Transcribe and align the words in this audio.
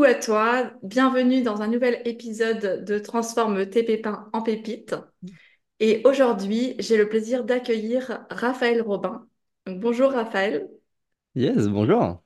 Coucou 0.00 0.12
à 0.12 0.14
toi, 0.14 0.72
bienvenue 0.82 1.42
dans 1.42 1.60
un 1.60 1.68
nouvel 1.68 2.00
épisode 2.06 2.86
de 2.86 2.98
Transforme 2.98 3.68
tes 3.68 3.82
pépins 3.82 4.30
en 4.32 4.40
pépites. 4.40 4.94
Et 5.78 6.00
aujourd'hui, 6.06 6.74
j'ai 6.78 6.96
le 6.96 7.06
plaisir 7.06 7.44
d'accueillir 7.44 8.24
Raphaël 8.30 8.80
Robin. 8.80 9.26
Donc, 9.66 9.78
bonjour 9.78 10.10
Raphaël. 10.10 10.70
Yes, 11.34 11.68
bonjour. 11.68 12.22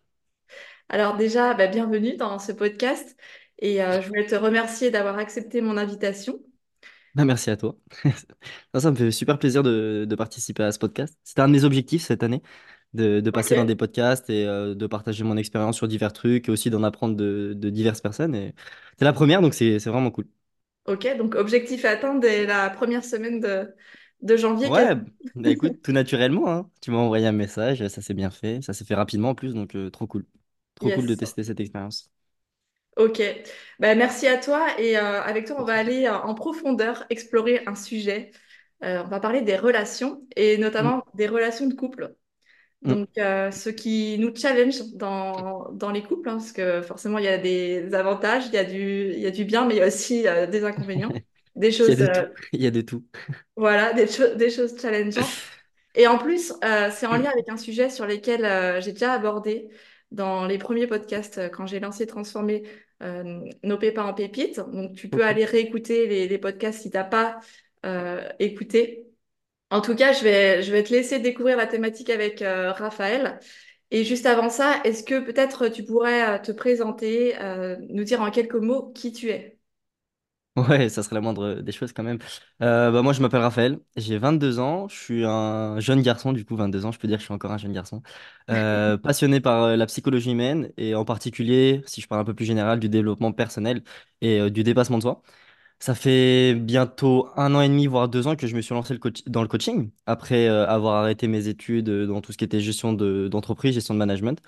Alors 0.88 1.16
déjà, 1.16 1.54
bah, 1.54 1.66
bienvenue 1.66 2.16
dans 2.16 2.38
ce 2.38 2.52
podcast 2.52 3.16
et 3.58 3.82
euh, 3.82 4.00
je 4.00 4.06
voulais 4.06 4.26
te 4.26 4.36
remercier 4.36 4.92
d'avoir 4.92 5.18
accepté 5.18 5.60
mon 5.60 5.76
invitation. 5.76 6.38
Ah, 7.16 7.24
merci 7.24 7.50
à 7.50 7.56
toi. 7.56 7.74
Ça, 8.72 8.80
ça 8.82 8.90
me 8.92 8.96
fait 8.96 9.10
super 9.10 9.36
plaisir 9.36 9.64
de, 9.64 10.04
de 10.08 10.14
participer 10.14 10.62
à 10.62 10.70
ce 10.70 10.78
podcast. 10.78 11.18
C'était 11.24 11.40
un 11.40 11.48
de 11.48 11.52
mes 11.52 11.64
objectifs 11.64 12.04
cette 12.04 12.22
année, 12.22 12.40
de, 12.94 13.20
de 13.20 13.30
passer 13.30 13.54
dans 13.54 13.64
des 13.64 13.76
podcasts 13.76 14.30
et 14.30 14.46
euh, 14.46 14.74
de 14.74 14.86
partager 14.86 15.24
mon 15.24 15.36
expérience 15.36 15.76
sur 15.76 15.88
divers 15.88 16.12
trucs 16.12 16.48
et 16.48 16.52
aussi 16.52 16.70
d'en 16.70 16.82
apprendre 16.84 17.16
de, 17.16 17.54
de 17.56 17.70
diverses 17.70 18.00
personnes. 18.00 18.34
Et 18.34 18.54
c'est 18.98 19.04
la 19.04 19.12
première, 19.12 19.42
donc 19.42 19.54
c'est 19.54 19.78
vraiment 19.78 20.10
cool. 20.10 20.26
Ok, 20.86 21.06
donc 21.16 21.34
objectif 21.34 21.84
atteint 21.86 22.14
dès 22.16 22.44
la 22.46 22.68
première 22.70 23.04
semaine 23.04 23.40
de, 23.40 23.74
de 24.20 24.36
janvier 24.36 24.70
Ouais, 24.70 24.94
bah 25.34 25.50
écoute, 25.50 25.76
tout 25.82 25.92
naturellement, 25.92 26.48
hein. 26.50 26.70
Tu 26.80 26.90
m'as 26.90 26.96
envoyé 26.98 27.26
un 27.26 27.32
message, 27.32 27.86
ça 27.88 28.00
s'est 28.00 28.14
bien 28.14 28.30
fait, 28.30 28.62
ça 28.62 28.72
s'est 28.72 28.84
fait 28.86 28.94
rapidement 28.94 29.30
en 29.30 29.34
plus, 29.34 29.52
donc 29.54 29.74
euh, 29.76 29.90
trop 29.90 30.06
cool. 30.06 30.26
Trop 30.74 30.90
cool 30.90 31.06
de 31.06 31.14
tester 31.14 31.44
cette 31.44 31.60
expérience. 31.60 32.10
Ok, 32.96 33.20
ben, 33.80 33.98
merci 33.98 34.28
à 34.28 34.38
toi 34.38 34.68
et 34.78 34.96
euh, 34.96 35.20
avec 35.22 35.46
toi 35.46 35.56
on 35.58 35.64
va 35.64 35.74
aller 35.74 36.06
euh, 36.06 36.16
en 36.16 36.34
profondeur 36.34 37.04
explorer 37.10 37.62
un 37.66 37.74
sujet. 37.74 38.30
On 38.82 39.04
va 39.08 39.18
parler 39.18 39.40
des 39.40 39.56
relations 39.56 40.26
et 40.36 40.58
Mm, 40.78 40.94
notamment 40.98 41.04
des 41.14 41.26
relations 41.26 41.66
de 41.66 41.74
couple. 41.74 42.14
Mm. 42.82 42.94
Donc 42.94 43.08
euh, 43.18 43.50
ce 43.50 43.70
qui 43.70 44.18
nous 44.18 44.34
challenge 44.34 44.82
dans, 44.94 45.70
dans 45.72 45.90
les 45.90 46.02
couples, 46.02 46.28
hein, 46.28 46.34
parce 46.36 46.52
que 46.52 46.82
forcément 46.82 47.18
il 47.18 47.24
y 47.24 47.28
a 47.28 47.38
des 47.38 47.94
avantages, 47.94 48.46
il 48.48 48.54
y 48.54 48.58
a 48.58 48.64
du, 48.64 49.12
il 49.14 49.20
y 49.20 49.26
a 49.26 49.30
du 49.30 49.44
bien, 49.46 49.64
mais 49.66 49.74
il 49.76 49.78
y 49.78 49.82
a 49.82 49.86
aussi 49.86 50.26
euh, 50.28 50.46
des 50.46 50.64
inconvénients, 50.64 51.14
des 51.56 51.72
Il 51.86 51.92
y 51.92 51.92
choses, 51.92 51.96
de 51.96 52.06
tout, 52.06 52.22
euh, 52.22 52.28
il 52.52 52.62
y 52.62 52.66
a 52.66 52.70
de 52.70 52.80
tout. 52.82 53.06
voilà, 53.56 53.92
des, 53.92 54.06
cho- 54.06 54.34
des 54.34 54.50
choses 54.50 54.78
challengeantes. 54.80 55.36
Et 55.94 56.06
en 56.08 56.18
plus, 56.18 56.52
c'est 56.92 57.06
en 57.06 57.16
lien 57.16 57.30
avec 57.30 57.48
un 57.48 57.56
sujet 57.56 57.88
sur 57.90 58.06
lequel 58.06 58.82
j'ai 58.82 58.92
déjà 58.92 59.12
abordé 59.12 59.68
dans 60.10 60.46
les 60.46 60.58
premiers 60.58 60.86
podcasts 60.88 61.50
quand 61.52 61.66
j'ai 61.66 61.78
lancé 61.80 62.06
Transformer 62.06 62.64
nos 63.62 63.78
pépins 63.78 64.04
en 64.04 64.14
pépites. 64.14 64.58
Donc, 64.60 64.94
tu 64.96 65.08
peux 65.08 65.24
aller 65.24 65.44
réécouter 65.44 66.06
les, 66.08 66.26
les 66.28 66.38
podcasts 66.38 66.82
si 66.82 66.90
tu 66.90 66.96
n'as 66.96 67.04
pas 67.04 67.40
écouté. 68.40 69.03
En 69.74 69.80
tout 69.80 69.94
cas, 69.96 70.12
je 70.12 70.22
vais, 70.24 70.62
je 70.62 70.70
vais 70.72 70.84
te 70.84 70.92
laisser 70.92 71.18
découvrir 71.18 71.56
la 71.56 71.66
thématique 71.66 72.10
avec 72.10 72.42
euh, 72.42 72.72
Raphaël. 72.72 73.40
Et 73.90 74.04
juste 74.04 74.26
avant 74.26 74.48
ça, 74.50 74.80
est-ce 74.84 75.02
que 75.04 75.20
peut-être 75.20 75.68
tu 75.68 75.84
pourrais 75.84 76.38
euh, 76.38 76.42
te 76.42 76.52
présenter, 76.52 77.36
euh, 77.40 77.76
nous 77.90 78.04
dire 78.04 78.22
en 78.22 78.30
quelques 78.30 78.54
mots 78.56 78.92
qui 78.92 79.12
tu 79.12 79.30
es? 79.30 79.58
Ouais, 80.56 80.88
ça 80.88 81.02
serait 81.02 81.16
la 81.16 81.20
moindre 81.20 81.54
des 81.62 81.72
choses 81.72 81.92
quand 81.92 82.04
même. 82.04 82.18
Euh, 82.62 82.92
bah 82.92 83.02
moi, 83.02 83.12
je 83.12 83.20
m'appelle 83.20 83.40
Raphaël, 83.40 83.80
j'ai 83.96 84.18
22 84.18 84.60
ans, 84.60 84.86
je 84.86 84.94
suis 84.96 85.24
un 85.24 85.80
jeune 85.80 86.00
garçon, 86.00 86.32
du 86.32 86.44
coup 86.44 86.54
22 86.54 86.86
ans, 86.86 86.92
je 86.92 86.98
peux 87.00 87.08
dire 87.08 87.16
que 87.16 87.22
je 87.22 87.24
suis 87.26 87.34
encore 87.34 87.50
un 87.50 87.58
jeune 87.58 87.72
garçon, 87.72 88.02
Euh, 88.50 88.96
passionné 88.96 89.40
par 89.40 89.64
euh, 89.64 89.76
la 89.76 89.86
psychologie 89.86 90.30
humaine 90.30 90.70
et 90.76 90.94
en 90.94 91.04
particulier, 91.04 91.82
si 91.86 92.00
je 92.00 92.06
parle 92.06 92.20
un 92.20 92.24
peu 92.24 92.34
plus 92.34 92.44
général, 92.44 92.78
du 92.78 92.88
développement 92.88 93.32
personnel 93.32 93.82
et 94.20 94.38
euh, 94.40 94.48
du 94.50 94.62
dépassement 94.62 94.98
de 94.98 95.02
soi. 95.02 95.22
Ça 95.80 95.94
fait 95.94 96.54
bientôt 96.54 97.28
un 97.36 97.54
an 97.54 97.60
et 97.60 97.68
demi, 97.68 97.86
voire 97.86 98.08
deux 98.08 98.26
ans 98.26 98.36
que 98.36 98.46
je 98.46 98.56
me 98.56 98.62
suis 98.62 98.74
lancé 98.74 98.94
le 98.94 98.98
coach- 99.00 99.22
dans 99.26 99.42
le 99.42 99.48
coaching, 99.48 99.90
après 100.06 100.48
euh, 100.48 100.66
avoir 100.66 100.94
arrêté 100.96 101.28
mes 101.28 101.46
études 101.48 101.90
euh, 101.90 102.06
dans 102.06 102.22
tout 102.22 102.32
ce 102.32 102.38
qui 102.38 102.44
était 102.44 102.60
gestion 102.60 102.94
de- 102.94 103.28
d'entreprise, 103.28 103.74
gestion 103.74 103.92
de 103.92 103.98
management. 103.98 104.40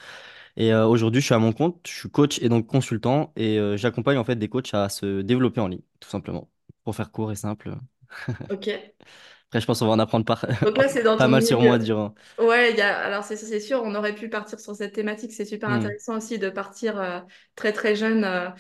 Et 0.57 0.73
euh, 0.73 0.87
aujourd'hui, 0.87 1.21
je 1.23 1.27
suis 1.27 1.35
à 1.35 1.39
mon 1.39 1.53
compte, 1.53 1.81
je 1.89 1.93
suis 1.95 2.11
coach 2.11 2.41
et 2.43 2.49
donc 2.51 2.67
consultant 2.67 3.33
et 3.37 3.59
euh, 3.59 3.77
j'accompagne 3.77 4.19
en 4.19 4.25
fait 4.25 4.37
des 4.37 4.49
coachs 4.49 4.75
à 4.75 4.89
se 4.91 5.23
développer 5.23 5.61
en 5.61 5.69
ligne, 5.69 5.83
tout 6.01 6.11
simplement. 6.11 6.49
Pour 6.85 6.97
faire 6.97 7.13
court 7.13 7.33
et 7.33 7.37
simple. 7.37 7.77
Ok. 8.49 8.69
Après, 9.49 9.61
je 9.61 9.67
pense 9.67 9.79
qu'on 9.79 9.87
va 9.87 9.93
en 9.93 9.99
apprendre 9.99 10.25
par- 10.25 10.45
Donc 10.63 10.79
là, 10.79 10.89
c'est 10.89 11.03
dans 11.03 11.17
pas 11.17 11.29
ton 11.29 11.29
mal 11.29 11.43
sur 11.43 11.63
moi 11.63 11.79
milieu. 11.79 11.79
durant. 11.79 12.15
Ouais, 12.39 12.73
il 12.73 12.77
y 12.79 12.81
a, 12.83 12.99
alors 12.99 13.25
c'est 13.25 13.37
c'est 13.37 13.61
sûr, 13.61 13.83
on 13.85 13.95
aurait 13.95 14.15
pu 14.15 14.29
partir 14.29 14.61
sur 14.61 14.75
cette 14.77 14.95
thématique. 14.95 15.33
C'est 15.33 15.45
super 15.47 15.69
Hmm. 15.69 15.71
intéressant 15.71 16.17
aussi 16.19 16.39
de 16.39 16.51
partir 16.51 16.99
euh, 17.01 17.21
très 17.57 17.73
très 17.73 17.97
jeune 17.97 18.25
euh, 18.25 18.51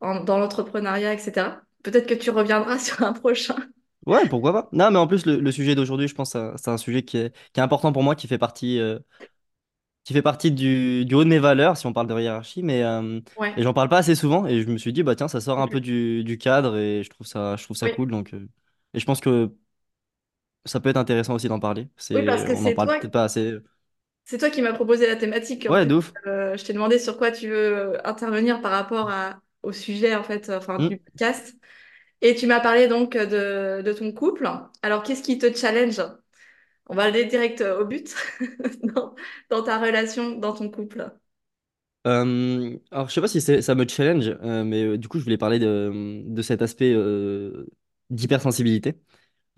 en- 0.00 0.20
dans 0.24 0.38
l'entrepreneuriat, 0.38 1.14
etc. 1.14 1.65
Peut-être 1.86 2.06
que 2.08 2.14
tu 2.14 2.30
reviendras 2.30 2.78
sur 2.80 3.02
un 3.02 3.12
prochain. 3.14 3.56
Ouais, 4.06 4.24
pourquoi 4.28 4.52
pas? 4.52 4.68
Non, 4.72 4.90
mais 4.92 4.98
en 4.98 5.08
plus, 5.08 5.26
le, 5.26 5.40
le 5.40 5.50
sujet 5.52 5.74
d'aujourd'hui, 5.74 6.06
je 6.06 6.14
pense, 6.14 6.32
que 6.34 6.52
c'est 6.56 6.70
un 6.70 6.76
sujet 6.76 7.02
qui 7.04 7.16
est, 7.16 7.34
qui 7.52 7.58
est 7.60 7.62
important 7.62 7.92
pour 7.92 8.04
moi, 8.04 8.14
qui 8.14 8.28
fait 8.28 8.38
partie, 8.38 8.78
euh, 8.78 9.00
qui 10.04 10.12
fait 10.12 10.22
partie 10.22 10.52
du, 10.52 11.04
du 11.04 11.14
haut 11.14 11.24
de 11.24 11.28
mes 11.28 11.38
valeurs, 11.40 11.76
si 11.76 11.86
on 11.86 11.92
parle 11.92 12.06
de 12.06 12.18
hiérarchie, 12.20 12.62
mais 12.62 12.82
euh, 12.84 13.20
et 13.56 13.62
j'en 13.62 13.72
parle 13.74 13.88
pas 13.88 13.98
assez 13.98 14.14
souvent. 14.14 14.46
Et 14.46 14.62
je 14.62 14.68
me 14.68 14.78
suis 14.78 14.92
dit, 14.92 15.02
bah 15.02 15.16
tiens, 15.16 15.26
ça 15.28 15.40
sort 15.40 15.58
un 15.60 15.66
peu 15.68 15.80
du, 15.80 16.22
du 16.24 16.38
cadre 16.38 16.76
et 16.76 17.02
je 17.02 17.10
trouve 17.10 17.26
ça, 17.26 17.56
je 17.56 17.64
trouve 17.64 17.76
ça 17.76 17.88
Oui, 17.88 17.90
cool. 17.90 18.10
Donc, 18.10 18.32
euh, 18.34 18.48
et 18.94 19.00
je 19.00 19.04
pense 19.04 19.20
que 19.20 19.52
ça 20.64 20.80
peut 20.80 20.88
être 20.90 20.96
intéressant 20.96 21.34
aussi 21.34 21.48
d'en 21.48 21.60
parler. 21.60 21.88
oui, 22.12 22.22
parce 22.22 22.44
que 22.44 22.54
on 22.54 22.72
c'est 22.72 22.74
parle 22.74 22.90
peut-être 22.98 23.12
pas 23.12 23.24
assez. 23.24 23.56
c'est 24.24 24.38
toi 24.38 24.50
qui 24.50 24.62
m'as 24.62 24.72
proposé 24.74 25.06
la 25.06 25.16
thématique. 25.16 25.66
En 25.66 25.74
Ouais, 25.74 25.86
de 25.86 25.94
ouf. 25.94 26.16
Euh, 26.26 26.56
je 26.56 26.64
t'ai 26.64 26.72
demandé 26.72 26.98
sur 26.98 27.18
quoi 27.18 27.30
tu 27.32 27.48
veux 27.50 27.56
euh, 27.96 28.00
intervenir 28.04 28.60
par 28.62 28.72
rapport 28.72 29.10
à, 29.10 29.40
au 29.62 29.72
sujet 29.72 30.14
en 30.16 30.24
fait, 30.24 30.48
euh, 30.50 30.58
enfin, 30.58 30.78
Hmm. 30.78 30.88
du 30.88 30.98
podcast. 30.98 31.56
Et 32.22 32.34
tu 32.34 32.46
m'as 32.46 32.60
parlé 32.60 32.88
donc 32.88 33.16
de, 33.16 33.92
ton 33.92 34.12
couple. 34.12 34.48
Alors, 34.82 35.02
qu'est-ce 35.02 35.22
qui 35.22 35.38
te 35.38 35.52
challenge? 35.54 36.00
On 36.88 36.94
va 36.94 37.04
aller 37.04 37.24
direct 37.24 37.60
euh, 37.60 37.80
au 37.80 37.84
but 37.84 38.14
dans, 39.50 39.62
ta 39.62 39.78
relation, 39.78 40.36
dans 40.38 40.52
ton 40.54 40.70
couple. 40.70 41.10
Alors, 42.04 43.08
je 43.08 43.12
sais 43.12 43.20
pas 43.20 43.28
si 43.28 43.40
ça 43.40 43.74
me 43.74 43.86
challenge, 43.88 44.28
euh, 44.42 44.62
mais 44.64 44.84
euh, 44.84 44.98
du 44.98 45.08
coup, 45.08 45.18
je 45.18 45.24
voulais 45.24 45.38
parler 45.38 45.58
de, 45.58 46.42
cet 46.42 46.62
aspect 46.62 46.94
d'hypersensibilité. 48.10 48.94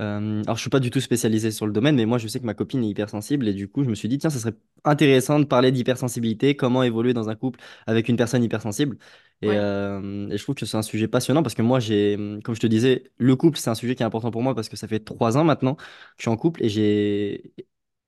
Euh, 0.01 0.43
alors, 0.45 0.57
je 0.57 0.61
suis 0.61 0.71
pas 0.71 0.79
du 0.81 0.91
tout 0.91 1.01
spécialisé 1.01 1.51
sur 1.51 1.67
le 1.67 1.73
domaine, 1.73 1.97
mais 1.97 2.07
moi, 2.07 2.19
je 2.19 2.29
sais 2.29 2.39
que 2.39 2.47
ma 2.47 2.55
copine 2.55 2.85
est 2.85 2.89
hypersensible 2.89 3.49
et 3.49 3.53
du 3.55 3.69
coup, 3.69 3.83
je 3.85 3.89
me 3.91 3.95
suis 3.97 4.09
dit, 4.09 4.19
tiens, 4.19 4.31
ça 4.31 4.39
serait 4.39 4.55
intéressant 4.85 5.41
de 5.41 5.45
parler 5.45 5.73
d'hypersensibilité, 5.73 6.55
comment 6.57 6.83
évoluer 6.85 7.15
dans 7.15 7.29
un 7.29 7.35
couple 7.35 7.59
avec 7.87 8.09
une 8.09 8.17
personne 8.17 8.45
hypersensible. 8.45 8.97
Et, 9.43 9.55
Ouais, 9.55 9.59
euh, 9.59 10.29
et 10.31 10.39
je 10.39 10.43
trouve 10.43 10.55
que 10.55 10.67
c'est 10.67 10.77
un 10.77 10.83
sujet 10.83 11.09
passionnant 11.09 11.43
parce 11.43 11.55
que 11.57 11.63
moi, 11.63 11.81
j'ai, 11.81 12.17
comme 12.45 12.55
je 12.55 12.61
te 12.61 12.67
disais, 12.69 13.11
le 13.19 13.35
couple, 13.37 13.59
c'est 13.59 13.71
un 13.71 13.75
sujet 13.75 13.95
qui 13.97 14.03
est 14.03 14.07
important 14.07 14.31
pour 14.31 14.43
moi 14.43 14.55
parce 14.55 14.69
que 14.69 14.77
ça 14.77 14.87
fait 14.89 15.01
trois 15.01 15.37
ans 15.37 15.45
maintenant 15.45 15.75
que 15.75 15.83
je 16.17 16.23
suis 16.23 16.31
en 16.31 16.37
couple 16.37 16.63
et 16.65 16.69
j'ai, 16.69 17.53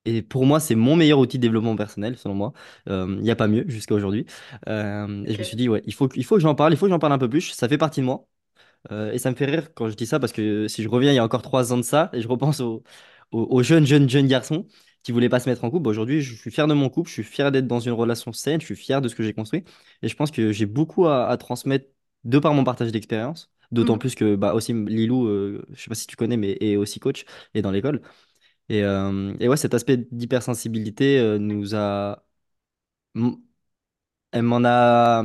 et 0.07 0.23
pour 0.23 0.47
moi, 0.47 0.61
c'est 0.61 0.75
mon 0.77 0.97
meilleur 0.97 1.19
outil 1.19 1.39
de 1.39 1.43
développement 1.43 1.77
personnel, 1.77 2.17
selon 2.19 2.35
moi. 2.35 2.53
Euh, 2.89 3.07
Il 3.19 3.23
n'y 3.23 3.31
a 3.31 3.37
pas 3.37 3.49
mieux 3.49 3.65
jusqu'à 3.69 3.95
aujourd'hui. 3.95 4.27
Euh, 4.69 5.25
et 5.27 5.35
je 5.35 5.39
me 5.39 5.43
suis 5.45 5.57
ok. 5.57 5.59
dit, 5.59 5.69
ouais, 5.69 5.83
il 5.87 5.93
faut, 5.95 6.09
que- 6.09 6.17
il 6.19 6.25
faut 6.25 6.37
que 6.37 6.41
j'en 6.41 6.55
parle, 6.55 6.73
il 6.73 6.77
faut 6.77 6.87
que 6.87 6.91
j'en 6.93 6.99
parle 6.99 7.13
un 7.13 7.19
peu 7.19 7.29
plus. 7.29 7.51
Ça 7.53 7.69
fait 7.69 7.79
partie 7.79 8.01
de 8.01 8.07
moi. 8.07 8.27
Euh, 8.91 9.13
et 9.13 9.19
ça 9.19 9.31
me 9.31 9.37
fait 9.37 9.45
rire 9.47 9.75
quand 9.75 9.89
je 9.91 9.95
dis 9.95 10.07
ça 10.07 10.19
parce 10.19 10.33
que 10.33 10.67
si 10.69 10.83
je 10.83 10.89
reviens 10.89 11.13
il 11.13 11.15
y 11.17 11.19
a 11.19 11.25
encore 11.25 11.43
trois 11.43 11.73
ans 11.73 11.77
de 11.77 11.83
ça 11.83 12.09
et 12.15 12.21
je 12.23 12.29
repense 12.29 12.61
aux 12.61 12.83
au, 13.33 13.47
au 13.51 13.63
jeunes, 13.63 13.87
jeunes, 13.87 14.09
jeunes 14.09 14.27
garçons 14.27 14.67
qui 15.03 15.13
voulaient 15.13 15.29
pas 15.29 15.39
se 15.41 15.49
mettre 15.49 15.65
en 15.65 15.71
couple, 15.71 15.85
bah, 15.85 15.91
aujourd'hui 15.91 16.21
je 16.23 16.35
suis 16.35 16.51
fier 16.51 16.67
de 16.67 16.75
mon 16.75 16.89
couple, 16.91 17.09
je 17.09 17.15
suis 17.15 17.23
fier 17.25 17.53
d'être 17.53 17.67
dans 17.67 17.81
une 17.81 17.93
relation 17.93 18.33
saine, 18.33 18.61
je 18.61 18.67
suis 18.67 18.77
fier 18.77 19.01
de 19.01 19.09
ce 19.09 19.15
que 19.15 19.23
j'ai 19.23 19.33
construit 19.35 19.65
et 20.03 20.09
je 20.09 20.17
pense 20.17 20.31
que 20.31 20.53
j'ai 20.53 20.67
beaucoup 20.67 21.07
à, 21.07 21.29
à 21.29 21.37
transmettre 21.37 21.87
de 22.25 22.39
par 22.39 22.55
mon 22.55 22.65
partage 22.65 22.91
d'expérience. 22.93 23.51
D'autant 23.73 23.95
Mhm. 23.95 23.99
plus 23.99 24.15
que 24.17 24.35
bah, 24.35 24.55
aussi 24.55 24.73
Lilou, 24.75 25.27
euh, 25.29 25.65
je 25.73 25.81
sais 25.83 25.89
pas 25.89 25.95
si 25.95 26.07
tu 26.09 26.17
connais, 26.17 26.37
mais 26.37 26.57
est 26.61 26.77
aussi 26.77 26.99
coach 26.99 27.25
et 27.55 27.63
dans 27.63 27.71
l'école. 27.71 28.03
Et, 28.69 28.85
euh, 28.85 29.35
et 29.41 29.49
ouais, 29.49 29.57
cet 29.59 29.75
aspect 29.75 29.99
d'hypersensibilité 30.13 31.19
euh, 31.21 31.39
nous 31.39 31.75
a 31.77 32.25
elle 34.33 34.43
m'en 34.43 34.65
a, 34.65 35.25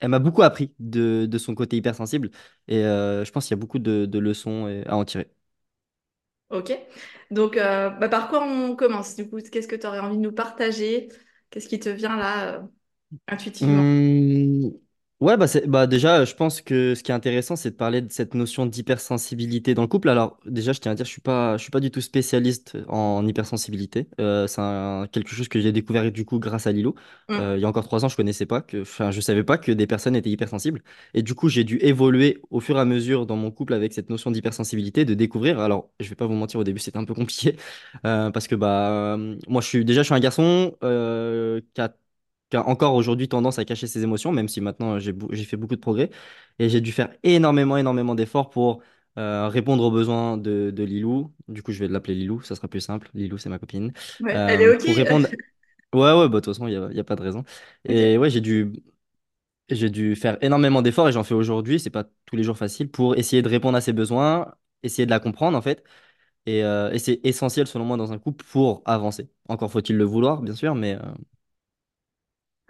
elle 0.00 0.08
m'a 0.10 0.18
beaucoup 0.18 0.42
appris 0.42 0.74
de, 0.78 1.26
de 1.26 1.38
son 1.38 1.54
côté 1.54 1.76
hypersensible 1.76 2.30
et 2.68 2.84
euh, 2.84 3.24
je 3.24 3.30
pense 3.32 3.46
qu'il 3.46 3.52
y 3.56 3.58
a 3.58 3.60
beaucoup 3.60 3.78
de, 3.78 4.06
de 4.06 4.18
leçons 4.18 4.68
et- 4.68 4.86
à 4.86 4.96
en 4.96 5.04
tirer. 5.04 5.30
Ok. 6.50 6.72
Donc, 7.30 7.56
euh, 7.56 7.90
bah, 7.90 8.08
par 8.08 8.28
quoi 8.28 8.42
on 8.44 8.76
commence? 8.76 9.16
Du 9.16 9.28
coup, 9.28 9.40
qu'est-ce 9.40 9.66
que 9.68 9.76
tu 9.76 9.86
aurais 9.86 9.98
envie 10.00 10.16
de 10.16 10.22
nous 10.22 10.32
partager? 10.32 11.08
Qu'est-ce 11.50 11.68
qui 11.68 11.80
te 11.80 11.88
vient 11.88 12.16
là, 12.16 12.54
euh, 12.56 12.62
intuitivement? 13.28 13.86
Ouais, 15.20 15.36
bah, 15.38 15.46
c'est, 15.46 15.66
bah 15.66 15.86
déjà, 15.86 16.24
je 16.24 16.34
pense 16.34 16.60
que 16.60 16.94
ce 16.94 17.02
qui 17.02 17.10
est 17.10 17.14
intéressant, 17.14 17.56
c'est 17.56 17.70
de 17.70 17.76
parler 17.76 18.02
de 18.02 18.12
cette 18.12 18.34
notion 18.34 18.66
d'hypersensibilité 18.66 19.72
dans 19.72 19.82
le 19.82 19.88
couple. 19.88 20.08
Alors, 20.10 20.38
déjà, 20.44 20.72
je 20.72 20.80
tiens 20.80 20.92
à 20.92 20.94
dire, 20.96 21.06
je 21.06 21.10
suis 21.10 21.20
pas, 21.22 21.56
je 21.56 21.62
suis 21.62 21.70
pas 21.70 21.80
du 21.80 21.90
tout 21.90 22.00
spécialiste 22.02 22.76
en 22.88 23.24
hypersensibilité. 23.26 24.08
Euh, 24.20 24.46
c'est 24.46 24.60
un- 24.60 25.06
quelque 25.10 25.30
chose 25.30 25.48
que 25.48 25.60
j'ai 25.60 25.72
découvert 25.72 26.10
du 26.12 26.24
coup 26.26 26.38
grâce 26.40 26.66
à 26.66 26.72
Lilo. 26.72 26.94
Euh, 27.38 27.54
Mm. 27.54 27.58
il 27.58 27.62
y 27.62 27.64
a 27.64 27.68
encore 27.68 27.84
trois 27.84 28.04
ans, 28.04 28.08
je 28.08 28.16
connaissais 28.16 28.44
pas 28.44 28.60
que, 28.60 28.82
enfin, 28.82 29.10
je 29.12 29.20
savais 29.20 29.44
pas 29.44 29.56
que 29.56 29.72
des 29.72 29.86
personnes 29.86 30.16
étaient 30.16 30.30
hypersensibles. 30.30 30.82
Et 31.14 31.22
du 31.22 31.34
coup, 31.34 31.48
j'ai 31.48 31.64
dû 31.64 31.78
évoluer 31.78 32.40
au 32.50 32.60
fur 32.60 32.76
et 32.76 32.80
à 32.80 32.84
mesure 32.84 33.24
dans 33.24 33.36
mon 33.36 33.50
couple 33.50 33.72
avec 33.72 33.92
cette 33.94 34.10
notion 34.10 34.30
d'hypersensibilité, 34.30 35.04
de 35.06 35.14
découvrir. 35.14 35.58
Alors, 35.60 35.90
je 36.00 36.08
vais 36.08 36.16
pas 36.16 36.26
vous 36.26 36.34
mentir, 36.34 36.60
au 36.60 36.64
début, 36.64 36.80
c'était 36.80 36.98
un 36.98 37.04
peu 37.04 37.14
compliqué 37.14 37.56
euh, 38.06 38.30
parce 38.30 38.46
que 38.48 38.54
bah, 38.54 39.14
euh, 39.14 39.36
moi, 39.48 39.60
je 39.62 39.68
suis 39.68 39.84
déjà, 39.84 40.02
je 40.02 40.06
suis 40.06 40.14
un 40.14 40.20
garçon 40.20 40.76
euh, 40.82 41.60
qui 41.74 41.80
a 41.80 41.94
qui 42.50 42.56
a 42.56 42.66
encore 42.68 42.94
aujourd'hui 42.94 43.28
tendance 43.28 43.58
à 43.58 43.64
cacher 43.64 43.86
ses 43.86 44.02
émotions, 44.02 44.32
même 44.32 44.48
si 44.48 44.60
maintenant 44.60 44.98
j'ai 44.98 45.12
bou- 45.12 45.28
j'ai 45.32 45.44
fait 45.44 45.56
beaucoup 45.56 45.76
de 45.76 45.80
progrès. 45.80 46.10
Et 46.58 46.68
j'ai 46.68 46.80
dû 46.80 46.92
faire 46.92 47.10
énormément, 47.22 47.76
énormément 47.76 48.14
d'efforts 48.14 48.50
pour 48.50 48.82
euh, 49.18 49.48
répondre 49.48 49.82
aux 49.84 49.90
besoins 49.90 50.36
de, 50.36 50.70
de 50.70 50.84
Lilou. 50.84 51.32
Du 51.48 51.62
coup, 51.62 51.72
je 51.72 51.80
vais 51.80 51.88
l'appeler 51.88 52.14
Lilou, 52.14 52.42
ça 52.42 52.54
sera 52.56 52.68
plus 52.68 52.80
simple. 52.80 53.10
Lilou, 53.14 53.38
c'est 53.38 53.48
ma 53.48 53.58
copine. 53.58 53.92
Ouais, 54.20 54.40
elle 54.46 54.60
est 54.62 54.68
Euh, 54.68 54.74
OK? 54.74 54.84
pour 54.84 54.96
répondre. 54.96 55.28
Ouais, 55.94 56.00
ouais, 56.12 56.28
bah, 56.28 56.40
de 56.40 56.44
toute 56.44 56.46
façon, 56.54 56.68
il 56.68 56.78
n'y 56.90 57.00
a, 57.00 57.04
pas 57.04 57.16
de 57.16 57.22
raison. 57.22 57.44
Et 57.86 58.18
ouais, 58.18 58.30
j'ai 58.30 58.40
dû, 58.40 58.72
j'ai 59.70 59.90
dû 59.90 60.14
faire 60.16 60.38
énormément 60.42 60.82
d'efforts 60.82 61.08
et 61.08 61.12
j'en 61.12 61.24
fais 61.24 61.34
aujourd'hui. 61.34 61.80
C'est 61.80 61.90
pas 61.90 62.04
tous 62.26 62.36
les 62.36 62.42
jours 62.42 62.56
facile 62.58 62.90
pour 62.90 63.16
essayer 63.16 63.42
de 63.42 63.48
répondre 63.48 63.76
à 63.76 63.80
ses 63.80 63.92
besoins, 63.92 64.54
essayer 64.82 65.06
de 65.06 65.10
la 65.10 65.20
comprendre 65.20 65.56
en 65.56 65.62
fait. 65.62 65.84
Et, 66.46 66.64
euh, 66.64 66.92
et 66.92 66.98
c'est 67.00 67.20
essentiel 67.24 67.66
selon 67.68 67.84
moi 67.86 67.96
dans 67.98 68.12
un 68.12 68.18
couple 68.18 68.44
pour 68.46 68.82
avancer. 68.86 69.30
Encore 69.48 69.70
faut-il 69.72 69.96
le 69.96 70.04
vouloir, 70.04 70.42
bien 70.42 70.54
sûr, 70.56 70.74
mais 70.76 70.94
euh, 70.96 71.00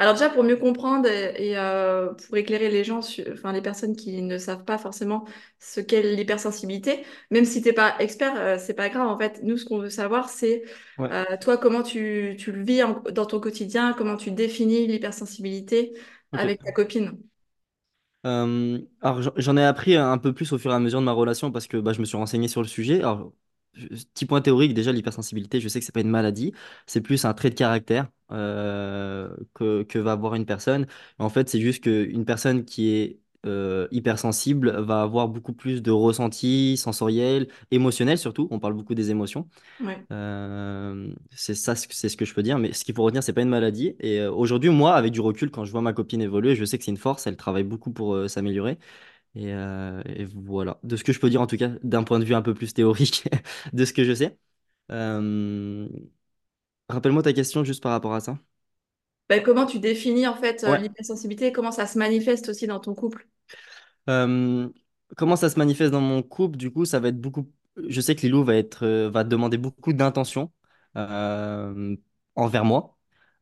Alors 0.04 0.14
déjà, 0.14 0.28
pour 0.30 0.42
mieux 0.44 0.56
comprendre 0.56 1.08
et, 1.08 1.50
et, 1.52 1.56
euh, 1.58 2.12
pour 2.14 2.36
éclairer 2.36 2.68
les 2.70 2.84
gens, 2.84 3.00
enfin 3.32 3.52
les 3.52 3.62
personnes 3.62 3.96
qui 3.96 4.20
ne 4.22 4.38
savent 4.38 4.64
pas 4.64 4.76
forcément 4.78 5.24
ce 5.58 5.80
qu'est 5.80 6.02
l'hypersensibilité, 6.02 7.04
même 7.30 7.44
si 7.44 7.62
t'es 7.62 7.72
pas 7.72 7.96
expert, 8.00 8.34
euh, 8.36 8.58
c'est 8.58 8.74
pas 8.74 8.88
grave. 8.90 9.08
En 9.08 9.18
fait, 9.18 9.40
nous, 9.42 9.56
ce 9.56 9.64
qu'on 9.64 9.78
veut 9.78 9.90
savoir, 9.90 10.28
c'est 10.28 10.64
ouais. 10.98 11.10
euh, 11.10 11.24
toi, 11.40 11.56
comment 11.58 11.82
tu, 11.82 12.36
tu 12.38 12.52
le 12.52 12.62
vis 12.64 12.82
en- 12.82 13.00
dans 13.12 13.26
ton 13.26 13.40
quotidien, 13.40 13.94
comment 13.94 14.16
tu 14.16 14.30
définis 14.30 14.86
l'hypersensibilité 14.86 15.94
avec 16.34 16.62
ta 16.62 16.72
copine. 16.72 17.18
Alors 19.02 19.20
j'en 19.36 19.56
ai 19.56 19.64
appris 19.64 19.96
un 19.96 20.18
peu 20.18 20.32
plus 20.32 20.52
au 20.52 20.58
fur 20.58 20.70
et 20.72 20.74
à 20.74 20.78
mesure 20.80 21.00
de 21.00 21.04
ma 21.04 21.12
relation 21.12 21.50
parce 21.52 21.66
que 21.66 21.76
bah, 21.76 21.92
je 21.92 22.00
me 22.00 22.04
suis 22.04 22.16
renseigné 22.16 22.48
sur 22.48 22.62
le 22.62 22.68
sujet. 22.68 22.98
Alors, 23.00 23.32
petit 24.14 24.26
point 24.26 24.40
théorique, 24.40 24.74
déjà 24.74 24.92
l'hypersensibilité, 24.92 25.60
je 25.60 25.68
sais 25.68 25.80
que 25.80 25.86
c'est 25.86 25.92
pas 25.92 26.00
une 26.00 26.10
maladie, 26.10 26.52
c'est 26.86 27.00
plus 27.00 27.24
un 27.24 27.34
trait 27.34 27.50
de 27.50 27.54
caractère 27.54 28.08
euh, 28.32 29.34
que, 29.54 29.82
que 29.82 29.98
va 29.98 30.12
avoir 30.12 30.34
une 30.34 30.46
personne. 30.46 30.86
En 31.18 31.28
fait, 31.28 31.48
c'est 31.48 31.60
juste 31.60 31.84
qu'une 31.84 32.24
personne 32.24 32.64
qui 32.64 32.90
est 32.90 33.18
euh, 33.46 33.88
hypersensible 33.90 34.70
va 34.70 35.02
avoir 35.02 35.28
beaucoup 35.28 35.52
plus 35.52 35.82
de 35.82 35.90
ressentis 35.90 36.76
sensoriels, 36.78 37.48
émotionnels 37.70 38.16
surtout. 38.18 38.48
On 38.50 38.58
parle 38.58 38.72
beaucoup 38.74 38.94
des 38.94 39.10
émotions. 39.10 39.48
Ouais. 39.80 39.98
Euh, 40.12 41.12
c'est 41.30 41.54
ça, 41.54 41.74
c'est 41.74 42.08
ce 42.08 42.16
que 42.16 42.24
je 42.24 42.32
peux 42.34 42.42
dire. 42.42 42.58
Mais 42.58 42.72
ce 42.72 42.84
qu'il 42.84 42.94
faut 42.94 43.02
retenir, 43.02 43.22
c'est 43.22 43.34
pas 43.34 43.42
une 43.42 43.50
maladie. 43.50 43.96
Et 44.00 44.20
euh, 44.20 44.32
aujourd'hui, 44.32 44.70
moi, 44.70 44.94
avec 44.94 45.12
du 45.12 45.20
recul, 45.20 45.50
quand 45.50 45.64
je 45.64 45.72
vois 45.72 45.82
ma 45.82 45.92
copine 45.92 46.22
évoluer, 46.22 46.54
je 46.56 46.64
sais 46.64 46.78
que 46.78 46.84
c'est 46.84 46.90
une 46.90 46.96
force. 46.96 47.26
Elle 47.26 47.36
travaille 47.36 47.64
beaucoup 47.64 47.90
pour 47.90 48.28
s'améliorer. 48.30 48.78
Et, 49.36 49.52
euh, 49.52 50.02
et 50.06 50.24
voilà. 50.26 50.78
De 50.84 50.96
ce 50.96 51.04
que 51.04 51.12
je 51.12 51.20
peux 51.20 51.30
dire, 51.30 51.40
en 51.40 51.46
tout 51.46 51.56
cas, 51.56 51.70
d'un 51.82 52.04
point 52.04 52.18
de 52.20 52.24
vue 52.24 52.34
un 52.34 52.42
peu 52.42 52.54
plus 52.54 52.72
théorique 52.74 53.28
de 53.72 53.84
ce 53.84 53.92
que 53.92 54.04
je 54.04 54.14
sais. 54.14 54.38
Euh, 54.92 55.88
Rappelle-moi 56.88 57.22
ta 57.22 57.32
question 57.34 57.62
juste 57.64 57.82
par 57.82 57.92
rapport 57.92 58.14
à 58.14 58.20
ça. 58.20 58.38
Ben, 59.28 59.42
comment 59.42 59.66
tu 59.66 59.78
définis 59.80 60.26
en 60.26 60.34
fait 60.34 60.64
euh, 60.64 60.76
Ouais. 60.76 60.78
l'hypersensibilité 60.78 61.46
et 61.48 61.52
comment 61.52 61.72
ça 61.72 61.86
se 61.86 61.98
manifeste 61.98 62.48
aussi 62.48 62.66
dans 62.66 62.80
ton 62.80 62.94
couple? 62.94 63.28
Euh, 64.10 64.68
comment 65.16 65.36
ça 65.36 65.48
se 65.50 65.58
manifeste 65.58 65.92
dans 65.92 66.00
mon 66.00 66.22
couple? 66.22 66.56
Du 66.56 66.70
coup, 66.70 66.84
ça 66.84 67.00
va 67.00 67.08
être 67.08 67.20
beaucoup. 67.20 67.50
Je 67.88 68.00
sais 68.00 68.14
que 68.14 68.22
Lilou 68.22 68.44
va 68.44 68.54
être, 68.56 68.86
va 69.08 69.24
demander 69.24 69.58
beaucoup 69.58 69.92
d'intention 69.92 70.52
envers 72.36 72.64
moi. 72.64 72.96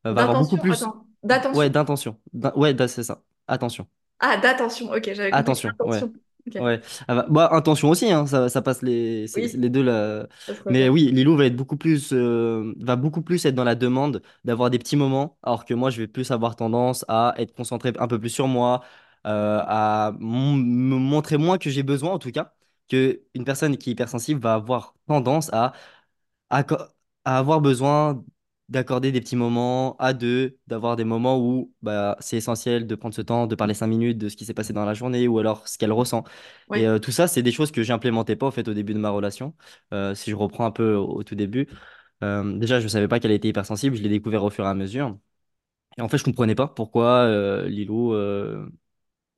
Va 0.04 0.22
avoir 0.22 0.36
beaucoup 0.36 0.58
D'intention, 0.58 0.58
plus. 0.58 0.86
attends, 0.86 1.06
Ouais, 1.52 1.70
d'attention. 1.70 1.70
d'intention. 1.70 2.20
D'in- 2.32 2.52
Ouais, 2.56 2.74
da- 2.74 2.88
c'est 2.88 3.04
ça. 3.04 3.24
Attention. 3.48 3.88
Ah, 4.22 4.36
d'attention, 4.38 4.90
ok, 4.92 5.12
j'avais 5.14 5.34
compris 5.34 5.52
Attention, 5.52 5.78
ouais. 5.84 6.04
attention. 6.04 6.12
Ok, 6.46 6.56
Ouais. 6.58 6.80
Ah 7.08 7.14
bah, 7.16 7.26
bah, 7.30 7.48
intention 7.52 7.90
aussi, 7.90 8.10
hein, 8.12 8.26
ça, 8.26 8.48
ça 8.50 8.62
passe 8.62 8.82
les, 8.82 9.26
c'est- 9.26 9.48
c'est 9.48 9.56
oui, 9.56 9.58
les 9.58 9.70
deux 9.70 9.82
là. 9.82 10.28
ça 10.48 10.54
se 10.56 10.62
Mais 10.68 10.88
rejoint. 10.88 10.90
oui, 10.90 11.10
Lilou 11.12 11.36
va 11.36 11.46
être 11.46 11.56
beaucoup 11.56 11.76
plus, 11.78 12.12
euh, 12.12 12.74
va 12.80 12.96
beaucoup 12.96 13.22
plus 13.22 13.44
être 13.46 13.54
dans 13.54 13.64
la 13.64 13.74
demande 13.74 14.22
d'avoir 14.44 14.70
des 14.70 14.78
petits 14.78 14.96
moments, 14.96 15.38
alors 15.42 15.64
que 15.64 15.74
moi, 15.74 15.90
je 15.90 15.98
vais 16.02 16.08
plus 16.08 16.30
avoir 16.30 16.56
tendance 16.56 17.04
à 17.08 17.34
être 17.38 17.54
concentré 17.54 17.92
un 17.98 18.06
peu 18.08 18.20
plus 18.20 18.28
sur 18.30 18.48
moi, 18.48 18.82
euh, 19.26 19.60
à 19.66 20.12
mon- 20.20 20.54
me 20.56 20.96
montrer 20.96 21.38
moins 21.38 21.58
que 21.58 21.70
j'ai 21.70 21.82
besoin, 21.82 22.12
en 22.12 22.18
tout 22.20 22.32
cas, 22.32 22.54
que 22.88 23.22
une 23.34 23.44
personne 23.44 23.76
qui 23.78 23.90
est 23.90 23.92
hypersensible 23.94 24.40
va 24.40 24.54
avoir 24.54 24.94
tendance 25.06 25.50
à 25.52 25.72
avoir 27.24 27.60
besoin 27.60 28.24
d'accorder 28.72 29.12
des 29.12 29.20
petits 29.20 29.36
moments 29.36 29.96
à 29.98 30.14
deux, 30.14 30.58
d'avoir 30.66 30.96
des 30.96 31.04
moments 31.04 31.38
où 31.40 31.72
bah, 31.82 32.16
c'est 32.20 32.36
essentiel 32.38 32.86
de 32.86 32.94
prendre 32.96 33.14
ce 33.14 33.22
temps, 33.22 33.46
de 33.46 33.54
parler 33.54 33.74
cinq 33.74 33.88
minutes 33.88 34.18
de 34.18 34.28
ce 34.28 34.36
qui 34.36 34.44
s'est 34.44 34.54
passé 34.54 34.72
dans 34.72 34.84
la 34.84 34.94
journée 34.94 35.28
ou 35.28 35.38
alors 35.38 35.68
ce 35.68 35.78
qu'elle 35.78 35.92
ressent. 35.92 36.24
Et 36.72 36.86
euh, 36.86 36.98
tout 36.98 37.12
ça, 37.12 37.28
c'est 37.28 37.42
des 37.42 37.52
choses 37.52 37.70
que 37.72 37.82
j'implémentais 37.82 38.36
pas 38.36 38.46
en 38.46 38.50
fait 38.50 38.68
au 38.68 38.74
début 38.74 38.94
de 38.94 38.98
ma 38.98 39.10
relation. 39.10 39.54
Euh, 39.92 40.14
si 40.14 40.30
je 40.30 40.36
reprends 40.36 40.66
un 40.66 40.70
peu 40.72 40.94
au, 40.94 41.06
au 41.18 41.22
tout 41.24 41.34
début, 41.34 41.68
euh, 42.24 42.56
déjà 42.58 42.80
je 42.80 42.88
savais 42.88 43.08
pas 43.08 43.20
qu'elle 43.20 43.32
était 43.32 43.48
hypersensible, 43.48 43.96
je 43.96 44.02
l'ai 44.02 44.08
découvert 44.10 44.44
au 44.44 44.50
fur 44.50 44.64
et 44.64 44.68
à 44.68 44.74
mesure. 44.74 45.18
Et 45.98 46.02
en 46.02 46.08
fait, 46.08 46.18
je 46.18 46.24
comprenais 46.24 46.54
pas 46.54 46.68
pourquoi 46.68 47.28
Lilou 47.68 48.14
euh, 48.14 48.68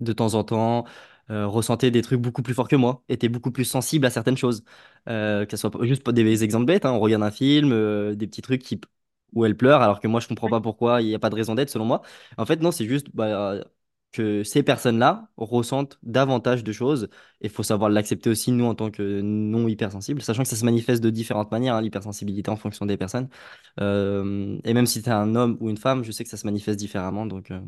de 0.00 0.12
temps 0.12 0.34
en 0.34 0.44
temps, 0.44 0.84
euh, 1.30 1.46
ressentait 1.46 1.90
des 1.90 2.02
trucs 2.02 2.20
beaucoup 2.20 2.42
plus 2.42 2.54
forts 2.54 2.68
que 2.68 2.76
moi, 2.76 3.02
était 3.08 3.28
beaucoup 3.28 3.50
plus 3.52 3.64
sensible 3.64 4.06
à 4.06 4.10
certaines 4.10 4.36
choses. 4.36 4.64
Euh, 5.08 5.46
que 5.46 5.56
ce 5.56 5.68
soit 5.68 5.86
juste 5.86 6.02
pas 6.02 6.12
des 6.12 6.44
exemples 6.44 6.66
bêtes, 6.66 6.84
hein, 6.84 6.92
on 6.92 7.00
regarde 7.00 7.22
un 7.22 7.30
film, 7.30 7.72
euh, 7.72 8.14
des 8.14 8.26
petits 8.26 8.42
trucs 8.42 8.62
qui, 8.62 8.80
où 9.34 9.44
elle 9.44 9.56
pleure, 9.56 9.82
alors 9.82 10.00
que 10.00 10.08
moi 10.08 10.20
je 10.20 10.28
comprends 10.28 10.48
pas 10.48 10.60
pourquoi, 10.60 11.02
il 11.02 11.08
n'y 11.08 11.14
a 11.14 11.18
pas 11.18 11.30
de 11.30 11.34
raison 11.36 11.54
d'être 11.54 11.70
selon 11.70 11.84
moi. 11.84 12.02
En 12.38 12.46
fait, 12.46 12.56
non, 12.60 12.70
c'est 12.72 12.86
juste 12.86 13.08
bah, 13.14 13.56
que 14.12 14.44
ces 14.44 14.62
personnes-là 14.62 15.28
ressentent 15.36 15.98
davantage 16.04 16.62
de 16.64 16.72
choses 16.72 17.08
et 17.40 17.46
il 17.46 17.50
faut 17.50 17.62
savoir 17.64 17.90
l'accepter 17.90 18.30
aussi, 18.30 18.52
nous, 18.52 18.64
en 18.64 18.74
tant 18.74 18.90
que 18.90 19.20
non 19.22 19.66
hypersensibles, 19.68 20.22
sachant 20.22 20.42
que 20.44 20.48
ça 20.48 20.56
se 20.56 20.64
manifeste 20.64 21.02
de 21.02 21.10
différentes 21.10 21.50
manières, 21.50 21.74
hein, 21.74 21.82
l'hypersensibilité 21.82 22.50
en 22.50 22.56
fonction 22.56 22.86
des 22.86 22.96
personnes. 22.96 23.28
Euh, 23.80 24.58
et 24.64 24.72
même 24.74 24.86
si 24.86 25.02
tu 25.02 25.08
es 25.08 25.12
un 25.12 25.34
homme 25.34 25.56
ou 25.60 25.68
une 25.70 25.76
femme, 25.78 26.04
je 26.04 26.12
sais 26.12 26.22
que 26.24 26.30
ça 26.30 26.36
se 26.36 26.46
manifeste 26.46 26.78
différemment, 26.78 27.26
donc. 27.26 27.50
euh, 27.50 27.60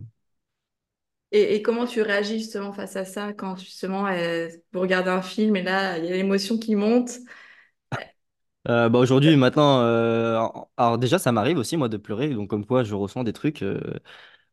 Et, 1.33 1.57
et 1.57 1.63
comment 1.63 1.87
tu 1.87 2.03
réagis 2.03 2.39
justement 2.39 2.73
face 2.73 2.97
à 2.97 3.05
ça 3.05 3.33
quand 3.33 3.57
justement 3.57 4.07
euh, 4.07 4.49
vous 4.73 4.81
regardez 4.81 5.11
un 5.11 5.23
film 5.23 5.57
et 5.57 5.63
là 5.63 5.99
il 5.99 6.05
y 6.05 6.09
a 6.13 6.17
l'émotion 6.17 6.57
qui 6.59 6.77
monte? 6.77 7.11
Euh, 8.69 8.89
bah 8.89 8.99
aujourd'hui, 8.99 9.37
maintenant, 9.37 9.81
euh, 9.83 10.41
alors 10.77 10.99
déjà, 10.99 11.19
ça 11.21 11.31
m'arrive 11.31 11.57
aussi, 11.59 11.77
moi, 11.77 11.89
de 11.89 11.97
pleurer. 11.97 12.31
Donc, 12.31 12.51
comme 12.51 12.67
quoi, 12.67 12.83
je 12.83 12.95
ressens 12.95 13.23
des 13.25 13.33
trucs. 13.33 13.63
euh, 13.63 13.81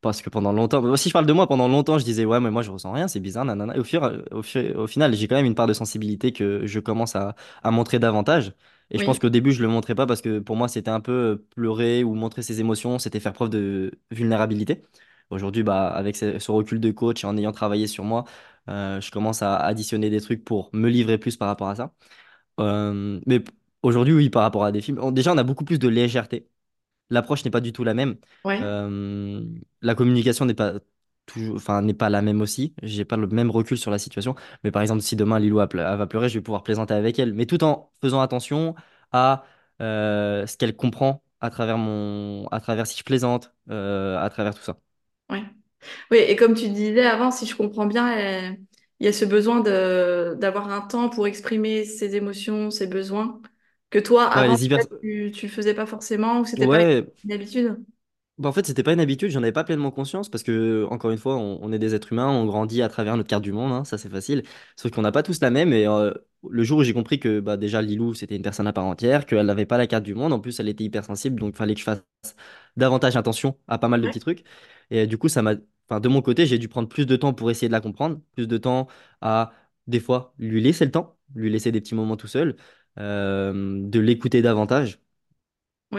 parce 0.01 0.21
que 0.21 0.29
pendant 0.29 0.53
longtemps, 0.53 0.81
bah, 0.81 0.97
si 0.97 1.09
je 1.09 1.13
parle 1.13 1.25
de 1.27 1.33
moi, 1.33 1.47
pendant 1.47 1.67
longtemps, 1.69 1.97
je 1.99 2.05
disais, 2.05 2.25
ouais, 2.25 2.39
mais 2.39 2.51
moi, 2.51 2.61
je 2.63 2.71
ressens 2.71 2.91
rien, 2.93 3.07
c'est 3.09 3.19
bizarre, 3.21 3.45
nanana. 3.45 3.75
Et 3.75 3.79
au 3.79 3.83
fur, 3.85 4.03
au 4.31 4.43
fur- 4.43 4.77
au 4.79 4.87
final, 4.87 5.15
j'ai 5.15 5.27
quand 5.27 5.35
même 5.35 5.45
une 5.47 5.55
part 5.55 5.67
de 5.67 5.73
sensibilité 5.73 6.31
que 6.33 6.65
je 6.67 6.79
commence 6.79 7.15
à, 7.15 7.35
à 7.63 7.71
montrer 7.71 7.99
davantage. 7.99 8.53
Et 8.91 8.99
je 8.99 9.03
pense 9.05 9.17
Oui, 9.17 9.19
qu'au 9.19 9.29
début, 9.29 9.51
je 9.53 9.61
le 9.63 9.67
montrais 9.69 9.95
pas 9.95 10.05
parce 10.07 10.21
que 10.21 10.39
pour 10.39 10.55
moi, 10.57 10.67
c'était 10.69 10.91
un 10.91 11.01
peu 11.01 11.11
euh, 11.13 11.47
pleurer 11.55 12.03
ou 12.03 12.15
montrer 12.15 12.41
ses 12.43 12.59
émotions, 12.61 12.99
c'était 12.99 13.19
faire 13.21 13.33
preuve 13.33 13.49
de 13.49 13.91
vulnérabilité. 14.11 14.83
Aujourd'hui, 15.31 15.63
bah, 15.63 15.87
avec 15.89 16.15
ce, 16.17 16.39
ce 16.39 16.51
recul 16.51 16.79
de 16.81 16.91
coach 16.91 17.23
et 17.23 17.27
en 17.27 17.37
ayant 17.37 17.51
travaillé 17.53 17.87
sur 17.87 18.03
moi, 18.05 18.25
euh, 18.69 19.01
je 19.01 19.11
commence 19.11 19.41
à 19.43 19.57
additionner 19.57 20.09
des 20.11 20.21
trucs 20.21 20.43
pour 20.45 20.69
me 20.73 20.89
livrer 20.89 21.17
plus 21.17 21.37
par 21.37 21.47
rapport 21.49 21.69
à 21.69 21.75
ça. 21.75 21.93
Euh, 22.59 23.19
mais 23.25 23.43
aujourd'hui, 23.83 24.13
oui, 24.13 24.29
par 24.29 24.43
rapport 24.43 24.63
à 24.65 24.71
des 24.71 24.81
films, 24.81 24.99
on- 25.01 25.11
déjà, 25.11 25.33
on 25.33 25.37
a 25.37 25.43
beaucoup 25.43 25.65
plus 25.65 25.79
de 25.79 25.87
légèreté. 25.87 26.49
L'approche 27.09 27.45
n'est 27.45 27.51
pas 27.51 27.61
du 27.61 27.73
tout 27.73 27.83
la 27.83 27.93
même. 27.93 28.17
ouais. 28.43 28.61
Euh, 28.61 29.45
la 29.81 29.95
communication 29.95 30.45
n'est 30.45 30.53
pas 30.55 30.73
toujours, 31.25 31.55
enfin, 31.57 31.81
n'est 31.81 31.93
pas 31.93 32.09
la 32.09 32.21
même 32.21 32.41
aussi. 32.41 32.73
J'ai 32.83 33.05
pas 33.05 33.17
le 33.17 33.27
même 33.27 33.51
recul 33.51 33.77
sur 33.77 33.91
la 33.91 33.99
situation. 33.99 34.35
Mais 34.63 34.71
par 34.71 34.81
exemple, 34.81 35.01
si 35.01 35.15
demain 35.15 35.39
Lilou 35.39 35.59
a 35.59 35.67
ple- 35.67 35.79
elle 35.79 35.97
va 35.97 36.07
pleurer, 36.07 36.29
je 36.29 36.35
vais 36.39 36.43
pouvoir 36.43 36.63
plaisanter 36.63 36.93
avec 36.93 37.19
elle. 37.19 37.33
Mais 37.33 37.45
tout 37.45 37.63
en 37.63 37.91
faisant 38.01 38.21
attention 38.21 38.75
à 39.11 39.45
euh, 39.81 40.47
ce 40.47 40.57
qu'elle 40.57 40.75
comprend 40.75 41.23
à 41.41 41.49
travers 41.49 41.77
mon, 41.77 42.47
à 42.49 42.59
travers 42.61 42.87
si 42.87 42.97
je 42.97 43.03
plaisante, 43.03 43.53
euh, 43.69 44.17
à 44.19 44.29
travers 44.29 44.55
tout 44.55 44.63
ça. 44.63 44.77
Ouais. 45.29 45.43
Oui, 46.11 46.17
et 46.19 46.35
comme 46.35 46.55
tu 46.55 46.69
disais 46.69 47.05
avant, 47.05 47.31
si 47.31 47.45
je 47.47 47.55
comprends 47.55 47.85
bien, 47.87 48.17
euh, 48.53 48.55
il 48.99 49.05
y 49.05 49.09
a 49.09 49.13
ce 49.13 49.25
besoin 49.25 49.61
de 49.61 50.35
d'avoir 50.39 50.69
un 50.71 50.81
temps 50.81 51.09
pour 51.09 51.27
exprimer 51.27 51.85
ses 51.85 52.15
émotions, 52.15 52.71
ses 52.71 52.87
besoins, 52.87 53.41
que 53.93 53.99
toi, 53.99 54.25
Ouais, 54.35 54.47
avant, 54.47 54.55
les 54.55 54.63
hyper... 54.63 54.79
peut-être, 54.81 54.91
tu, 55.01 55.31
tu 55.33 55.49
faisais 55.49 55.73
pas 55.73 55.85
forcément, 55.85 56.39
ou 56.41 56.45
c'était 56.45 56.67
pas 56.67 56.79
Ouais, 56.81 57.05
une 57.23 57.31
habitude? 57.33 57.83
Bah, 58.39 58.49
en 58.49 58.51
fait, 58.51 58.65
c'était 58.65 58.81
pas 58.81 58.93
une 58.93 58.99
habitude, 58.99 59.29
j'en 59.29 59.43
avais 59.43 59.51
pas 59.51 59.63
pleinement 59.63 59.91
conscience 59.91 60.27
parce 60.27 60.41
que, 60.43 60.85
encore 60.89 61.11
une 61.11 61.19
fois, 61.19 61.35
on, 61.37 61.59
on 61.61 61.71
est 61.71 61.77
des 61.77 61.93
êtres 61.93 62.11
humains, 62.13 62.29
on 62.29 62.45
grandit 62.45 62.81
à 62.81 62.89
travers 62.89 63.15
notre 63.15 63.29
carte 63.29 63.43
du 63.43 63.51
monde, 63.51 63.71
hein, 63.71 63.83
ça 63.85 63.99
c'est 63.99 64.09
facile. 64.09 64.41
Sauf 64.75 64.91
qu'on 64.91 65.03
n'a 65.03 65.11
pas 65.11 65.21
tous 65.21 65.39
la 65.39 65.51
même. 65.51 65.71
Et 65.71 65.85
euh, 65.87 66.11
le 66.49 66.63
jour 66.63 66.79
où 66.79 66.83
j'ai 66.83 66.93
compris 66.93 67.19
que 67.19 67.39
bah, 67.39 67.57
déjà 67.57 67.81
Lilou 67.83 68.15
c'était 68.15 68.35
une 68.35 68.41
personne 68.41 68.65
à 68.65 68.73
part 68.73 68.85
entière, 68.85 69.27
qu'elle 69.27 69.45
n'avait 69.45 69.67
pas 69.67 69.77
la 69.77 69.85
carte 69.85 70.03
du 70.03 70.15
monde, 70.15 70.33
en 70.33 70.39
plus 70.39 70.59
elle 70.59 70.67
était 70.67 70.83
hypersensible, 70.83 71.39
donc 71.39 71.53
il 71.53 71.57
fallait 71.57 71.75
que 71.75 71.79
je 71.79 71.85
fasse 71.85 72.01
davantage 72.75 73.15
attention 73.15 73.57
à 73.67 73.77
pas 73.77 73.87
mal 73.87 74.01
de 74.01 74.07
Ouais. 74.07 74.07
petits 74.07 74.19
trucs. 74.19 74.43
Et 74.89 75.01
euh, 75.01 75.05
du 75.05 75.17
coup, 75.17 75.29
ça 75.29 75.41
m'a 75.41 75.53
enfin, 75.89 75.99
de 75.99 76.07
mon 76.09 76.21
côté, 76.21 76.45
j'ai 76.45 76.57
dû 76.57 76.67
prendre 76.67 76.87
plus 76.89 77.05
de 77.05 77.15
temps 77.15 77.33
pour 77.33 77.51
essayer 77.51 77.67
de 77.67 77.73
la 77.73 77.81
comprendre, 77.81 78.19
plus 78.33 78.47
de 78.47 78.57
temps 78.57 78.87
à, 79.21 79.51
des 79.87 79.99
fois, 79.99 80.33
lui 80.39 80.61
laisser 80.61 80.85
le 80.85 80.91
temps, 80.91 81.17
lui 81.35 81.49
laisser 81.49 81.71
des 81.71 81.81
petits 81.81 81.95
moments 81.95 82.17
tout 82.17 82.27
seul, 82.27 82.55
de 82.97 83.99
l'écouter 83.99 84.41
davantage 84.41 84.99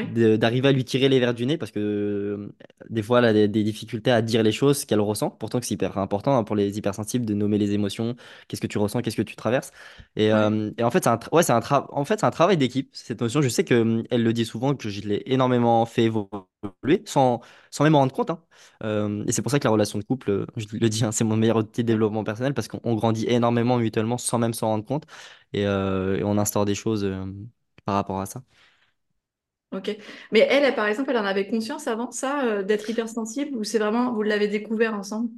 D'arriver 0.02 0.68
à 0.68 0.72
lui 0.72 0.84
tirer 0.84 1.08
les 1.08 1.18
vers 1.20 1.32
du 1.34 1.46
nez 1.46 1.56
parce 1.56 1.70
que 1.70 1.78
euh, 1.80 2.54
des 2.90 3.02
fois 3.02 3.20
elle 3.20 3.24
a 3.26 3.32
des, 3.32 3.48
des 3.48 3.64
difficultés 3.64 4.10
à 4.10 4.22
dire 4.22 4.42
les 4.42 4.52
choses 4.52 4.84
qu'elle 4.84 5.00
ressent. 5.00 5.30
Pourtant 5.30 5.60
que 5.60 5.66
c'est 5.66 5.74
hyper 5.74 5.96
important 5.98 6.36
hein, 6.36 6.44
pour 6.44 6.56
les 6.56 6.76
hypersensibles 6.78 7.24
de 7.24 7.32
nommer 7.34 7.58
les 7.58 7.72
émotions. 7.72 8.16
Qu'est-ce 8.48 8.60
que 8.60 8.66
tu 8.66 8.78
ressens 8.78 9.00
qu'est-ce 9.02 9.16
que 9.16 9.22
tu 9.22 9.36
traverses. 9.36 9.70
Et, 10.16 10.32
ouais, 10.32 10.50
euh, 10.50 10.70
et 10.78 10.82
en 10.84 10.90
fait 10.90 11.04
c'est 11.04 11.10
un, 11.10 11.18
ouais, 11.32 11.42
c'est 11.42 11.52
un, 11.52 11.60
en 11.90 12.04
fait, 12.04 12.20
c'est 12.20 12.26
un 12.26 12.30
travail 12.30 12.56
d'équipe 12.56 12.90
cette 12.92 13.20
notion. 13.20 13.40
Je 13.42 13.48
sais 13.48 13.64
que 13.64 13.74
hum, 13.80 14.04
elle 14.10 14.22
le 14.22 14.32
dit 14.32 14.44
souvent 14.44 14.74
que 14.74 14.88
je 14.90 15.00
l'ai 15.02 15.22
énormément 15.26 15.86
fait 15.86 16.04
évoluer 16.04 17.02
sans, 17.06 17.40
sans 17.70 17.84
même 17.84 17.92
m'en 17.92 18.00
rendre 18.00 18.12
compte 18.14 18.30
hein. 18.30 18.42
Euh, 18.82 19.24
et 19.26 19.32
c'est 19.32 19.42
pour 19.42 19.50
ça 19.52 19.58
que 19.58 19.64
la 19.64 19.70
relation 19.70 19.98
de 19.98 20.04
couple 20.04 20.46
je 20.56 20.66
le 20.76 20.88
dis 20.88 21.04
hein, 21.04 21.12
c'est 21.12 21.24
mon 21.24 21.36
meilleur 21.36 21.56
outil 21.58 21.82
de 21.82 21.86
développement 21.86 22.24
personnel 22.24 22.54
parce 22.54 22.68
qu'on 22.68 22.80
on 22.84 22.94
grandit 22.94 23.26
énormément 23.28 23.76
mutuellement 23.78 24.18
sans 24.18 24.38
même 24.38 24.54
s'en 24.54 24.68
rendre 24.68 24.84
compte. 24.84 25.04
Et, 25.52 25.62
et 25.62 26.22
on 26.24 26.38
instaure 26.38 26.64
des 26.64 26.74
choses 26.74 27.06
par 27.84 27.94
rapport 27.96 28.20
à 28.20 28.26
ça 28.26 28.42
ok. 29.74 29.96
Mais 30.32 30.40
elle, 30.50 30.74
par 30.74 30.86
exemple, 30.86 31.10
elle 31.10 31.18
en 31.18 31.24
avait 31.24 31.46
conscience 31.48 31.86
avant 31.88 32.10
ça, 32.10 32.44
euh, 32.46 32.62
d'être 32.62 32.88
hypersensible, 32.90 33.56
ou 33.56 33.64
c'est 33.64 33.78
vraiment, 33.78 34.12
vous 34.12 34.22
l'avez 34.22 34.48
découvert 34.48 34.94
ensemble? 34.94 35.30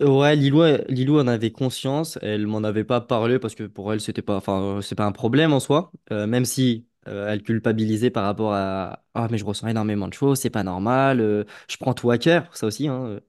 Ouais, 0.00 0.34
Lilou, 0.34 1.18
en 1.20 1.26
avait 1.28 1.52
conscience, 1.52 2.18
elle 2.22 2.46
m'en 2.48 2.64
avait 2.64 2.82
pas 2.84 3.00
parlé 3.00 3.38
parce 3.38 3.54
que 3.54 3.62
pour 3.64 3.92
elle 3.92 4.00
c'était 4.00 4.20
pas, 4.22 4.42
euh, 4.48 4.82
pas 4.96 5.04
un 5.06 5.12
problème 5.12 5.52
en 5.52 5.60
soi, 5.60 5.92
euh, 6.10 6.26
même 6.26 6.44
si 6.44 6.86
euh, 7.10 7.28
elle 7.30 7.42
culpabilisait 7.42 8.10
par 8.10 8.24
rapport 8.24 8.54
à 8.54 9.04
ah 9.14 9.28
mais 9.30 9.38
je 9.38 9.44
ressens 9.44 9.66
énormément 9.68 10.08
de 10.08 10.14
choses, 10.14 10.38
c'est 10.40 10.50
pas 10.50 10.62
normal, 10.62 11.20
euh, 11.20 11.44
je 11.68 11.76
prends 11.76 11.94
tout 11.94 12.10
à 12.10 12.18
cœur, 12.18 12.56
ça 12.56 12.66
aussi, 12.66 12.88
hein, 12.88 13.04
euh, 13.06 13.20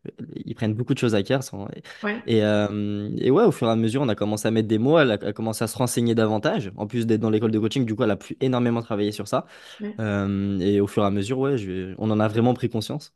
ils 0.45 0.55
prennent 0.55 0.73
beaucoup 0.75 0.93
de 0.93 0.99
choses 0.99 1.15
à 1.15 1.23
cœur, 1.23 1.43
sans- 1.43 1.65
Ouais, 2.03 2.21
et 2.27 2.43
euh, 2.43 3.09
et 3.17 3.31
ouais 3.31 3.43
au 3.43 3.51
fur 3.51 3.67
et 3.67 3.71
à 3.71 3.75
mesure 3.75 4.01
on 4.01 4.09
a 4.09 4.15
commencé 4.15 4.47
à 4.47 4.51
mettre 4.51 4.67
des 4.67 4.77
mots, 4.77 4.99
elle 4.99 5.11
a, 5.11 5.13
a 5.15 5.33
commencé 5.33 5.63
à 5.63 5.67
se 5.67 5.77
renseigner 5.77 6.15
davantage, 6.15 6.71
en 6.77 6.87
plus 6.87 7.05
d'être 7.07 7.21
dans 7.21 7.29
l'école 7.31 7.51
de 7.51 7.59
coaching, 7.59 7.85
du 7.85 7.95
coup 7.95 8.03
elle 8.03 8.11
a 8.11 8.15
pu 8.17 8.37
énormément 8.41 8.81
travailler 8.81 9.11
sur 9.11 9.27
ça, 9.27 9.45
ouais. 9.79 9.95
euh, 9.99 10.59
et 10.59 10.81
au 10.81 10.87
fur 10.87 11.03
et 11.03 11.07
à 11.07 11.11
mesure 11.11 11.39
ouais 11.39 11.57
je 11.57 11.95
on 11.97 12.11
en 12.11 12.19
a 12.19 12.27
vraiment 12.27 12.53
pris 12.53 12.69
conscience. 12.69 13.13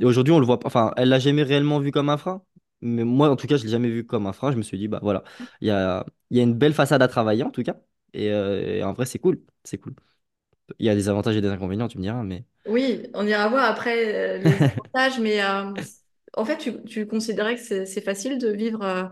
Et 0.00 0.04
aujourd'hui, 0.04 0.32
on 0.32 0.38
le 0.40 0.46
voit 0.46 0.60
pas. 0.60 0.66
Enfin, 0.68 0.92
elle 0.96 1.08
l'a 1.08 1.18
jamais 1.18 1.42
réellement 1.42 1.80
vu 1.80 1.90
comme 1.90 2.08
un 2.10 2.16
frein. 2.16 2.42
Mais 2.80 3.04
moi, 3.04 3.28
en 3.30 3.36
tout 3.36 3.46
cas, 3.48 3.56
je 3.56 3.64
l'ai 3.64 3.70
jamais 3.70 3.88
vu 3.90 4.06
comme 4.06 4.26
un 4.26 4.32
frein. 4.32 4.52
Je 4.52 4.56
me 4.56 4.62
suis 4.62 4.78
dit, 4.78 4.88
bah 4.88 5.00
voilà, 5.02 5.24
il 5.60 5.66
y 5.68 5.70
a, 5.70 6.06
il 6.30 6.36
y 6.36 6.40
a 6.40 6.42
une 6.44 6.54
belle 6.54 6.74
façade 6.74 7.02
à 7.02 7.08
travailler, 7.08 7.42
en 7.42 7.50
tout 7.50 7.62
cas. 7.62 7.76
Et, 8.14 8.30
euh, 8.32 8.76
et 8.78 8.82
en 8.84 8.92
vrai, 8.92 9.06
c'est 9.06 9.18
cool. 9.18 9.42
C'est 9.64 9.78
cool. 9.78 9.94
Il 10.78 10.86
y 10.86 10.90
a 10.90 10.94
des 10.96 11.08
avantages 11.10 11.36
et 11.36 11.42
des 11.42 11.48
inconvénients, 11.48 11.88
tu 11.88 11.98
me 11.98 12.02
diras, 12.04 12.22
mais. 12.24 12.44
Oui, 12.66 13.06
on 13.14 13.26
ira 13.26 13.48
voir 13.48 13.64
après 13.64 14.36
euh, 14.36 14.38
les 14.38 14.54
avantages, 14.94 15.20
mais 15.20 15.42
euh, 15.42 15.82
en 16.36 16.44
fait, 16.44 16.58
tu, 16.58 16.82
tu 16.84 17.06
considérais 17.06 17.54
que 17.56 17.62
c'est 17.62 17.86
c'est 17.86 18.02
facile 18.02 18.38
de 18.38 18.48
vivre 18.50 18.82
euh, 18.84 19.04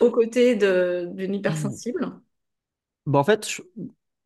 aux 0.00 0.10
côtés 0.12 0.56
de, 0.56 1.08
d'une 1.14 1.34
hypersensible? 1.34 2.20
Bah, 3.06 3.18
en 3.18 3.24
fait, 3.24 3.48
je- 3.48 3.62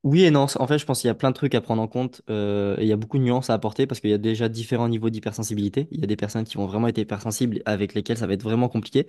oui 0.04 0.24
et 0.24 0.30
non. 0.30 0.46
En 0.58 0.66
fait, 0.66 0.78
je 0.78 0.84
pense 0.86 1.00
qu'il 1.00 1.08
y 1.08 1.10
a 1.10 1.14
plein 1.14 1.30
de 1.30 1.34
trucs 1.36 1.54
à 1.54 1.60
prendre 1.60 1.82
en 1.82 1.88
compte 1.88 2.22
euh, 2.30 2.76
et 2.78 2.82
il 2.82 2.88
y 2.88 2.92
a 2.92 2.96
beaucoup 2.96 3.18
de 3.18 3.22
nuances 3.24 3.50
à 3.50 3.54
apporter 3.54 3.86
parce 3.86 4.00
qu'il 4.00 4.10
y 4.10 4.12
a 4.14 4.18
déjà 4.18 4.48
différents 4.48 4.88
niveaux 4.88 5.10
d'hypersensibilité. 5.10 5.88
Il 5.90 6.00
y 6.00 6.04
a 6.04 6.06
des 6.06 6.16
personnes 6.16 6.44
qui 6.44 6.56
vont 6.56 6.66
vraiment 6.66 6.88
être 6.88 6.98
hypersensibles 6.98 7.62
avec 7.66 7.94
lesquelles 7.94 8.18
ça 8.18 8.26
va 8.26 8.34
être 8.34 8.42
vraiment 8.42 8.68
compliqué. 8.68 9.06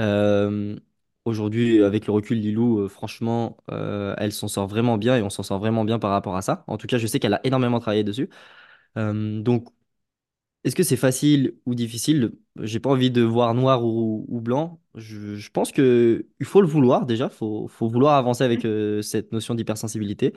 Euh, 0.00 0.76
aujourd'hui, 1.24 1.82
avec 1.82 2.06
le 2.06 2.12
recul, 2.12 2.38
Lilou, 2.38 2.80
euh, 2.80 2.88
franchement, 2.88 3.56
euh, 3.70 4.14
elle 4.18 4.32
s'en 4.32 4.48
sort 4.48 4.66
vraiment 4.68 4.98
bien 4.98 5.16
et 5.16 5.22
on 5.22 5.30
s'en 5.30 5.42
sort 5.42 5.58
vraiment 5.58 5.84
bien 5.84 5.98
par 5.98 6.10
rapport 6.10 6.36
à 6.36 6.42
ça. 6.42 6.64
En 6.66 6.76
tout 6.78 6.86
cas, 6.86 6.98
je 6.98 7.06
sais 7.06 7.18
qu'elle 7.20 7.34
a 7.34 7.40
énormément 7.44 7.80
travaillé 7.80 8.04
dessus. 8.04 8.28
Euh, 8.98 9.40
donc, 9.42 9.68
est-ce 10.64 10.74
que 10.76 10.82
c'est 10.82 10.96
facile 10.96 11.58
ou 11.66 11.74
difficile? 11.74 12.32
J'ai 12.60 12.80
pas 12.80 12.90
envie 12.90 13.10
de 13.10 13.22
voir 13.22 13.54
noir 13.54 13.84
ou, 13.84 14.40
blanc. 14.40 14.80
Je, 14.94 15.48
pense 15.50 15.72
que 15.72 16.26
il 16.40 16.46
faut 16.46 16.62
le 16.62 16.66
vouloir 16.66 17.04
déjà. 17.06 17.28
Faut, 17.28 17.68
faut 17.68 17.88
vouloir 17.88 18.14
avancer 18.14 18.44
avec 18.44 18.64
euh, 18.64 19.02
cette 19.02 19.32
notion 19.32 19.54
d'hypersensibilité. 19.54 20.32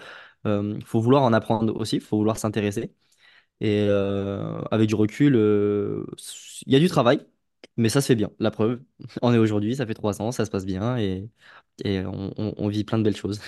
Il 0.45 0.83
faut 0.85 1.01
vouloir 1.01 1.23
en 1.23 1.33
apprendre 1.33 1.75
aussi. 1.79 1.97
Il 1.97 2.01
faut 2.01 2.17
vouloir 2.17 2.37
s'intéresser. 2.37 2.93
Et 3.59 3.87
euh, 3.89 4.61
avec 4.71 4.87
du 4.87 4.95
recul, 4.95 5.35
euh, 5.35 6.05
il 6.65 6.73
y 6.73 6.75
a 6.75 6.79
du 6.79 6.87
travail, 6.89 7.25
mais 7.77 7.89
ça 7.89 8.01
se 8.01 8.07
fait 8.07 8.15
bien. 8.15 8.31
La 8.39 8.51
preuve, 8.51 8.81
on 9.21 9.33
est 9.33 9.37
aujourd'hui, 9.37 9.75
ça 9.75 9.85
fait 9.85 9.93
trois 9.93 10.21
ans, 10.21 10.31
ça 10.31 10.45
se 10.45 10.51
passe 10.51 10.65
bien 10.65 10.97
et, 10.97 11.29
et 11.85 12.01
on, 12.05 12.33
on- 12.37 12.53
on 12.57 12.67
vit 12.69 12.83
plein 12.83 12.97
de 12.99 13.03
belles 13.03 13.15
choses. 13.17 13.41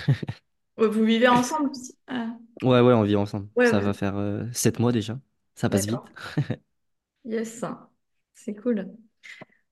Ouais, 0.78 0.88
Vous 0.88 1.04
vivez 1.04 1.28
ensemble? 1.28 1.70
aussi 1.72 1.96
Ah, 2.08 2.36
Ouais, 2.62 2.82
ouais, 2.82 2.94
on 2.94 3.04
vit 3.04 3.16
ensemble. 3.16 3.50
ouais, 3.56 3.72
Ça 3.72 3.80
vous- 3.80 3.82
va 3.82 3.94
faire 3.94 4.18
euh, 4.18 4.46
sept 4.54 4.80
mois 4.80 4.92
déjà. 4.92 5.20
Ça 5.56 5.70
passe 5.70 5.86
vite. 5.86 6.04
d'accord. 6.04 6.16
Yes, 7.26 7.64
c'est 8.34 8.56
cool. 8.56 8.88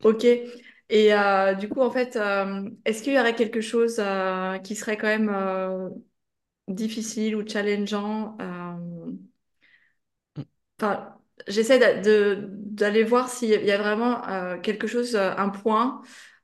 Ok. 0.04 0.26
Et 0.26 1.14
euh, 1.14 1.56
du 1.56 1.70
coup, 1.70 1.82
en 1.82 1.92
fait, 1.92 2.16
euh, 2.18 2.70
est-ce 2.86 3.04
qu'il 3.04 3.14
y 3.14 3.20
aurait 3.20 3.36
quelque 3.36 3.62
chose 3.62 3.98
euh, 4.00 4.60
qui 4.60 4.76
serait 4.76 4.98
quand 4.98 5.08
même 5.08 5.30
euh, 5.30 5.90
difficile 6.68 7.36
ou 7.38 7.48
challengeant? 7.48 8.38
euh, 8.42 9.12
Enfin, 10.80 11.18
j'essaie 11.48 11.80
de, 12.02 12.50
d'aller 12.78 13.04
voir 13.04 13.30
s'il 13.30 13.50
y 13.50 13.72
a 13.72 13.78
vraiment 13.78 14.28
euh, 14.30 14.60
quelque 14.60 14.88
chose, 14.88 15.16
euh, 15.16 15.34
un 15.38 15.50
point 15.50 16.02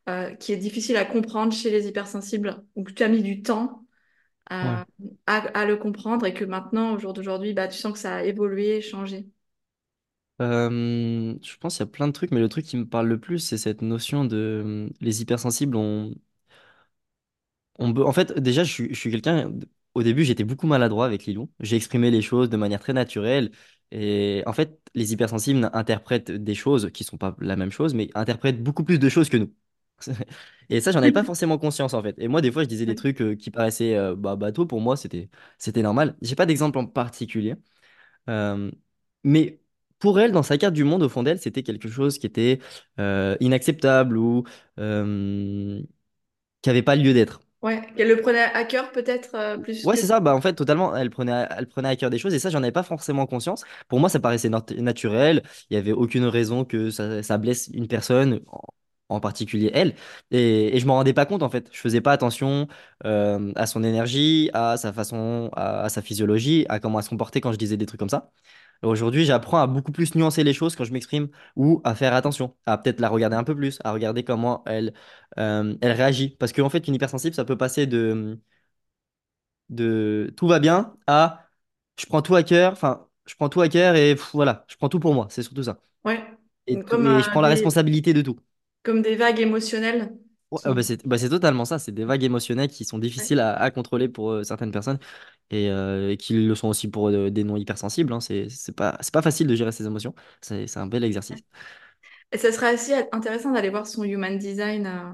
euh, 0.10 0.34
qui 0.36 0.52
est 0.54 0.58
difficile 0.58 0.98
à 0.98 1.06
comprendre 1.06 1.54
chez 1.54 1.70
les 1.72 1.88
hypersensibles 1.88 2.64
ou 2.76 2.84
que 2.84 2.92
tu 2.92 3.04
as 3.04 3.08
mis 3.10 3.22
du 3.24 3.42
temps 3.44 3.86
Ouais. 4.62 4.80
à, 5.28 5.66
le 5.66 5.76
comprendre 5.78 6.26
et 6.26 6.34
que 6.34 6.46
maintenant, 6.46 6.94
au 6.94 7.00
jour 7.00 7.14
d'aujourd'hui, 7.14 7.54
bah, 7.54 7.68
tu 7.68 7.78
sens 7.80 7.94
que 7.94 8.00
ça 8.00 8.16
a 8.18 8.24
évolué, 8.24 8.82
changé. 8.82 9.28
Je 10.40 11.58
pense 11.58 11.76
qu'il 11.78 11.86
y 11.86 11.90
a 11.90 11.92
plein 11.92 12.08
de 12.08 12.12
trucs, 12.14 12.32
mais 12.32 12.40
le 12.40 12.50
truc 12.50 12.66
qui 12.66 12.78
me 12.78 12.88
parle 12.88 13.08
le 13.08 13.20
plus, 13.20 13.40
c'est 13.40 13.58
cette 13.58 13.82
notion 13.82 14.26
de 14.26 14.36
euh, 14.66 14.90
les 15.02 15.22
hypersensibles 15.22 15.76
ont 15.76 16.14
On 17.80 17.94
peut- 17.94 18.04
En 18.06 18.12
fait, 18.14 18.34
déjà, 18.40 18.64
je 18.64 18.72
suis, 18.72 18.90
je 18.94 19.00
suis 19.00 19.12
quelqu'un. 19.12 19.52
Au 19.96 20.04
début, 20.04 20.24
j'étais 20.24 20.44
beaucoup 20.44 20.68
maladroit 20.68 21.06
avec 21.06 21.26
Lilou. 21.26 21.50
J'ai 21.60 21.76
exprimé 21.76 22.12
les 22.12 22.22
choses 22.22 22.50
de 22.50 22.58
manière 22.58 22.80
très 22.80 22.94
naturelle. 22.94 23.52
Et 23.92 24.44
en 24.46 24.54
fait, 24.54 24.80
les 24.96 25.14
hypersensibles 25.14 25.70
interprètent 25.74 26.32
des 26.32 26.56
choses 26.56 26.92
qui 26.94 27.04
sont 27.04 27.18
pas 27.18 27.36
la 27.40 27.56
même 27.56 27.72
chose, 27.72 27.94
mais 27.94 28.10
interprètent 28.16 28.62
beaucoup 28.64 28.84
plus 28.84 29.00
de 29.00 29.10
choses 29.10 29.30
que 29.30 29.38
nous. 29.38 29.54
Et 30.70 30.82
ça, 30.82 30.92
j'en 30.92 31.00
avais 31.00 31.12
pas 31.12 31.24
forcément 31.24 31.58
conscience 31.58 31.94
en 31.94 32.02
fait. 32.02 32.16
Et 32.20 32.28
moi, 32.28 32.42
des 32.42 32.52
fois, 32.52 32.64
je 32.64 32.68
disais 32.68 32.86
des 32.86 32.96
trucs 32.96 33.22
euh, 33.22 33.36
qui 33.36 33.52
paraissaient 33.52 33.96
euh, 33.96 34.16
bah, 34.16 34.36
bateaux. 34.36 34.66
Pour 34.66 34.82
moi, 34.82 34.98
c'était 34.98 35.30
c'était 35.58 35.82
normal. 35.82 36.16
J'ai 36.22 36.36
pas 36.36 36.46
d'exemple 36.46 36.78
en 36.78 36.86
particulier. 36.88 37.56
Euh, 38.30 38.72
mais 39.24 39.62
pour 40.00 40.20
elle, 40.20 40.32
dans 40.34 40.44
sa 40.44 40.58
carte 40.58 40.74
du 40.74 40.84
monde, 40.84 41.04
au 41.04 41.10
fond 41.10 41.24
d'elle, 41.24 41.40
c'était 41.40 41.64
quelque 41.64 41.90
chose 41.90 42.20
qui 42.20 42.28
était 42.28 42.60
inacceptable 43.42 44.18
ou 44.18 44.44
qui 46.62 46.70
avait 46.70 46.84
pas 46.84 46.96
lieu 46.96 47.14
d'être. 47.14 47.42
Ouais, 47.64 47.82
qu'elle 47.96 48.10
le 48.10 48.22
prenait 48.22 48.44
à 48.44 48.64
cœur 48.64 48.92
peut-être 48.92 49.34
euh, 49.36 49.58
plus 49.58 49.86
Ouais, 49.86 49.98
que... 49.98 49.98
c'est 49.98 50.08
ça, 50.08 50.22
bah 50.22 50.34
en 50.34 50.40
fait, 50.40 50.54
totalement, 50.54 50.96
elle 50.96 51.10
prenait, 51.10 51.32
à- 51.34 51.56
elle 51.58 51.68
prenait 51.68 51.90
à 51.90 51.96
cœur 51.98 52.10
des 52.10 52.18
choses 52.18 52.34
et 52.34 52.40
ça, 52.40 52.50
j'en 52.50 52.60
avais 52.64 52.72
pas 52.72 52.84
forcément 52.84 53.26
conscience. 53.26 53.66
Pour 53.90 54.00
moi, 54.00 54.08
ça 54.10 54.20
paraissait 54.22 54.48
nat- 54.50 54.64
naturel, 54.78 55.44
il 55.70 55.74
y 55.76 55.78
avait 55.78 55.92
aucune 55.92 56.24
raison 56.26 56.64
que 56.64 56.90
ça, 56.90 57.22
ça 57.22 57.38
blesse 57.38 57.70
une 57.74 57.88
personne, 57.90 58.40
en, 59.10 59.20
particulier 59.20 59.70
elle, 59.74 59.94
et, 60.32 60.76
et 60.76 60.80
je 60.80 60.88
m'en 60.88 60.96
rendais 60.96 61.14
pas 61.14 61.26
compte 61.26 61.44
en 61.44 61.50
fait. 61.50 61.70
Je 61.72 61.80
faisais 61.80 62.02
pas 62.02 62.14
attention 62.14 62.68
euh, 63.06 63.52
à 63.56 63.68
son 63.68 63.84
énergie, 63.84 64.50
à 64.54 64.78
sa 64.78 64.92
façon, 64.94 65.50
à, 65.54 65.84
à 65.84 65.90
sa 65.90 66.02
physiologie, 66.02 66.66
à 66.70 66.80
comment 66.80 67.00
elle 67.00 67.04
se 67.06 67.10
comportait 67.10 67.42
quand 67.42 67.52
je 67.52 67.58
disais 67.58 67.78
des 67.78 67.86
trucs 67.86 68.00
comme 68.00 68.10
ça. 68.10 68.32
Aujourd'hui, 68.84 69.26
j'apprends 69.26 69.60
à 69.62 69.68
beaucoup 69.68 69.92
plus 69.94 70.14
nuancer 70.16 70.44
les 70.44 70.54
choses 70.54 70.76
quand 70.76 70.84
je 70.84 70.92
m'exprime 70.94 71.30
ou 71.56 71.82
à 71.86 71.96
faire 71.96 72.14
attention, 72.14 72.56
à 72.66 72.78
peut-être 72.78 73.00
la 73.00 73.10
regarder 73.10 73.36
un 73.38 73.44
peu 73.46 73.56
plus, 73.56 73.80
à 73.84 73.94
regarder 73.94 74.24
comment 74.24 74.64
elle, 74.66 74.94
euh, 75.40 75.76
elle 75.82 75.92
réagit. 75.94 76.32
Parce 76.38 76.52
qu'en 76.54 76.70
fait, 76.70 76.88
une 76.88 76.96
hypersensible, 76.96 77.36
ça 77.36 77.46
peut 77.46 77.58
passer 77.58 77.88
de 77.88 78.40
de 79.70 80.34
tout 80.38 80.48
va 80.48 80.60
bien 80.60 80.96
à 81.08 81.48
je 82.00 82.06
prends 82.08 82.22
tout 82.22 82.36
à 82.36 82.44
cœur, 82.44 82.72
enfin, 82.74 83.08
je 83.26 83.36
prends 83.36 83.50
tout 83.50 83.62
à 83.62 83.70
cœur 83.70 83.96
et 83.96 84.16
pff, 84.16 84.32
voilà, 84.34 84.66
je 84.70 84.76
prends 84.78 84.90
tout 84.90 85.00
pour 85.00 85.14
moi, 85.14 85.28
c'est 85.30 85.44
surtout 85.44 85.64
ça. 85.64 85.80
Ouais, 86.06 86.24
Et, 86.68 86.80
tout- 86.80 86.88
comme, 86.88 87.08
et 87.08 87.24
je 87.24 87.30
euh, 87.30 87.32
prends 87.32 87.42
la 87.42 87.48
des, 87.48 87.50
responsabilité 87.50 88.14
de 88.14 88.22
tout. 88.24 88.40
comme 88.84 89.02
des 89.02 89.16
vagues 89.16 89.40
émotionnelles 89.42 90.18
Ouais, 90.54 90.74
bah, 90.74 90.84
c'est 90.84 91.06
bah, 91.08 91.18
c'est 91.18 91.30
totalement 91.30 91.66
ça, 91.66 91.80
c'est 91.80 91.92
des 91.92 92.06
vagues 92.06 92.24
émotionnelles 92.24 92.68
qui 92.70 92.86
sont 92.86 93.00
difficiles 93.00 93.40
à, 93.40 93.56
à 93.56 93.72
contrôler 93.72 94.08
pour 94.08 94.30
euh, 94.32 94.44
certaines 94.44 94.72
personnes 94.72 95.00
et, 95.52 95.70
euh, 95.70 96.12
et 96.12 96.18
qui 96.18 96.34
le 96.48 96.56
sont 96.56 96.68
aussi 96.70 96.90
pour 96.90 97.10
euh, 97.10 97.32
des 97.32 97.44
non 97.44 97.58
hypersensibles. 97.58 98.14
hein. 98.14 98.20
C'est 98.20 98.50
c'est 98.50 98.74
pas, 98.76 98.98
c'est 99.02 99.14
pas 99.14 99.22
facile 99.24 99.48
de 99.48 99.56
gérer 99.56 99.72
ses 99.72 99.86
émotions, 99.88 100.16
c'est 100.42 100.68
c'est 100.68 100.80
un 100.80 100.88
bel 100.88 101.04
exercice. 101.04 101.44
Et 102.32 102.38
ça 102.38 102.52
serait 102.52 102.70
assez 102.74 102.94
intéressant 103.12 103.52
d'aller 103.52 103.70
voir 103.70 103.88
son 103.88 104.04
human 104.04 104.38
design. 104.38 104.88
euh, 104.88 105.14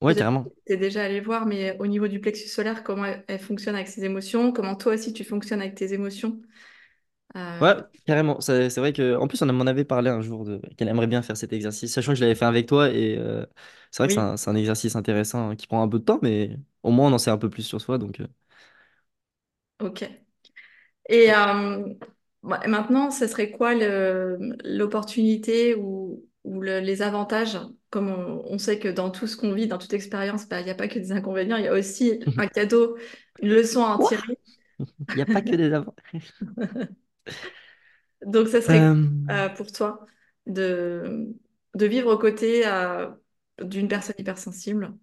Ouais, 0.00 0.14
Peut-être 0.14 0.14
carrément. 0.14 0.46
que 0.46 0.50
tu 0.66 0.72
es 0.74 0.78
déjà 0.78 1.04
allé 1.04 1.20
voir, 1.20 1.46
mais 1.46 1.76
au 1.80 1.86
niveau 1.88 2.08
du 2.08 2.20
plexus 2.20 2.48
solaire, 2.48 2.84
comment 2.84 3.06
elle, 3.06 3.24
elle 3.28 3.40
fonctionne 3.40 3.76
avec 3.76 3.88
ses 3.88 4.04
émotions, 4.04 4.52
comment 4.52 4.76
toi 4.76 4.94
aussi 4.94 5.12
tu 5.12 5.24
fonctionnes 5.24 5.60
avec 5.62 5.74
tes 5.76 5.92
émotions? 5.94 6.40
Ouais, 7.60 7.74
Euh, 7.74 7.82
carrément. 8.04 8.40
C'est 8.40 8.68
c'est 8.68 8.80
vrai 8.80 8.92
que, 8.92 9.16
en 9.16 9.28
plus, 9.28 9.40
on 9.42 9.46
m'en 9.52 9.66
avait 9.66 9.84
parlé 9.84 10.10
un 10.10 10.20
jour 10.20 10.44
de 10.44 10.60
qu'elle 10.76 10.88
aimerait 10.88 11.06
bien 11.06 11.22
faire 11.22 11.36
cet 11.36 11.52
exercice, 11.52 11.92
sachant 11.92 12.12
que 12.12 12.16
je 12.16 12.20
l'avais 12.22 12.34
fait 12.34 12.44
avec 12.44 12.66
toi. 12.66 12.90
Et 12.90 13.16
euh, 13.16 13.46
c'est 13.90 14.02
vrai 14.02 14.08
que 14.08 14.14
c'est 14.14 14.20
oui, 14.20 14.20
un, 14.20 14.36
c'est 14.36 14.50
un 14.50 14.56
exercice 14.56 14.96
intéressant 14.96 15.50
hein, 15.50 15.56
qui 15.56 15.66
prend 15.68 15.82
un 15.82 15.88
peu 15.88 15.98
de 16.00 16.04
temps, 16.04 16.18
mais 16.22 16.58
au 16.82 16.90
moins 16.90 17.08
on 17.10 17.12
en 17.14 17.18
sait 17.18 17.30
un 17.30 17.38
peu 17.38 17.48
plus 17.50 17.62
sur 17.62 17.80
soi. 17.80 17.96
Donc, 17.98 18.20
euh, 18.20 18.26
ok. 19.80 20.04
Et 21.08 21.32
euh, 21.32 21.84
maintenant, 22.42 23.10
ce 23.10 23.26
serait 23.26 23.50
quoi 23.50 23.74
le- 23.74 24.38
l'opportunité 24.64 25.74
ou 25.74 26.24
ou 26.46 26.60
le- 26.60 26.80
les 26.80 27.00
avantages, 27.00 27.58
comme 27.88 28.10
on, 28.10 28.42
on 28.46 28.58
sait 28.58 28.78
que 28.78 28.88
dans 28.88 29.08
tout 29.10 29.26
ce 29.26 29.34
qu'on 29.36 29.54
vit, 29.54 29.66
dans 29.66 29.78
toute 29.78 29.94
expérience, 29.94 30.46
bah, 30.46 30.60
il 30.60 30.64
n'y 30.66 30.70
a 30.70 30.74
pas 30.74 30.88
que 30.88 30.98
des 30.98 31.10
inconvénients, 31.12 31.56
il 31.56 31.64
y 31.64 31.68
a 31.68 31.72
aussi 31.72 32.20
un 32.36 32.46
cadeau, 32.48 32.98
une 33.40 33.48
leçon 33.48 33.82
à 33.82 33.88
en 33.94 33.98
Quoi? 33.98 33.98
tirer. 33.98 34.38
Il 35.14 35.16
n'y 35.16 35.22
a 35.22 35.26
pas 35.26 35.42
que 35.42 35.56
des 35.56 35.72
avant. 35.74 35.94
Donc, 38.26 38.48
ça 38.48 38.60
serait 38.62 38.82
Euh, 38.82 38.94
euh, 39.30 39.48
pour 39.50 39.72
toi 39.72 40.06
de, 40.46 41.34
de 41.74 41.86
vivre 41.86 42.12
aux 42.12 42.18
côtés 42.18 42.66
euh, 42.66 43.10
d'une 43.62 43.88
personne 43.88 44.14
hypersensible. 44.18 44.94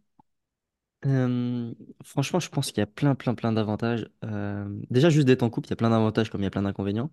euh, 1.05 1.73
franchement, 2.03 2.39
je 2.39 2.49
pense 2.49 2.67
qu'il 2.71 2.77
y 2.79 2.81
a 2.81 2.85
plein, 2.87 3.15
plein, 3.15 3.33
plein 3.35 3.51
d'avantages. 3.53 4.07
Euh, 4.23 4.65
déjà, 4.91 5.09
juste 5.09 5.25
d'être 5.27 5.41
en 5.43 5.49
couple, 5.49 5.67
il 5.67 5.71
y 5.71 5.73
a 5.73 5.75
plein 5.75 5.89
d'avantages 5.89 6.29
comme 6.29 6.41
il 6.41 6.43
y 6.43 6.47
a 6.47 6.51
plein 6.51 6.61
d'inconvénients. 6.61 7.11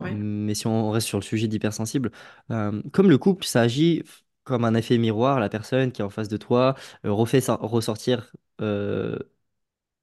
Ouais, 0.00 0.20
Mais 0.46 0.54
si 0.54 0.66
on 0.66 0.90
reste 0.90 1.06
sur 1.08 1.18
le 1.18 1.24
sujet 1.24 1.48
d'hypersensible, 1.48 2.12
euh, 2.50 2.82
comme 2.92 3.10
le 3.10 3.18
couple, 3.18 3.44
ça 3.46 3.62
agit 3.62 4.02
comme 4.44 4.64
un 4.66 4.74
effet 4.74 4.98
miroir. 4.98 5.40
La 5.40 5.48
personne 5.50 5.92
qui 5.92 6.02
est 6.02 6.04
en 6.04 6.10
face 6.10 6.28
de 6.28 6.36
toi 6.38 6.74
refait 7.04 7.40
sor- 7.42 7.60
ressortir 7.60 8.32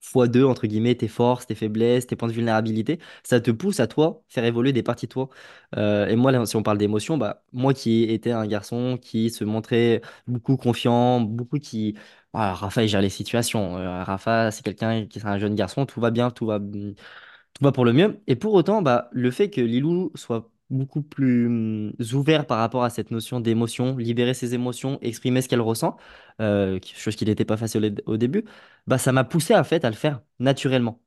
fois 0.07 0.27
deux, 0.27 0.45
entre 0.45 0.67
guillemets, 0.67 0.95
tes 0.95 1.07
forces, 1.07 1.45
tes 1.47 1.55
faiblesses, 1.55 2.07
tes 2.07 2.15
points 2.15 2.27
de 2.29 2.33
vulnérabilité. 2.33 2.99
Ça 3.23 3.39
te 3.41 3.51
pousse 3.51 3.79
à 3.79 3.87
toi 3.87 4.23
faire 4.27 4.45
évoluer 4.45 4.73
des 4.73 4.83
parties 4.83 5.07
de 5.07 5.11
toi. 5.11 5.29
Euh, 5.77 6.07
et 6.07 6.15
moi, 6.15 6.31
là, 6.31 6.45
si 6.45 6.55
on 6.55 6.63
parle 6.63 6.77
d'émotion, 6.77 7.17
bah, 7.17 7.43
moi 7.53 7.73
qui 7.73 8.03
étais 8.03 8.31
un 8.31 8.47
garçon 8.47 8.97
qui 9.01 9.29
se 9.29 9.43
montrait 9.43 10.01
beaucoup 10.27 10.57
confiant, 10.57 11.21
beaucoup 11.21 11.59
qui... 11.59 11.95
Ah, 12.33 12.53
Rafa, 12.53 12.83
il 12.83 12.89
gère 12.89 13.01
les 13.01 13.09
situations. 13.09 13.77
Euh, 13.77 14.03
Rafa, 14.03 14.51
c'est 14.51 14.63
quelqu'un 14.63 15.05
qui 15.07 15.19
est 15.19 15.25
un 15.25 15.39
jeune 15.39 15.55
garçon, 15.55 15.85
tout 15.85 15.99
va 15.99 16.11
bien, 16.11 16.29
tout 16.31 16.45
va, 16.45 16.59
tout 16.59 17.63
va 17.63 17.71
pour 17.71 17.85
le 17.85 17.93
mieux. 17.93 18.21
Et 18.27 18.35
pour 18.35 18.53
autant, 18.53 18.81
bah, 18.81 19.09
le 19.11 19.31
fait 19.31 19.49
que 19.49 19.61
Lilou 19.61 20.11
soit 20.15 20.49
beaucoup 20.69 21.01
plus 21.01 21.47
hum, 21.47 21.93
ouvert 22.13 22.45
par 22.47 22.59
rapport 22.59 22.83
à 22.83 22.89
cette 22.89 23.12
notion 23.12 23.39
d'émotion, 23.39 23.97
libérer 23.97 24.33
ses 24.33 24.53
émotions, 24.53 25.00
exprimer 25.01 25.41
ce 25.41 25.50
qu'elle 25.50 25.62
ressent, 25.62 25.97
euh, 26.41 26.79
chose 26.95 27.15
qui 27.15 27.25
n'était 27.25 27.45
pas 27.45 27.57
facile 27.57 28.01
au 28.07 28.13
au 28.13 28.17
début, 28.17 28.43
bah, 28.88 28.97
ça 28.97 29.12
m'a 29.12 29.24
poussé 29.24 29.53
à, 29.53 29.63
fait, 29.63 29.86
à 29.86 29.89
le 29.89 29.95
faire 29.95 30.21
naturellement. 30.39 31.01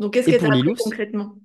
Donc, 0.00 0.14
qu'est-ce 0.14 0.26
Et 0.26 0.32
que 0.32 0.34
tu 0.36 0.44
pour 0.44 0.50
as 0.50 0.54
appris 0.54 0.74
concrètement? 0.74 1.36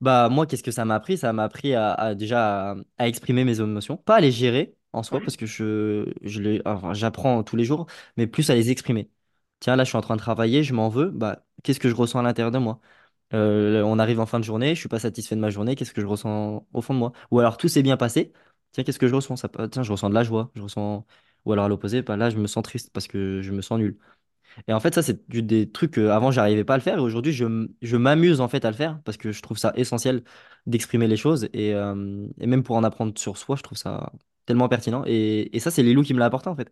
bah, 0.00 0.28
moi, 0.28 0.46
qu'est-ce 0.46 0.62
que 0.62 0.70
ça 0.70 0.84
m'a 0.84 0.94
appris? 0.96 1.16
Ça 1.18 1.32
m'a 1.32 1.44
appris 1.44 1.74
à, 1.74 1.92
à 1.94 2.14
déjà 2.14 2.72
à, 2.72 2.76
à 2.98 3.08
exprimer 3.08 3.44
mes 3.44 3.60
émotions, 3.60 3.96
pas 3.96 4.16
à 4.16 4.20
les 4.20 4.30
gérer 4.32 4.76
en 4.92 5.02
soi, 5.02 5.20
Ouais, 5.20 5.22
parce 5.22 5.36
que 5.36 5.46
je, 5.46 6.12
je 6.22 6.40
les, 6.40 6.62
enfin, 6.64 6.92
j'apprends 6.94 7.42
tous 7.42 7.56
les 7.56 7.64
jours, 7.64 7.86
mais 8.16 8.26
plus 8.26 8.48
à 8.50 8.54
les 8.54 8.70
exprimer. 8.70 9.10
Tiens, 9.60 9.76
là, 9.76 9.84
je 9.84 9.88
suis 9.88 9.98
en 9.98 10.00
train 10.02 10.16
de 10.16 10.20
travailler, 10.20 10.62
je 10.62 10.74
m'en 10.74 10.88
veux, 10.88 11.10
bah, 11.10 11.44
qu'est-ce 11.62 11.80
que 11.80 11.88
je 11.88 11.94
ressens 11.94 12.18
à 12.20 12.22
l'intérieur 12.22 12.50
de 12.50 12.58
moi? 12.58 12.80
Euh, 13.34 13.82
on 13.82 13.98
arrive 13.98 14.20
en 14.20 14.26
fin 14.26 14.38
de 14.38 14.44
journée, 14.44 14.74
je 14.74 14.80
suis 14.80 14.88
pas 14.88 15.00
satisfait 15.00 15.34
de 15.34 15.40
ma 15.40 15.50
journée, 15.50 15.74
qu'est-ce 15.74 15.92
que 15.92 16.00
je 16.00 16.06
ressens 16.06 16.66
au 16.72 16.80
fond 16.80 16.94
de 16.94 16.98
moi? 16.98 17.12
Ou 17.30 17.40
alors 17.40 17.56
tout 17.56 17.68
s'est 17.68 17.82
bien 17.82 17.96
passé, 17.96 18.32
tiens, 18.72 18.84
qu'est-ce 18.84 18.98
que 18.98 19.08
je 19.08 19.14
ressens? 19.14 19.36
Ça, 19.36 19.48
tiens, 19.70 19.82
je 19.82 19.90
ressens 19.92 20.10
de 20.10 20.14
la 20.14 20.22
joie, 20.22 20.50
je 20.54 20.62
ressens. 20.62 21.04
Ou 21.44 21.52
alors 21.52 21.66
à 21.66 21.68
l'opposé, 21.68 22.02
bah, 22.02 22.16
là, 22.16 22.30
je 22.30 22.38
me 22.38 22.46
sens 22.46 22.62
triste 22.64 22.90
parce 22.92 23.06
que 23.06 23.40
je 23.40 23.52
me 23.52 23.62
sens 23.62 23.78
nul. 23.78 23.98
Et 24.68 24.72
en 24.72 24.80
fait, 24.80 24.94
ça, 24.94 25.02
c'est 25.02 25.28
des 25.28 25.70
trucs 25.70 25.92
que 25.92 26.08
avant, 26.08 26.30
j'arrivais 26.30 26.64
pas 26.64 26.74
à 26.74 26.76
le 26.78 26.82
faire 26.82 26.98
et 26.98 27.00
aujourd'hui, 27.00 27.32
je, 27.32 27.96
m'amuse 27.96 28.40
en 28.40 28.48
fait 28.48 28.64
à 28.64 28.70
le 28.70 28.76
faire 28.76 29.00
parce 29.04 29.16
que 29.18 29.32
je 29.32 29.42
trouve 29.42 29.58
ça 29.58 29.72
essentiel 29.76 30.24
d'exprimer 30.66 31.08
les 31.08 31.16
choses 31.16 31.48
et, 31.52 31.74
même 31.74 32.62
pour 32.62 32.76
en 32.76 32.84
apprendre 32.84 33.18
sur 33.18 33.38
soi, 33.38 33.56
je 33.56 33.62
trouve 33.62 33.78
ça 33.78 34.12
tellement 34.46 34.68
pertinent. 34.68 35.04
Et, 35.06 35.58
ça, 35.60 35.70
c'est 35.70 35.82
Lilou 35.82 36.02
qui 36.02 36.14
me 36.14 36.18
l'a 36.20 36.26
apporté 36.26 36.48
en 36.48 36.56
fait. 36.56 36.70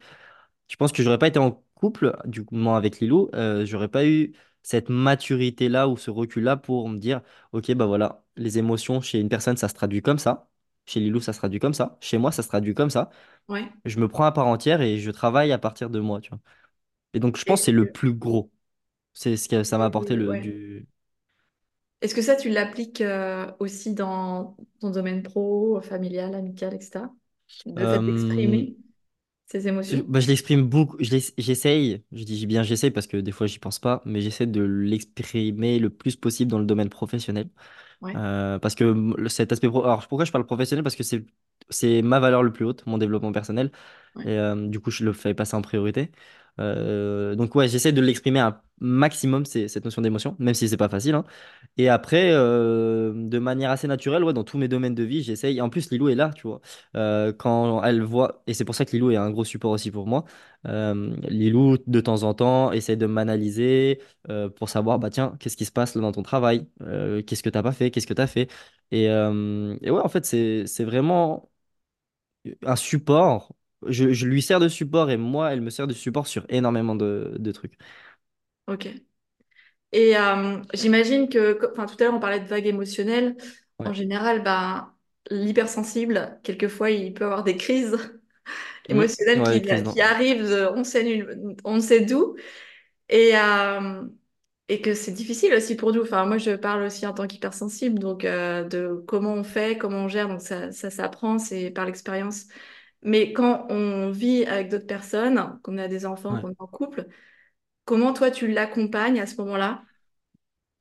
Je 0.68 0.76
pense 0.76 0.92
que 0.92 1.02
j'aurais 1.02 1.18
pas 1.18 1.28
été 1.28 1.38
en 1.38 1.62
couple, 1.74 2.16
du 2.26 2.44
moi, 2.50 2.76
avec 2.76 3.00
Lilou, 3.00 3.28
euh, 3.34 3.66
j'aurais 3.66 3.88
pas 3.88 4.06
eu 4.06 4.32
cette 4.64 4.90
maturité-là 4.90 5.88
ou 5.88 5.98
ce 5.98 6.10
recul-là 6.12 6.58
pour 6.58 6.90
me 6.90 6.98
dire, 6.98 7.22
ok, 7.52 7.72
bah 7.74 7.86
voilà, 7.86 8.24
les 8.36 8.58
émotions 8.58 9.02
chez 9.02 9.20
une 9.20 9.30
personne, 9.30 9.58
ça 9.58 9.68
se 9.70 9.74
traduit 9.74 10.02
comme 10.02 10.18
ça. 10.20 10.50
Chez 10.86 11.00
Lilou, 11.00 11.20
ça 11.20 11.34
se 11.34 11.38
traduit 11.40 11.60
comme 11.60 11.74
ça. 11.74 11.98
Chez 12.02 12.18
moi, 12.18 12.32
ça 12.32 12.42
se 12.44 12.48
traduit 12.48 12.74
comme 12.74 12.90
ça. 12.90 13.10
ouais. 13.48 13.72
Je 13.84 13.98
me 14.00 14.08
prends 14.08 14.24
à 14.24 14.32
part 14.32 14.46
entière 14.48 14.80
et 14.82 14.98
je 14.98 15.10
travaille 15.10 15.52
à 15.52 15.58
partir 15.58 15.90
de 15.90 16.00
moi, 16.00 16.20
tu 16.20 16.30
vois. 16.30 16.40
Et 17.14 17.20
donc, 17.20 17.36
je 17.38 17.44
pense 17.44 17.60
que 17.62 17.66
c'est 17.66 17.72
le 17.72 17.90
plus 17.92 18.14
gros. 18.14 18.52
C'est 19.14 19.36
ce 19.38 19.48
que 19.48 19.64
ça 19.64 19.78
m'a 19.78 19.86
apporté 19.86 20.16
et- 20.16 20.16
le, 20.16 20.38
ouais. 20.38 20.40
du. 20.40 20.88
Est-ce 22.00 22.14
que 22.14 22.22
ça, 22.22 22.36
tu 22.36 22.50
l'appliques 22.50 23.00
euh, 23.00 23.50
aussi 23.60 23.94
dans 23.94 24.56
ton 24.80 24.90
domaine 24.90 25.22
pro, 25.22 25.80
familial, 25.80 26.34
amical, 26.34 26.74
etc. 26.74 27.10
Fait 27.64 27.72
Euh, 27.78 28.74
d'exprimer 29.54 29.60
ses 29.62 29.68
je 29.86 29.96
émotions? 29.96 30.02
bah, 30.02 30.20
je 30.20 30.28
l'exprime 30.28 30.62
beaucoup. 30.68 30.96
je 31.00 31.10
l'ess- 31.10 31.34
J'essaye, 31.38 32.04
je 32.12 32.24
dis 32.24 32.46
bien 32.46 32.62
j'essaye 32.62 32.90
parce 32.90 33.06
que 33.06 33.16
des 33.18 33.32
fois, 33.32 33.46
j'y 33.46 33.58
pense 33.58 33.78
pas, 33.78 34.02
mais 34.06 34.20
j'essaie 34.20 34.46
de 34.46 34.62
l'exprimer 34.62 35.78
le 35.78 35.90
plus 35.90 36.16
possible 36.16 36.50
dans 36.50 36.58
le 36.58 36.64
domaine 36.66 36.88
professionnel. 36.88 37.50
Ouais, 38.00 38.16
Euh, 38.16 38.58
parce 38.60 38.74
que 38.76 39.14
cet 39.28 39.52
aspect 39.52 39.68
pro... 39.68 39.84
Alors 39.84 40.06
pourquoi 40.08 40.24
je 40.26 40.32
parle 40.32 40.46
professionnel? 40.46 40.82
Parce 40.84 40.96
que 40.96 41.02
c'est 41.04 41.26
c'est 41.70 42.02
ma 42.02 42.20
valeur 42.20 42.42
le 42.42 42.52
plus 42.52 42.64
haute, 42.66 42.86
mon 42.86 42.98
développement 42.98 43.32
personnel. 43.32 43.72
ouais. 44.14 44.26
Et 44.26 44.38
euh, 44.38 44.68
du 44.68 44.80
coup, 44.80 44.90
je 44.90 45.04
le 45.04 45.12
fais 45.14 45.34
passer 45.34 45.56
en 45.56 45.62
priorité. 45.62 46.12
Euh, 46.60 47.34
donc 47.34 47.54
ouais, 47.54 47.68
j'essaie 47.68 47.92
de 47.92 48.00
l'exprimer 48.00 48.40
un 48.40 48.60
maximum, 48.80 49.44
cette 49.46 49.84
notion 49.84 50.02
d'émotion, 50.02 50.36
même 50.38 50.54
si 50.54 50.68
c'est 50.68 50.76
pas 50.76 50.88
facile. 50.88 51.14
hein. 51.14 51.24
Et 51.78 51.88
après, 51.88 52.30
euh, 52.32 53.12
de 53.14 53.38
manière 53.38 53.70
assez 53.70 53.88
naturelle, 53.88 54.24
ouais, 54.24 54.32
dans 54.32 54.44
tous 54.44 54.58
mes 54.58 54.68
domaines 54.68 54.94
de 54.94 55.02
vie, 55.04 55.22
j'essaye. 55.22 55.60
En 55.60 55.68
plus, 55.70 55.90
Lilou 55.90 56.08
est 56.08 56.14
là, 56.14 56.30
tu 56.34 56.46
vois. 56.46 56.60
Euh, 56.96 57.32
quand 57.32 57.82
elle 57.84 58.02
voit, 58.02 58.42
et 58.46 58.54
c'est 58.54 58.64
pour 58.64 58.74
ça 58.74 58.84
que 58.84 58.92
Lilou 58.92 59.10
est 59.10 59.16
un 59.16 59.30
gros 59.30 59.44
support 59.44 59.72
aussi 59.72 59.90
pour 59.90 60.06
moi. 60.06 60.24
Lilou, 60.64 61.78
de 61.86 62.00
temps 62.00 62.22
en 62.22 62.34
temps, 62.34 62.72
essaie 62.72 62.96
de 62.96 63.06
m'analyser 63.06 64.00
pour 64.56 64.68
savoir, 64.68 64.98
bah 64.98 65.10
tiens, 65.10 65.36
qu'est-ce 65.40 65.56
qui 65.56 65.64
se 65.64 65.72
passe 65.72 65.96
dans 65.96 66.12
ton 66.12 66.22
travail? 66.22 66.66
Qu'est-ce 67.26 67.42
que 67.42 67.50
t'as 67.50 67.62
pas 67.62 67.72
fait? 67.72 67.90
Qu'est-ce 67.90 68.06
que 68.06 68.14
t'as 68.14 68.26
fait? 68.26 68.48
Et, 68.90 69.04
et 69.04 69.90
ouais, 69.90 70.00
en 70.00 70.08
fait, 70.08 70.24
c'est 70.26 70.84
vraiment 70.84 71.50
un 72.66 72.76
support. 72.76 73.52
Je, 73.88 74.12
je 74.12 74.26
lui 74.26 74.42
sers 74.42 74.60
de 74.60 74.68
support 74.68 75.10
et 75.10 75.16
moi, 75.16 75.52
elle 75.52 75.60
me 75.60 75.70
sert 75.70 75.86
de 75.86 75.92
support 75.94 76.26
sur 76.26 76.44
énormément 76.48 76.94
de, 76.96 77.34
de 77.38 77.52
trucs. 77.52 77.74
Ok. 78.66 79.04
Et 79.92 80.16
euh, 80.16 80.60
j'imagine 80.74 81.28
que, 81.28 81.58
enfin, 81.72 81.86
tout 81.86 81.94
à 82.00 82.04
l'heure, 82.04 82.14
on 82.14 82.20
parlait 82.20 82.40
de 82.40 82.46
vagues 82.46 82.66
émotionnelles. 82.66 83.36
En 83.84 83.92
Ouais. 83.92 83.92
général, 83.92 84.42
ben, 84.42 84.92
l'hypersensible, 85.30 86.40
quelquefois, 86.42 86.90
il 86.90 87.14
peut 87.14 87.24
avoir 87.24 87.44
des 87.44 87.56
crises 87.56 87.96
émotionnelles 88.88 89.42
Ouais, 89.42 89.62
qui, 89.84 90.00
arrivent, 90.02 90.44
de- 90.48 90.68
on 90.74 90.84
sait, 90.84 91.04
nul- 91.04 91.56
on 91.64 91.76
ne 91.76 91.80
sait 91.80 92.02
d'où. 92.04 92.36
Et, 93.10 93.32
euh, 93.36 94.04
et 94.68 94.80
que 94.82 94.94
c'est 94.94 95.12
difficile 95.12 95.54
aussi 95.54 95.76
pour 95.76 95.92
nous. 95.92 96.02
Enfin, 96.02 96.26
moi, 96.26 96.38
je 96.38 96.52
parle 96.56 96.84
aussi 96.84 97.06
en 97.06 97.14
tant 97.14 97.26
qu'hypersensible, 97.28 97.98
donc 98.00 98.24
euh, 98.24 98.64
de 98.64 99.04
comment 99.08 99.34
on 99.34 99.44
fait, 99.44 99.78
comment 99.78 100.04
on 100.04 100.08
gère. 100.08 100.28
Donc 100.28 100.42
ça, 100.42 100.72
ça 100.72 100.90
s'apprend, 100.90 101.38
c'est 101.38 101.70
par 101.70 101.86
l'expérience. 101.86 102.46
Mais 103.04 103.32
quand 103.32 103.66
on 103.70 104.10
vit 104.10 104.44
avec 104.46 104.70
d'autres 104.70 104.86
personnes, 104.86 105.60
qu'on 105.62 105.78
a 105.78 105.88
des 105.88 106.06
enfants, 106.06 106.36
Ouais. 106.36 106.40
qu'on 106.40 106.50
est 106.52 106.56
en 106.60 106.66
couple, 106.66 107.06
comment 107.86 108.12
toi, 108.14 108.30
tu 108.30 108.48
l'accompagnes 108.48 109.20
à 109.20 109.26
ce 109.26 109.36
moment-là, 109.42 109.84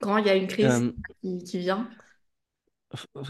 quand 0.02 0.18
il 0.18 0.28
y 0.28 0.30
a 0.30 0.36
une 0.36 0.48
crise 0.48 0.82
Euh, 0.82 0.92
qui, 1.24 1.44
qui 1.44 1.60
vient? 1.60 1.90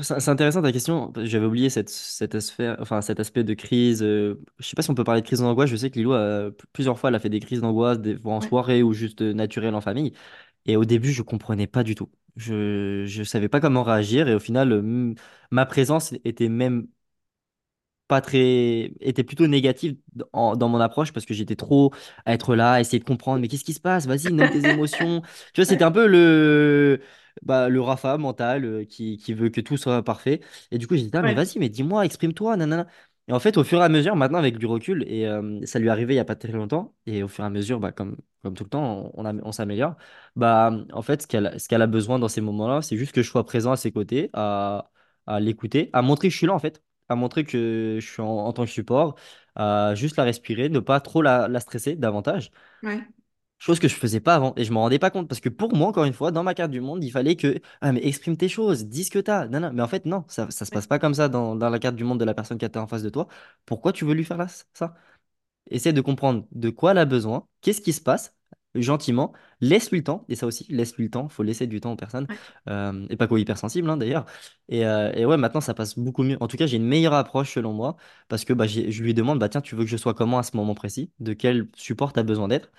c'est 0.03 0.27
intéressant 0.29 0.61
ta 0.61 0.71
question. 0.73 1.13
J'avais 1.23 1.45
oublié 1.45 1.69
cette, 1.69 1.89
cet 1.89 2.35
aspect, 2.35 2.75
enfin, 2.79 3.01
cet 3.01 3.19
aspect 3.19 3.43
de 3.45 3.53
crise. 3.53 4.03
euh, 4.03 4.41
je 4.59 4.67
sais 4.67 4.75
pas 4.75 4.81
si 4.81 4.89
on 4.89 4.95
peut 4.95 5.03
parler 5.05 5.21
de 5.21 5.25
crise 5.27 5.39
d'angoisse. 5.39 5.69
Je 5.69 5.75
sais 5.77 5.89
que 5.89 5.95
Lilou, 5.97 6.13
a, 6.13 6.49
plusieurs 6.73 6.99
fois, 6.99 7.09
elle 7.09 7.15
a 7.15 7.19
fait 7.19 7.29
des 7.29 7.39
crises 7.39 7.61
d'angoisse, 7.61 7.99
des 7.99 8.17
fois 8.17 8.33
en 8.33 8.41
Ouais, 8.41 8.49
soirée 8.49 8.83
ou 8.83 8.91
juste 8.93 9.21
euh, 9.21 9.33
naturelles 9.33 9.75
en 9.75 9.81
famille. 9.81 10.13
Et 10.67 10.77
au 10.77 10.85
début, 10.85 11.11
je 11.13 11.23
comprenais 11.23 11.67
pas 11.67 11.83
du 11.83 11.95
tout. 11.95 12.09
Je, 12.37 13.05
je 13.07 13.23
savais 13.23 13.49
pas 13.49 13.59
comment 13.61 13.83
réagir. 13.83 14.29
Et 14.29 14.35
au 14.35 14.39
final, 14.39 14.83
ma 15.51 15.65
présence 15.67 16.13
était 16.25 16.49
même 16.49 16.87
pas 18.07 18.21
très 18.21 18.91
était 18.99 19.23
plutôt 19.23 19.47
négative 19.47 19.97
dans, 20.33 20.55
dans 20.55 20.69
mon 20.69 20.79
approche 20.79 21.11
parce 21.13 21.25
que 21.25 21.33
j'étais 21.33 21.55
trop 21.55 21.91
à 22.25 22.33
être 22.33 22.55
là 22.55 22.73
à 22.73 22.79
essayer 22.81 22.99
de 22.99 23.03
comprendre 23.05 23.39
mais 23.41 23.47
qu'est-ce 23.47 23.63
qui 23.63 23.73
se 23.73 23.79
passe? 23.79 24.05
Vas-y 24.07 24.31
nomme 24.31 24.49
tes 24.49 24.67
émotions. 24.67 25.21
Tu 25.53 25.61
vois 25.61 25.65
c'était 25.65 25.83
un 25.83 25.91
peu 25.91 26.07
le 26.07 27.01
bah, 27.41 27.69
le 27.69 27.81
Rafa 27.81 28.17
mental 28.17 28.65
euh, 28.65 28.85
qui, 28.85 29.17
qui 29.17 29.33
veut 29.33 29.49
que 29.49 29.61
tout 29.61 29.77
soit 29.77 30.03
parfait. 30.03 30.41
Et 30.71 30.77
du 30.77 30.87
coup 30.87 30.95
j'ai 30.95 31.03
dit 31.03 31.11
ah 31.13 31.23
mais 31.23 31.33
ouais, 31.33 31.35
vas-y 31.35 31.59
mais 31.59 31.69
dis-moi 31.69 32.05
exprime-toi 32.05 32.57
nanana. 32.57 32.87
Et 33.27 33.33
en 33.33 33.39
fait 33.39 33.57
au 33.57 33.63
fur 33.63 33.79
et 33.79 33.83
à 33.83 33.89
mesure 33.89 34.15
maintenant 34.17 34.39
avec 34.39 34.57
du 34.57 34.65
recul 34.65 35.03
et 35.07 35.25
euh, 35.27 35.65
ça 35.65 35.79
lui 35.79 35.87
est 35.87 35.89
arrivé 35.91 36.13
il 36.13 36.17
y 36.17 36.19
a 36.19 36.25
pas 36.25 36.35
très 36.35 36.51
longtemps 36.51 36.93
et 37.05 37.23
au 37.23 37.27
fur 37.29 37.43
et 37.43 37.47
à 37.47 37.49
mesure 37.49 37.79
bah, 37.79 37.91
comme 37.93 38.17
comme 38.43 38.53
tout 38.53 38.65
le 38.65 38.69
temps 38.69 39.11
on, 39.13 39.25
a- 39.25 39.33
on 39.43 39.51
s'améliore. 39.53 39.95
Bah 40.35 40.71
en 40.91 41.01
fait 41.01 41.21
ce 41.21 41.27
qu'elle 41.27 41.57
ce 41.59 41.67
qu'elle 41.69 41.81
a 41.81 41.87
besoin 41.87 42.19
dans 42.19 42.27
ces 42.27 42.41
moments-là 42.41 42.81
c'est 42.81 42.97
juste 42.97 43.13
que 43.13 43.21
je 43.21 43.29
sois 43.29 43.45
présent 43.45 43.71
à 43.71 43.77
ses 43.77 43.91
côtés 43.91 44.29
à 44.33 44.89
à 45.25 45.39
l'écouter 45.39 45.89
à 45.93 46.01
montrer 46.01 46.27
que 46.27 46.33
je 46.33 46.37
suis 46.37 46.47
là 46.47 46.53
en 46.53 46.59
fait 46.59 46.83
à 47.09 47.15
montrer 47.15 47.43
que 47.45 47.97
je 48.01 48.05
suis 48.07 48.21
en, 48.21 48.27
en 48.27 48.53
tant 48.53 48.65
que 48.65 48.71
support, 48.71 49.15
à 49.55 49.93
juste 49.95 50.17
la 50.17 50.23
respirer, 50.23 50.69
ne 50.69 50.79
pas 50.79 50.99
trop 51.01 51.21
la, 51.21 51.47
la 51.47 51.59
stresser 51.59 51.95
davantage. 51.95 52.51
ouais, 52.83 53.07
Chose 53.59 53.79
que 53.79 53.87
je 53.87 53.95
faisais 53.95 54.19
pas 54.19 54.35
avant 54.35 54.53
et 54.57 54.65
je 54.65 54.73
m'en 54.73 54.81
rendais 54.81 54.99
pas 54.99 55.09
compte 55.09 55.29
parce 55.29 55.39
que 55.39 55.47
pour 55.47 55.73
moi, 55.73 55.87
encore 55.87 56.03
une 56.03 56.11
fois, 56.13 56.31
dans 56.31 56.43
ma 56.43 56.53
carte 56.53 56.69
du 56.71 56.81
monde, 56.81 57.01
il 57.01 57.11
fallait 57.11 57.37
que 57.37 57.61
ah 57.79 57.93
mais 57.93 58.05
exprime 58.05 58.35
tes 58.35 58.49
choses, 58.49 58.85
dis 58.87 59.05
ce 59.05 59.11
que 59.11 59.19
t'as. 59.19 59.47
Non, 59.47 59.61
non, 59.61 59.71
mais 59.73 59.81
en 59.81 59.87
fait 59.87 60.05
non, 60.05 60.25
ça, 60.27 60.51
ça 60.51 60.65
se 60.65 60.71
passe 60.71 60.85
pas 60.85 60.99
comme 60.99 61.13
ça 61.13 61.29
dans, 61.29 61.55
dans 61.55 61.69
la 61.69 61.79
carte 61.79 61.95
du 61.95 62.03
monde 62.03 62.19
de 62.19 62.25
la 62.25 62.33
personne 62.33 62.57
qui 62.57 62.65
était 62.65 62.77
en 62.79 62.87
face 62.87 63.03
de 63.03 63.09
toi. 63.09 63.27
Pourquoi 63.65 63.93
tu 63.93 64.03
veux 64.03 64.13
lui 64.13 64.25
faire 64.25 64.35
là, 64.37 64.47
ça? 64.73 64.95
Essaie 65.69 65.93
de 65.93 66.01
comprendre 66.01 66.45
de 66.51 66.69
quoi 66.71 66.91
elle 66.91 66.99
a 66.99 67.05
besoin, 67.05 67.47
qu'est-ce 67.61 67.81
qui 67.81 67.93
se 67.93 68.01
passe, 68.01 68.35
gentiment, 68.75 69.33
laisse-lui 69.61 69.99
le 69.99 70.03
temps, 70.03 70.25
et 70.29 70.35
ça 70.35 70.47
aussi, 70.47 70.65
laisse-lui 70.69 71.05
le 71.05 71.09
temps, 71.11 71.29
faut 71.29 71.43
laisser 71.43 71.67
du 71.67 71.79
temps 71.81 71.93
aux 71.93 71.95
personnes, 71.95 72.27
euh, 72.69 73.05
et 73.09 73.17
pas 73.17 73.27
qu'aux 73.27 73.37
hypersensibles 73.37 73.89
hein, 73.89 73.97
d'ailleurs. 73.97 74.25
Et, 74.69 74.85
euh, 74.85 75.11
et 75.13 75.25
ouais, 75.25 75.37
maintenant 75.37 75.61
ça 75.61 75.73
passe 75.73 75.97
beaucoup 75.97 76.23
mieux. 76.23 76.37
En 76.41 76.47
tout 76.47 76.57
cas, 76.57 76.65
j'ai 76.67 76.77
une 76.77 76.85
meilleure 76.87 77.13
approche 77.13 77.53
selon 77.53 77.73
moi, 77.73 77.95
parce 78.29 78.45
que 78.45 78.53
bah, 78.53 78.67
je 78.67 79.03
lui 79.03 79.13
demande, 79.13 79.39
bah 79.39 79.49
tiens, 79.49 79.61
tu 79.61 79.75
veux 79.75 79.83
que 79.83 79.89
je 79.89 79.97
sois 79.97 80.13
comment 80.13 80.39
à 80.39 80.43
ce 80.43 80.55
moment 80.57 80.75
précis? 80.75 81.11
De 81.19 81.33
quel 81.33 81.67
support 81.75 82.13
tu 82.13 82.19
as 82.19 82.23
besoin 82.23 82.47
d'être? 82.47 82.71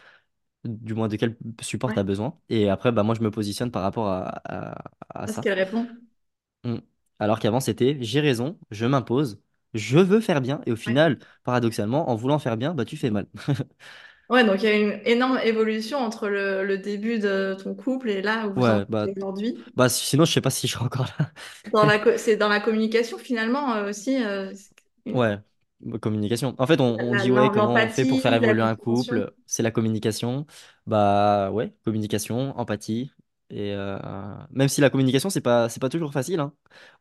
Du 0.65 0.95
moins, 0.95 1.09
de 1.09 1.17
quel 1.17 1.37
support 1.63 1.93
tu 1.95 1.99
Ouais. 1.99 2.01
as 2.01 2.05
besoin? 2.05 2.39
Et 2.51 2.71
après, 2.71 2.93
bah, 2.93 3.03
moi, 3.05 3.15
je 3.15 3.23
me 3.23 3.31
positionne 3.31 3.71
par 3.71 3.83
rapport 3.83 4.09
à, 4.09 4.43
à 4.47 4.77
à 5.25 5.27
Parce 5.27 5.39
ça. 5.39 5.43
qu'elle 5.43 5.53
répond. 5.59 5.87
Mm. 6.65 6.77
Alors 7.19 7.39
qu'avant, 7.39 7.61
c'était 7.61 7.97
j'ai 8.01 8.21
raison, 8.21 8.59
je 8.71 8.87
m'impose, 8.87 9.41
je 9.75 9.99
veux 9.99 10.21
faire 10.21 10.41
bien, 10.41 10.61
et 10.67 10.73
au 10.73 10.77
Ouais. 10.87 10.97
final, 10.97 11.19
paradoxalement, 11.45 12.11
en 12.11 12.17
voulant 12.17 12.39
faire 12.39 12.57
bien, 12.57 12.75
bah, 12.75 12.85
tu 12.85 12.97
fais 12.97 13.11
mal. 13.11 13.27
Ouais, 14.31 14.45
donc 14.45 14.63
il 14.63 14.65
y 14.65 14.69
a 14.69 14.77
une 14.79 15.01
énorme 15.07 15.39
évolution 15.45 15.99
entre 15.99 16.29
le, 16.29 16.65
le 16.65 16.79
début 16.79 17.19
de 17.19 17.55
ton 17.63 17.75
couple 17.75 18.09
et 18.11 18.23
là 18.23 18.47
où 18.49 18.55
vous 18.55 18.71
en 18.71 18.75
Ouais, 18.75 18.85
êtes 18.85 18.89
bah, 18.89 19.09
aujourd'hui. 19.17 19.67
bah 19.75 19.89
sinon, 19.89 20.25
je 20.25 20.33
sais 20.33 20.41
pas 20.41 20.51
si 20.51 20.69
je 20.69 20.73
serai 20.75 20.85
encore 20.85 21.07
là. 21.19 21.33
Dans 21.73 21.85
la, 21.87 21.99
co- 21.99 22.17
c'est 22.19 22.37
dans 22.37 22.49
la 22.49 22.61
communication 22.61 23.19
finalement 23.19 23.75
euh, 23.75 23.89
aussi, 23.91 24.23
euh, 24.23 24.53
c'est- 24.55 24.75
Ouais, 25.13 25.39
bah, 25.81 25.99
communication. 25.99 26.55
En 26.59 26.67
fait, 26.67 26.81
on, 26.81 27.01
on 27.01 27.15
la- 27.15 27.17
dit, 27.17 27.31
ouais, 27.31 27.51
comment 27.51 27.85
on 27.85 27.89
fait 27.89 28.05
pour 28.07 28.21
faire 28.21 28.33
l'empathie, 28.33 28.45
la 28.45 28.55
évoluer 28.55 28.63
un 28.63 28.75
compréhension. 28.77 28.77
couple? 28.77 29.35
C'est 29.47 29.63
la 29.63 29.71
communication. 29.71 30.47
Bah 30.87 31.51
ouais, 31.53 31.75
communication, 31.85 32.59
empathie. 32.59 33.13
Et 33.51 33.73
euh, 33.75 33.99
même 34.51 34.69
si 34.69 34.81
la 34.81 34.91
communication, 34.91 35.31
c'est 35.31 35.41
pas, 35.43 35.69
c'est 35.69 35.81
pas 35.81 35.89
toujours 35.91 36.13
facile, 36.13 36.41
hein. 36.41 36.53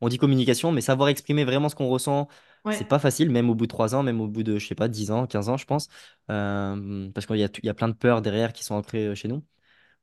On 0.02 0.10
dit 0.10 0.18
communication, 0.18 0.72
mais 0.72 0.82
savoir 0.82 1.10
exprimer 1.10 1.46
vraiment 1.46 1.70
ce 1.70 1.76
qu'on 1.76 1.88
ressent, 1.88 2.28
c'est 2.70 2.86
pas 2.88 3.00
facile, 3.00 3.30
même 3.30 3.50
au 3.50 3.56
bout 3.56 3.66
de 3.66 3.70
3 3.70 3.96
ans, 3.96 4.04
même 4.04 4.22
au 4.22 4.28
bout 4.28 4.44
de, 4.44 4.58
je 4.60 4.68
sais 4.68 4.76
pas, 4.76 4.88
10 4.88 5.12
ans, 5.12 5.28
15 5.28 5.50
ans, 5.50 5.58
je 5.58 5.66
pense. 5.66 5.90
Euh, 6.32 7.10
parce 7.12 7.26
qu'il 7.28 7.38
y 7.38 7.44
a, 7.44 7.50
y 7.64 7.70
a 7.70 7.74
plein 7.74 7.88
de 7.90 7.94
peurs 7.94 8.22
derrière 8.22 8.54
qui 8.54 8.64
sont 8.64 8.76
ancrées 8.76 9.08
euh, 9.08 9.16
chez 9.16 9.28
nous. 9.28 9.44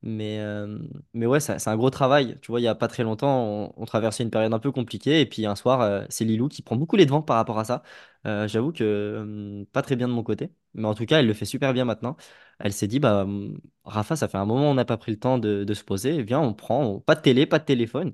Mais, 0.02 0.40
euh, 0.40 0.78
mais 1.14 1.26
ouais, 1.26 1.40
c'est 1.40 1.68
un 1.68 1.76
gros 1.76 1.90
travail. 1.90 2.38
Tu 2.40 2.50
vois, 2.52 2.60
il 2.60 2.64
y 2.64 2.68
a 2.68 2.74
pas 2.74 2.88
très 2.88 3.02
longtemps, 3.02 3.44
on, 3.44 3.74
on 3.76 3.84
traversait 3.84 4.22
une 4.22 4.30
période 4.30 4.54
un 4.54 4.58
peu 4.58 4.72
compliquée. 4.72 5.20
Et 5.20 5.26
puis 5.26 5.46
un 5.46 5.56
soir, 5.56 6.06
c'est 6.10 6.24
Lilou 6.24 6.48
qui 6.48 6.62
prend 6.62 6.76
beaucoup 6.76 6.96
les 6.96 7.04
devants 7.06 7.22
par 7.22 7.36
rapport 7.36 7.58
à 7.58 7.64
ça. 7.64 7.82
J'avoue 8.24 8.72
que 8.72 9.64
pas 9.72 9.82
très 9.82 9.96
bien 9.96 10.08
de 10.08 10.12
mon 10.14 10.22
côté. 10.22 10.52
Mais 10.74 10.86
en 10.88 10.94
tout 10.94 11.04
cas, 11.06 11.20
elle 11.20 11.26
le 11.26 11.34
fait 11.34 11.44
super 11.44 11.72
bien 11.74 11.84
maintenant. 11.84 12.16
Elle 12.58 12.72
s'est 12.72 12.86
dit, 12.86 13.00
bah, 13.00 13.22
hum, 13.24 13.58
Rafa, 13.84 14.16
ça 14.16 14.28
fait 14.28 14.38
un 14.38 14.44
moment, 14.46 14.70
on 14.70 14.74
n'a 14.74 14.84
pas 14.84 14.96
pris 14.96 15.12
le 15.12 15.18
temps 15.18 15.38
de, 15.38 15.64
de 15.64 15.74
se 15.74 15.84
poser. 15.84 16.22
Viens, 16.22 16.40
on 16.40 16.54
prend, 16.54 17.00
pas 17.00 17.14
de 17.14 17.20
télé, 17.22 17.46
pas 17.46 17.58
de 17.58 17.64
téléphone. 17.64 18.12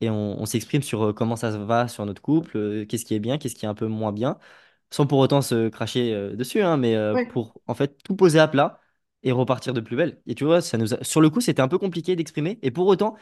Et 0.00 0.10
on, 0.10 0.40
on 0.40 0.46
s'exprime 0.46 0.82
sur 0.82 1.02
euh, 1.08 1.12
comment 1.12 1.36
ça 1.36 1.50
va 1.58 1.88
sur 1.88 2.06
notre 2.06 2.22
couple, 2.22 2.56
euh, 2.56 2.86
qu'est-ce 2.86 3.04
qui 3.04 3.14
est 3.14 3.18
bien, 3.20 3.38
qu'est-ce 3.38 3.54
qui 3.54 3.64
est 3.66 3.68
un 3.68 3.74
peu 3.74 3.86
moins 3.86 4.12
bien 4.12 4.38
sans 4.92 5.06
pour 5.06 5.18
autant 5.20 5.42
se 5.42 5.68
cracher 5.68 6.14
euh, 6.14 6.34
dessus, 6.36 6.62
hein, 6.62 6.76
mais 6.78 6.96
euh, 6.96 7.16
ouais. 7.16 7.28
pour 7.28 7.60
en 7.68 7.74
fait 7.74 8.02
tout 8.04 8.16
poser 8.16 8.38
à 8.40 8.48
plat 8.48 8.80
et 9.22 9.32
repartir 9.32 9.74
de 9.74 9.80
plus 9.80 9.96
belle. 9.96 10.20
Et 10.26 10.34
tu 10.34 10.44
vois, 10.44 10.62
ça 10.62 10.78
nous 10.78 10.94
a- 10.94 11.04
sur 11.04 11.20
le 11.20 11.30
coup, 11.30 11.40
c'était 11.42 11.62
un 11.62 11.68
peu 11.68 11.78
compliqué 11.78 12.16
d'exprimer. 12.16 12.58
Et 12.62 12.70
pour 12.72 12.86
autant, 12.88 13.16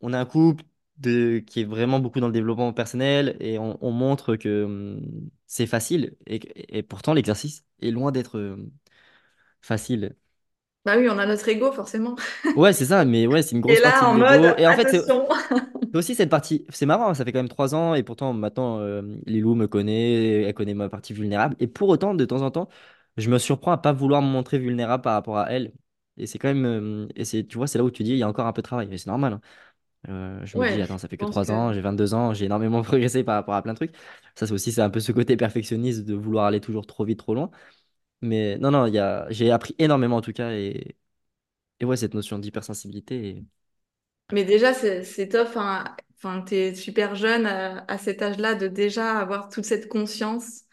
on 0.00 0.12
a 0.14 0.18
un 0.20 0.26
couple 0.26 0.64
de... 0.98 1.38
qui 1.40 1.60
est 1.62 1.64
vraiment 1.64 2.00
beaucoup 2.00 2.20
dans 2.20 2.28
le 2.28 2.32
développement 2.32 2.72
personnel 2.72 3.36
et 3.40 3.58
on, 3.58 3.78
on 3.84 3.92
montre 3.92 4.36
que 4.36 4.64
hum, 4.64 5.30
c'est 5.46 5.66
facile. 5.66 6.16
Et, 6.26 6.78
et 6.78 6.82
pourtant, 6.82 7.14
l'exercice 7.14 7.64
est 7.82 7.90
loin 7.92 8.12
d'être 8.12 8.58
facile. 9.60 10.16
Bah 10.84 10.96
oui, 10.96 11.08
on 11.10 11.18
a 11.18 11.26
notre 11.26 11.48
ego 11.48 11.72
forcément. 11.72 12.16
Ouais, 12.54 12.72
c'est 12.72 12.86
ça, 12.86 13.04
mais 13.04 13.26
ouais, 13.26 13.42
c'est 13.42 13.52
une 13.54 13.60
Et 13.66 13.78
grosse 13.78 13.80
là, 13.80 13.82
partie 13.82 14.06
de 14.06 14.10
en 14.10 14.14
mode, 14.14 14.26
l'ego. 14.26 14.54
Et 14.58 14.66
en 14.66 14.74
fait, 14.74 14.88
c'est 14.88 15.02
attention. 15.06 15.28
c'est 15.92 15.98
aussi 15.98 16.14
cette 16.14 16.30
partie, 16.30 16.66
c'est 16.70 16.86
marrant, 16.86 17.14
ça 17.14 17.24
fait 17.24 17.32
quand 17.32 17.38
même 17.38 17.48
trois 17.48 17.74
ans 17.74 17.94
et 17.94 18.02
pourtant 18.02 18.32
maintenant 18.34 18.78
euh, 18.80 19.02
Lilou 19.26 19.54
me 19.54 19.66
connaît, 19.66 20.42
elle 20.42 20.54
connaît 20.54 20.74
ma 20.74 20.88
partie 20.88 21.12
vulnérable 21.14 21.56
et 21.60 21.66
pour 21.66 21.88
autant 21.88 22.14
de 22.14 22.24
temps 22.24 22.42
en 22.42 22.50
temps 22.50 22.68
je 23.16 23.30
me 23.30 23.38
surprends 23.38 23.72
à 23.72 23.78
pas 23.78 23.92
vouloir 23.92 24.20
me 24.22 24.28
montrer 24.28 24.58
vulnérable 24.58 25.02
par 25.02 25.14
rapport 25.14 25.38
à 25.38 25.50
elle 25.50 25.72
et 26.18 26.26
c'est 26.26 26.38
quand 26.38 26.48
même 26.48 26.66
euh, 26.66 27.08
et 27.16 27.24
c'est 27.24 27.44
tu 27.46 27.56
vois 27.56 27.66
c'est 27.66 27.78
là 27.78 27.84
où 27.84 27.90
tu 27.90 28.02
dis 28.02 28.12
il 28.12 28.18
y 28.18 28.22
a 28.22 28.28
encore 28.28 28.46
un 28.46 28.52
peu 28.52 28.60
de 28.62 28.66
travail 28.66 28.88
et 28.92 28.98
c'est 28.98 29.06
normal 29.08 29.34
hein. 29.34 29.40
Euh, 30.08 30.46
je 30.46 30.58
me 30.58 30.64
dis 30.64 30.80
attends 30.80 30.98
ça 30.98 31.08
fait 31.08 31.16
que 31.18 31.24
pense 31.24 31.26
trois 31.26 31.50
que. 31.50 31.52
ans 31.52 31.72
j'ai 31.72 31.80
22 31.80 32.14
ans 32.14 32.32
j'ai 32.34 32.46
énormément 32.46 32.82
progressé 32.84 33.24
par 33.24 33.34
rapport 33.36 33.54
à 33.54 33.62
plein 33.62 33.72
de 33.74 33.78
trucs 33.78 33.94
ça 34.36 34.46
c'est 34.46 34.52
aussi 34.54 34.72
c'est 34.72 34.80
un 34.82 34.90
peu 34.90 35.00
ce 35.00 35.12
côté 35.12 35.36
perfectionniste 35.36 36.04
de 36.04 36.14
vouloir 36.14 36.46
aller 36.46 36.60
toujours 36.60 36.86
trop 36.86 37.04
vite 37.04 37.18
trop 37.18 37.34
loin 37.34 37.50
mais 38.22 38.58
non 38.58 38.70
non 38.72 38.86
il 38.86 38.94
y 38.94 38.98
a 38.98 39.26
j'ai 39.30 39.50
appris 39.50 39.74
énormément 39.78 40.16
en 40.16 40.20
tout 40.22 40.32
cas 40.32 40.52
et 40.52 40.96
et 41.80 41.84
ouais 41.84 41.96
cette 41.96 42.14
notion 42.14 42.38
d'hypersensibilité 42.38 43.44
Mais 44.32 44.44
déjà, 44.44 44.74
c'est 44.74 45.28
top. 45.28 45.48
Enfin, 45.48 45.84
enfin, 46.16 46.42
t'es 46.42 46.74
super 46.74 47.14
jeune 47.14 47.46
euh, 47.46 47.80
à 47.88 47.98
cet 47.98 48.22
âge-là 48.22 48.54
de 48.54 48.68
déjà 48.68 49.18
avoir 49.18 49.48
toute 49.48 49.64
cette 49.64 49.88
conscience, 49.88 50.64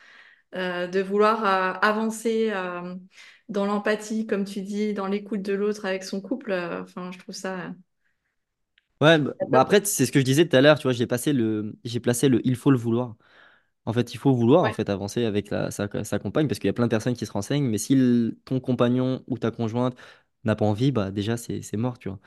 euh, 0.55 0.87
de 0.87 1.01
vouloir 1.01 1.45
euh, 1.45 1.79
avancer 1.81 2.51
dans 3.49 3.65
l'empathie, 3.65 4.27
comme 4.27 4.45
tu 4.45 4.61
dis, 4.61 4.93
dans 4.93 5.07
l'écoute 5.07 5.41
de 5.41 5.53
l'autre 5.53 5.85
avec 5.85 6.03
son 6.03 6.21
couple. 6.21 6.53
Enfin, 6.53 7.11
je 7.11 7.19
trouve 7.19 7.35
ça 7.35 7.73
Ouais, 9.01 9.19
bah, 9.19 9.33
bah 9.49 9.59
après, 9.61 9.83
c'est 9.85 10.05
ce 10.05 10.11
que 10.11 10.19
je 10.19 10.25
disais 10.25 10.47
tout 10.47 10.55
à 10.55 10.61
l'heure, 10.61 10.77
tu 10.79 10.83
vois, 10.83 10.93
j'ai 10.93 11.05
passé 11.05 11.33
le, 11.33 11.77
j'ai 11.83 11.99
placé 11.99 12.29
le 12.29 12.39
il 12.47 12.55
faut 12.55 12.71
le 12.71 12.77
vouloir. 12.77 13.15
En 13.85 13.93
fait, 13.93 14.13
il 14.13 14.17
faut 14.17 14.33
vouloir 14.33 14.65
en 14.65 14.71
fait 14.71 14.89
avancer 14.89 15.25
avec 15.25 15.49
la, 15.51 15.71
sa, 15.71 15.87
sa 16.05 16.19
compagne 16.19 16.47
parce 16.47 16.59
qu'il 16.59 16.67
y 16.67 16.71
a 16.71 16.73
plein 16.73 16.85
de 16.87 16.89
personnes 16.91 17.15
qui 17.15 17.25
se 17.25 17.31
renseignent, 17.33 17.65
mais 17.67 17.77
si 17.79 17.97
ton 18.45 18.59
compagnon 18.61 19.23
ou 19.27 19.37
ta 19.39 19.51
conjointe 19.51 19.97
n'a 20.45 20.55
pas 20.55 20.65
envie, 20.65 20.91
bah 20.91 21.11
déjà 21.11 21.37
c'est 21.37 21.61
c'est 21.63 21.77
mort, 21.77 21.99
tu 21.99 22.09
vois. 22.09 22.19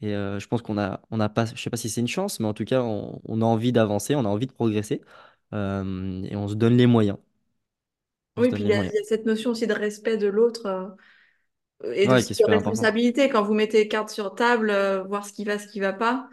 Et 0.00 0.14
euh, 0.14 0.38
je 0.40 0.48
pense 0.48 0.62
qu'on 0.62 0.78
a, 0.78 1.00
on 1.10 1.20
a 1.20 1.28
pas, 1.28 1.46
je 1.46 1.60
sais 1.62 1.70
pas 1.70 1.76
si 1.76 1.88
c'est 1.90 2.00
une 2.00 2.08
chance, 2.08 2.40
mais 2.40 2.46
en 2.46 2.54
tout 2.54 2.64
cas, 2.64 2.82
on, 2.82 3.20
on 3.24 3.42
a 3.42 3.44
envie 3.44 3.72
d'avancer, 3.72 4.14
on 4.14 4.24
a 4.24 4.28
envie 4.28 4.46
de 4.46 4.52
progresser 4.52 5.02
euh, 5.54 6.22
et 6.24 6.36
on 6.36 6.48
se 6.48 6.54
donne 6.54 6.76
les 6.76 6.86
moyens. 6.86 7.18
On 8.36 8.44
se 8.44 8.46
Oui, 8.46 8.50
donne 8.50 8.62
puis 8.62 8.64
il 8.64 8.68
les 8.68 8.70
y 8.70 8.72
a, 8.72 8.76
moyens. 8.76 8.94
il 8.94 8.94
y 8.94 8.98
a 8.98 9.04
cette 9.04 9.26
notion 9.26 9.50
aussi 9.52 9.66
de 9.66 9.72
respect 9.74 10.16
de 10.16 10.26
l'autre 10.28 10.66
euh, 10.66 10.88
et 11.94 12.08
de, 12.08 12.14
Ouais, 12.14 12.22
qui 12.22 12.32
est 12.32 12.34
de 12.38 12.44
super 12.44 12.54
important. 12.56 12.88
responsabilité. 12.88 13.28
Quand 13.28 13.42
vous 13.44 13.54
mettez 13.54 13.88
carte 13.88 14.10
sur 14.10 14.34
table, 14.34 14.70
euh, 14.70 15.02
voir 15.04 15.26
ce 15.26 15.32
qui 15.32 15.44
va, 15.44 15.58
ce 15.58 15.68
qui 15.68 15.80
va 15.80 15.92
pas, 15.92 16.28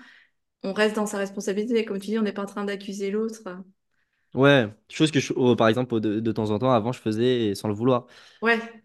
on 0.63 0.73
reste 0.73 0.95
dans 0.97 1.07
sa 1.07 1.17
responsabilité. 1.19 1.85
Comme 1.85 1.99
tu 1.99 2.07
dis, 2.07 2.19
on 2.19 2.23
n'est 2.23 2.33
pas 2.33 2.43
en 2.43 2.45
train 2.47 2.65
d'accuser 2.65 3.11
l'autre. 3.11 3.43
Ouais, 4.33 4.73
chose 4.89 5.11
que 5.11 5.19
je- 5.19 5.33
oh, 5.35 5.55
par 5.57 5.67
exemple 5.67 5.99
de, 5.99 6.21
de 6.21 6.31
temps 6.31 6.51
en 6.51 6.59
temps 6.59 6.71
avant 6.71 6.93
je 6.93 6.99
faisais 7.01 7.53
sans 7.53 7.67
le 7.67 7.73
vouloir. 7.73 8.07
Ouais. 8.41 8.83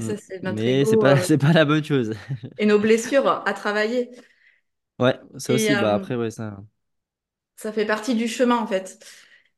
Ça, 0.00 0.16
c'est 0.16 0.42
notre 0.42 0.68
Mais 0.70 0.84
c'est 0.84 0.96
pas, 0.96 1.16
euh, 1.20 1.24
c'est 1.24 1.38
pas 1.38 1.52
la 1.52 1.64
bonne 1.64 1.84
chose. 1.84 2.14
et 2.58 2.66
nos 2.66 2.78
blessures 2.78 3.28
à 3.46 3.52
travailler. 3.54 4.10
Ouais, 4.98 5.18
ça 5.38 5.52
Et 5.52 5.54
aussi, 5.54 5.76
bah 5.76 5.94
euh, 5.94 5.94
après, 5.94 6.16
ouais, 6.16 6.30
ça. 6.30 6.62
ça 7.56 7.72
fait 7.72 7.86
partie 7.86 8.14
du 8.14 8.28
chemin, 8.28 8.56
en 8.56 8.66
fait. 8.66 8.98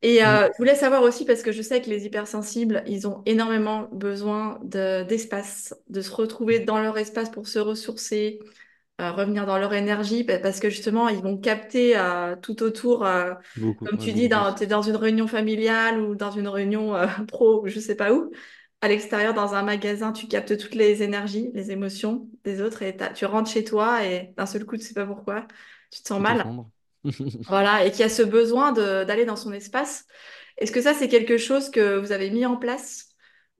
Et 0.02 0.24
Mm, 0.24 0.24
euh, 0.24 0.46
je 0.52 0.58
voulais 0.58 0.74
savoir 0.74 1.02
aussi, 1.02 1.24
parce 1.24 1.42
que 1.42 1.52
je 1.52 1.62
sais 1.62 1.80
que 1.80 1.88
les 1.90 2.04
hypersensibles, 2.06 2.82
ils 2.86 3.08
ont 3.08 3.22
énormément 3.26 3.88
besoin 3.92 4.58
de, 4.62 5.02
d'espace, 5.04 5.74
de 5.88 6.00
se 6.02 6.12
retrouver 6.12 6.60
dans 6.60 6.80
leur 6.80 6.98
espace 6.98 7.30
pour 7.30 7.48
se 7.48 7.58
ressourcer, 7.58 8.38
euh, 9.00 9.12
revenir 9.12 9.46
dans 9.46 9.58
leur 9.58 9.74
énergie, 9.74 10.24
pa- 10.24 10.38
parce 10.40 10.60
que 10.60 10.70
justement, 10.70 11.08
ils 11.08 11.22
vont 11.22 11.38
capter 11.38 11.96
euh, 11.98 12.36
tout 12.36 12.62
autour, 12.62 13.06
euh, 13.06 13.34
beaucoup, 13.56 13.86
comme 13.86 13.98
ouais, 13.98 13.98
tu 13.98 14.12
dis, 14.14 14.28
beaucoup 14.28 14.30
dans, 14.30 14.52
plus. 14.52 14.54
t'es 14.54 14.66
dans 14.66 14.82
une 14.82 14.96
réunion 14.96 15.26
familiale 15.28 16.00
ou 16.00 16.14
dans 16.16 16.30
une 16.32 16.48
réunion 16.48 16.94
euh, 16.96 17.06
pro, 17.28 17.62
ou 17.64 17.68
je 17.68 17.80
sais 17.80 17.96
pas 17.96 18.12
où. 18.14 18.30
À 18.84 18.88
l'extérieur, 18.88 19.34
dans 19.34 19.54
un 19.54 19.62
magasin, 19.62 20.12
tu 20.12 20.28
captes 20.28 20.58
toutes 20.58 20.74
les 20.74 21.02
énergies, 21.02 21.50
les 21.54 21.70
émotions 21.70 22.28
des 22.44 22.60
autres 22.60 22.82
et 22.82 22.96
tu 23.14 23.24
rentres 23.24 23.50
chez 23.50 23.64
toi 23.64 24.04
et 24.04 24.34
d'un 24.36 24.46
seul 24.46 24.66
coup, 24.66 24.76
tu 24.76 24.84
sais 24.84 24.94
pas 24.94 25.06
pourquoi, 25.06 25.46
tu 25.90 26.02
te 26.02 26.08
sens 26.08 26.20
mal. 26.20 26.44
Voilà, 27.48 27.84
et 27.86 27.92
qui 27.92 28.02
a 28.02 28.08
ce 28.08 28.22
besoin 28.22 28.72
d'aller 28.72 29.24
dans 29.26 29.36
son 29.36 29.52
espace. 29.52 30.06
Est-ce 30.58 30.72
que 30.72 30.80
ça, 30.82 30.94
c'est 30.94 31.08
quelque 31.08 31.38
chose 31.38 31.70
que 31.70 31.98
vous 31.98 32.12
avez 32.12 32.30
mis 32.30 32.46
en 32.46 32.56
place 32.56 33.08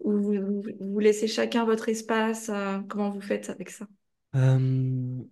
ou 0.00 0.12
vous, 0.12 0.62
vous, 0.62 0.62
vous 0.80 0.98
laissez 1.00 1.28
chacun 1.28 1.64
votre 1.64 1.88
espace? 1.90 2.48
euh, 2.50 2.80
comment 2.88 3.10
vous 3.10 3.20
faites 3.20 3.50
avec 3.50 3.70
ça? 3.70 3.86
Euh, 4.34 5.22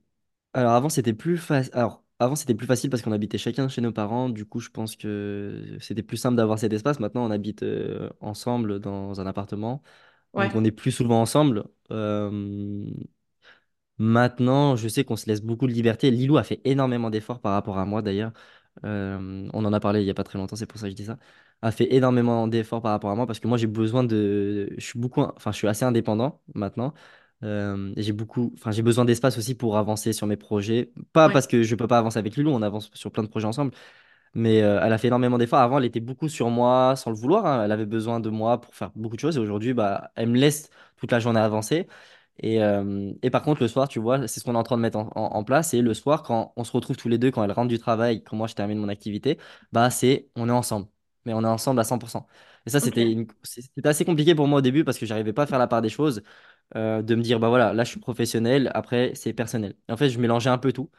alors 0.54 0.72
avant 0.74 0.88
c'était 0.90 1.14
plus 1.14 1.38
facile. 1.38 1.72
Alors 1.74 2.04
avant 2.22 2.36
c'était 2.36 2.54
plus 2.54 2.66
facile 2.66 2.90
parce 2.90 3.02
qu'on 3.02 3.12
habitait 3.12 3.38
chacun 3.38 3.68
chez 3.68 3.80
nos 3.80 3.92
parents. 3.92 4.28
Du 4.28 4.44
coup 4.46 4.60
je 4.60 4.70
pense 4.70 4.96
que 4.96 5.76
c'était 5.80 6.02
plus 6.02 6.16
simple 6.16 6.36
d'avoir 6.36 6.58
cet 6.58 6.72
espace. 6.72 7.00
Maintenant 7.00 7.26
on 7.26 7.30
habite 7.30 7.62
euh, 7.62 8.10
ensemble 8.20 8.80
dans 8.80 9.20
un 9.20 9.26
appartement, 9.26 9.82
Ouais, 10.32 10.50
donc 10.50 10.54
on 10.54 10.64
est 10.64 10.72
plus 10.72 10.92
souvent 10.92 11.20
ensemble. 11.22 11.64
Euh, 11.92 12.86
Maintenant, 13.98 14.74
je 14.76 14.88
sais 14.88 15.04
qu'on 15.04 15.16
se 15.16 15.26
laisse 15.26 15.42
beaucoup 15.42 15.66
de 15.66 15.72
liberté. 15.72 16.10
Lilou 16.10 16.36
a 16.38 16.42
fait 16.44 16.60
énormément 16.64 17.10
d'efforts 17.10 17.40
par 17.40 17.52
rapport 17.52 17.78
à 17.78 17.84
moi 17.84 18.02
d'ailleurs. 18.02 18.32
Euh, 18.84 19.48
on 19.52 19.64
en 19.64 19.72
a 19.72 19.80
parlé 19.80 20.00
il 20.00 20.04
n'y 20.04 20.10
a 20.10 20.14
pas 20.14 20.24
très 20.24 20.38
longtemps, 20.38 20.56
c'est 20.56 20.66
pour 20.66 20.80
ça 20.80 20.86
que 20.86 20.90
je 20.90 20.96
dis 20.96 21.04
ça. 21.04 21.18
A 21.60 21.70
fait 21.70 21.92
énormément 21.94 22.48
d'efforts 22.48 22.82
par 22.82 22.90
rapport 22.92 23.10
à 23.10 23.14
moi 23.14 23.26
parce 23.26 23.38
que 23.38 23.46
moi 23.48 23.58
j'ai 23.58 23.66
besoin 23.68 24.02
de. 24.04 24.70
Je 24.78 24.84
suis 24.84 24.98
beaucoup, 24.98 25.20
enfin 25.22 25.52
je 25.52 25.58
suis 25.58 25.68
assez 25.68 25.84
indépendant 25.84 26.40
maintenant. 26.54 26.94
Euh, 27.44 27.92
j'ai 27.96 28.12
beaucoup, 28.12 28.52
enfin 28.56 28.70
j'ai 28.70 28.82
besoin 28.82 29.04
d'espace 29.04 29.36
aussi 29.38 29.54
pour 29.56 29.76
avancer 29.76 30.12
sur 30.12 30.26
mes 30.28 30.36
projets. 30.36 30.92
Pas 31.12 31.28
ouais, 31.28 31.30
parce 31.30 31.46
que 31.48 31.62
je 31.64 31.74
peux 31.74 31.88
pas 31.88 31.98
avancer 31.98 32.18
avec 32.18 32.36
Lilou, 32.36 32.50
on 32.50 32.62
avance 32.62 32.90
sur 32.94 33.10
plein 33.10 33.22
de 33.24 33.28
projets 33.28 33.46
ensemble. 33.48 33.72
Mais 34.34 34.62
euh, 34.62 34.80
elle 34.82 34.92
a 34.92 34.98
fait 34.98 35.08
énormément 35.08 35.38
d'efforts. 35.38 35.60
Avant, 35.60 35.78
elle 35.78 35.84
était 35.86 36.00
beaucoup 36.00 36.28
sur 36.28 36.50
moi 36.50 36.94
sans 36.96 37.10
le 37.10 37.16
vouloir. 37.16 37.46
hein. 37.46 37.64
Elle 37.64 37.72
avait 37.72 37.86
besoin 37.86 38.20
de 38.20 38.30
moi 38.30 38.60
pour 38.60 38.74
faire 38.74 38.90
beaucoup 38.96 39.16
de 39.16 39.20
choses. 39.20 39.36
Et 39.36 39.40
aujourd'hui, 39.40 39.74
bah, 39.74 40.10
elle 40.16 40.28
me 40.30 40.38
laisse 40.38 40.70
toute 40.96 41.12
la 41.12 41.20
journée 41.20 41.40
avancer. 41.40 41.88
Et, 42.38 42.62
euh, 42.62 43.12
et 43.22 43.30
par 43.30 43.42
contre, 43.42 43.60
le 43.62 43.68
soir, 43.68 43.88
tu 43.88 43.98
vois, 44.00 44.26
c'est 44.28 44.40
ce 44.40 44.44
qu'on 44.44 44.54
est 44.54 44.58
en 44.58 44.62
train 44.62 44.76
de 44.76 44.82
mettre 44.82 44.98
en, 44.98 45.10
en- 45.14 45.36
en 45.36 45.44
place. 45.44 45.74
Et 45.74 45.82
le 45.82 45.94
soir, 45.94 46.22
quand 46.22 46.52
on 46.56 46.64
se 46.64 46.72
retrouve 46.72 46.96
tous 46.96 47.08
les 47.08 47.18
deux, 47.18 47.30
quand 47.30 47.44
elle 47.44 47.52
rentre 47.52 47.68
du 47.68 47.78
travail, 47.78 48.22
quand 48.24 48.36
moi 48.36 48.46
je 48.46 48.54
termine 48.54 48.78
mon 48.78 48.88
activité, 48.88 49.38
bah, 49.72 49.90
c'est 49.90 50.28
on 50.36 50.48
est 50.48 50.52
ensemble. 50.52 50.88
Mais 51.24 51.34
on 51.34 51.42
est 51.44 51.46
ensemble 51.46 51.78
à 51.80 51.84
100%. 51.84 52.26
Et 52.66 52.70
ça, 52.70 52.80
c'était 52.80 53.10
une- 53.10 53.26
c'était 53.42 53.88
assez 53.88 54.04
compliqué 54.04 54.34
pour 54.34 54.48
moi 54.48 54.58
au 54.58 54.62
début 54.62 54.84
parce 54.84 54.98
que 54.98 55.06
j'arrivais 55.06 55.32
pas 55.32 55.42
à 55.44 55.46
faire 55.46 55.58
la 55.58 55.66
part 55.68 55.82
des 55.82 55.88
choses. 55.90 56.22
Euh, 56.76 57.02
de 57.02 57.14
me 57.14 57.22
dire, 57.22 57.38
bah 57.40 57.48
voilà, 57.48 57.72
là 57.72 57.84
je 57.84 57.90
suis 57.90 58.00
professionnel, 58.00 58.70
après 58.74 59.14
c'est 59.14 59.32
personnel. 59.32 59.74
En 59.88 59.96
fait, 59.96 60.10
je 60.10 60.18
mélangeais 60.18 60.50
un 60.50 60.58
peu 60.58 60.72
tout. 60.72 60.90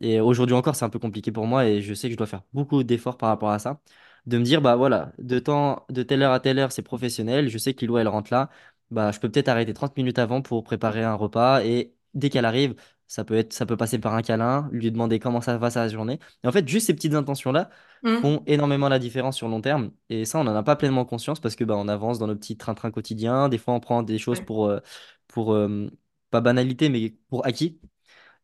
Et 0.00 0.20
aujourd'hui 0.20 0.54
encore, 0.56 0.76
c'est 0.76 0.84
un 0.84 0.90
peu 0.90 0.98
compliqué 0.98 1.32
pour 1.32 1.46
moi 1.46 1.66
et 1.66 1.82
je 1.82 1.94
sais 1.94 2.08
que 2.08 2.12
je 2.12 2.18
dois 2.18 2.26
faire 2.26 2.42
beaucoup 2.52 2.82
d'efforts 2.84 3.18
par 3.18 3.28
rapport 3.28 3.50
à 3.50 3.58
ça. 3.58 3.80
De 4.26 4.38
me 4.38 4.44
dire, 4.44 4.60
bah 4.62 4.76
voilà, 4.76 5.12
de 5.18 5.38
temps, 5.38 5.84
de 5.90 6.02
telle 6.02 6.22
heure 6.22 6.32
à 6.32 6.40
telle 6.40 6.58
heure, 6.58 6.72
c'est 6.72 6.82
professionnel. 6.82 7.48
Je 7.48 7.58
sais 7.58 7.74
que 7.74 7.80
Lilo, 7.82 7.98
elle 7.98 8.08
rentre 8.08 8.32
là. 8.32 8.50
Bah, 8.90 9.12
je 9.12 9.20
peux 9.20 9.30
peut-être 9.30 9.48
arrêter 9.48 9.74
30 9.74 9.96
minutes 9.96 10.18
avant 10.18 10.42
pour 10.42 10.64
préparer 10.64 11.04
un 11.04 11.14
repas 11.14 11.62
et 11.64 11.94
dès 12.14 12.30
qu'elle 12.30 12.44
arrive, 12.44 12.74
ça 13.10 13.24
peut 13.24 13.34
être, 13.34 13.52
ça 13.52 13.66
peut 13.66 13.76
passer 13.76 13.98
par 13.98 14.14
un 14.14 14.22
câlin, 14.22 14.68
lui 14.72 14.90
demander 14.92 15.18
comment 15.18 15.40
ça 15.40 15.58
va 15.58 15.70
sa 15.70 15.88
journée. 15.88 16.18
Et 16.44 16.48
en 16.48 16.52
fait, 16.52 16.66
juste 16.68 16.86
ces 16.86 16.94
petites 16.94 17.14
intentions-là 17.14 17.70
Mm. 18.02 18.20
font 18.20 18.42
énormément 18.46 18.88
la 18.88 18.98
différence 18.98 19.36
sur 19.36 19.48
long 19.48 19.60
terme. 19.60 19.90
Et 20.08 20.24
ça, 20.24 20.38
on 20.38 20.44
n'en 20.44 20.54
a 20.54 20.62
pas 20.62 20.76
pleinement 20.76 21.04
conscience 21.04 21.40
parce 21.40 21.56
que 21.56 21.64
bah, 21.64 21.76
on 21.76 21.88
avance 21.88 22.18
dans 22.18 22.26
nos 22.28 22.36
petits 22.36 22.56
train-train 22.56 22.90
quotidiens. 22.90 23.48
Des 23.48 23.58
fois, 23.58 23.74
on 23.74 23.80
prend 23.80 24.02
des 24.02 24.18
choses 24.18 24.40
Ouais. 24.40 24.46
pour, 24.46 24.66
euh, 24.68 24.80
pour 25.28 25.52
euh, 25.54 25.90
pas 26.30 26.40
banalité, 26.40 26.88
mais 26.88 27.16
pour 27.28 27.46
acquis. 27.46 27.80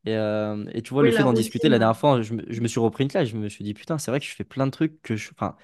Et, 0.04 0.14
euh, 0.16 0.64
et 0.72 0.82
tu 0.82 0.94
vois, 0.94 1.02
le 1.02 1.10
fait 1.12 1.24
d'en 1.24 1.32
discuter, 1.32 1.68
la 1.68 1.78
dernière 1.78 1.96
fois, 1.96 2.22
je 2.22 2.34
me, 2.34 2.44
je 2.52 2.60
me 2.60 2.68
suis 2.68 2.80
repris 2.80 3.04
une 3.04 3.10
claque. 3.10 3.26
Je 3.26 3.36
me 3.36 3.48
suis 3.48 3.64
dit, 3.64 3.74
putain, 3.74 3.98
c'est 3.98 4.10
vrai 4.10 4.20
que 4.20 4.26
je 4.26 4.34
fais 4.34 4.44
plein 4.44 4.66
de 4.66 4.70
trucs 4.70 5.02
que 5.02 5.16
je. 5.16 5.30
Enfin, 5.32 5.56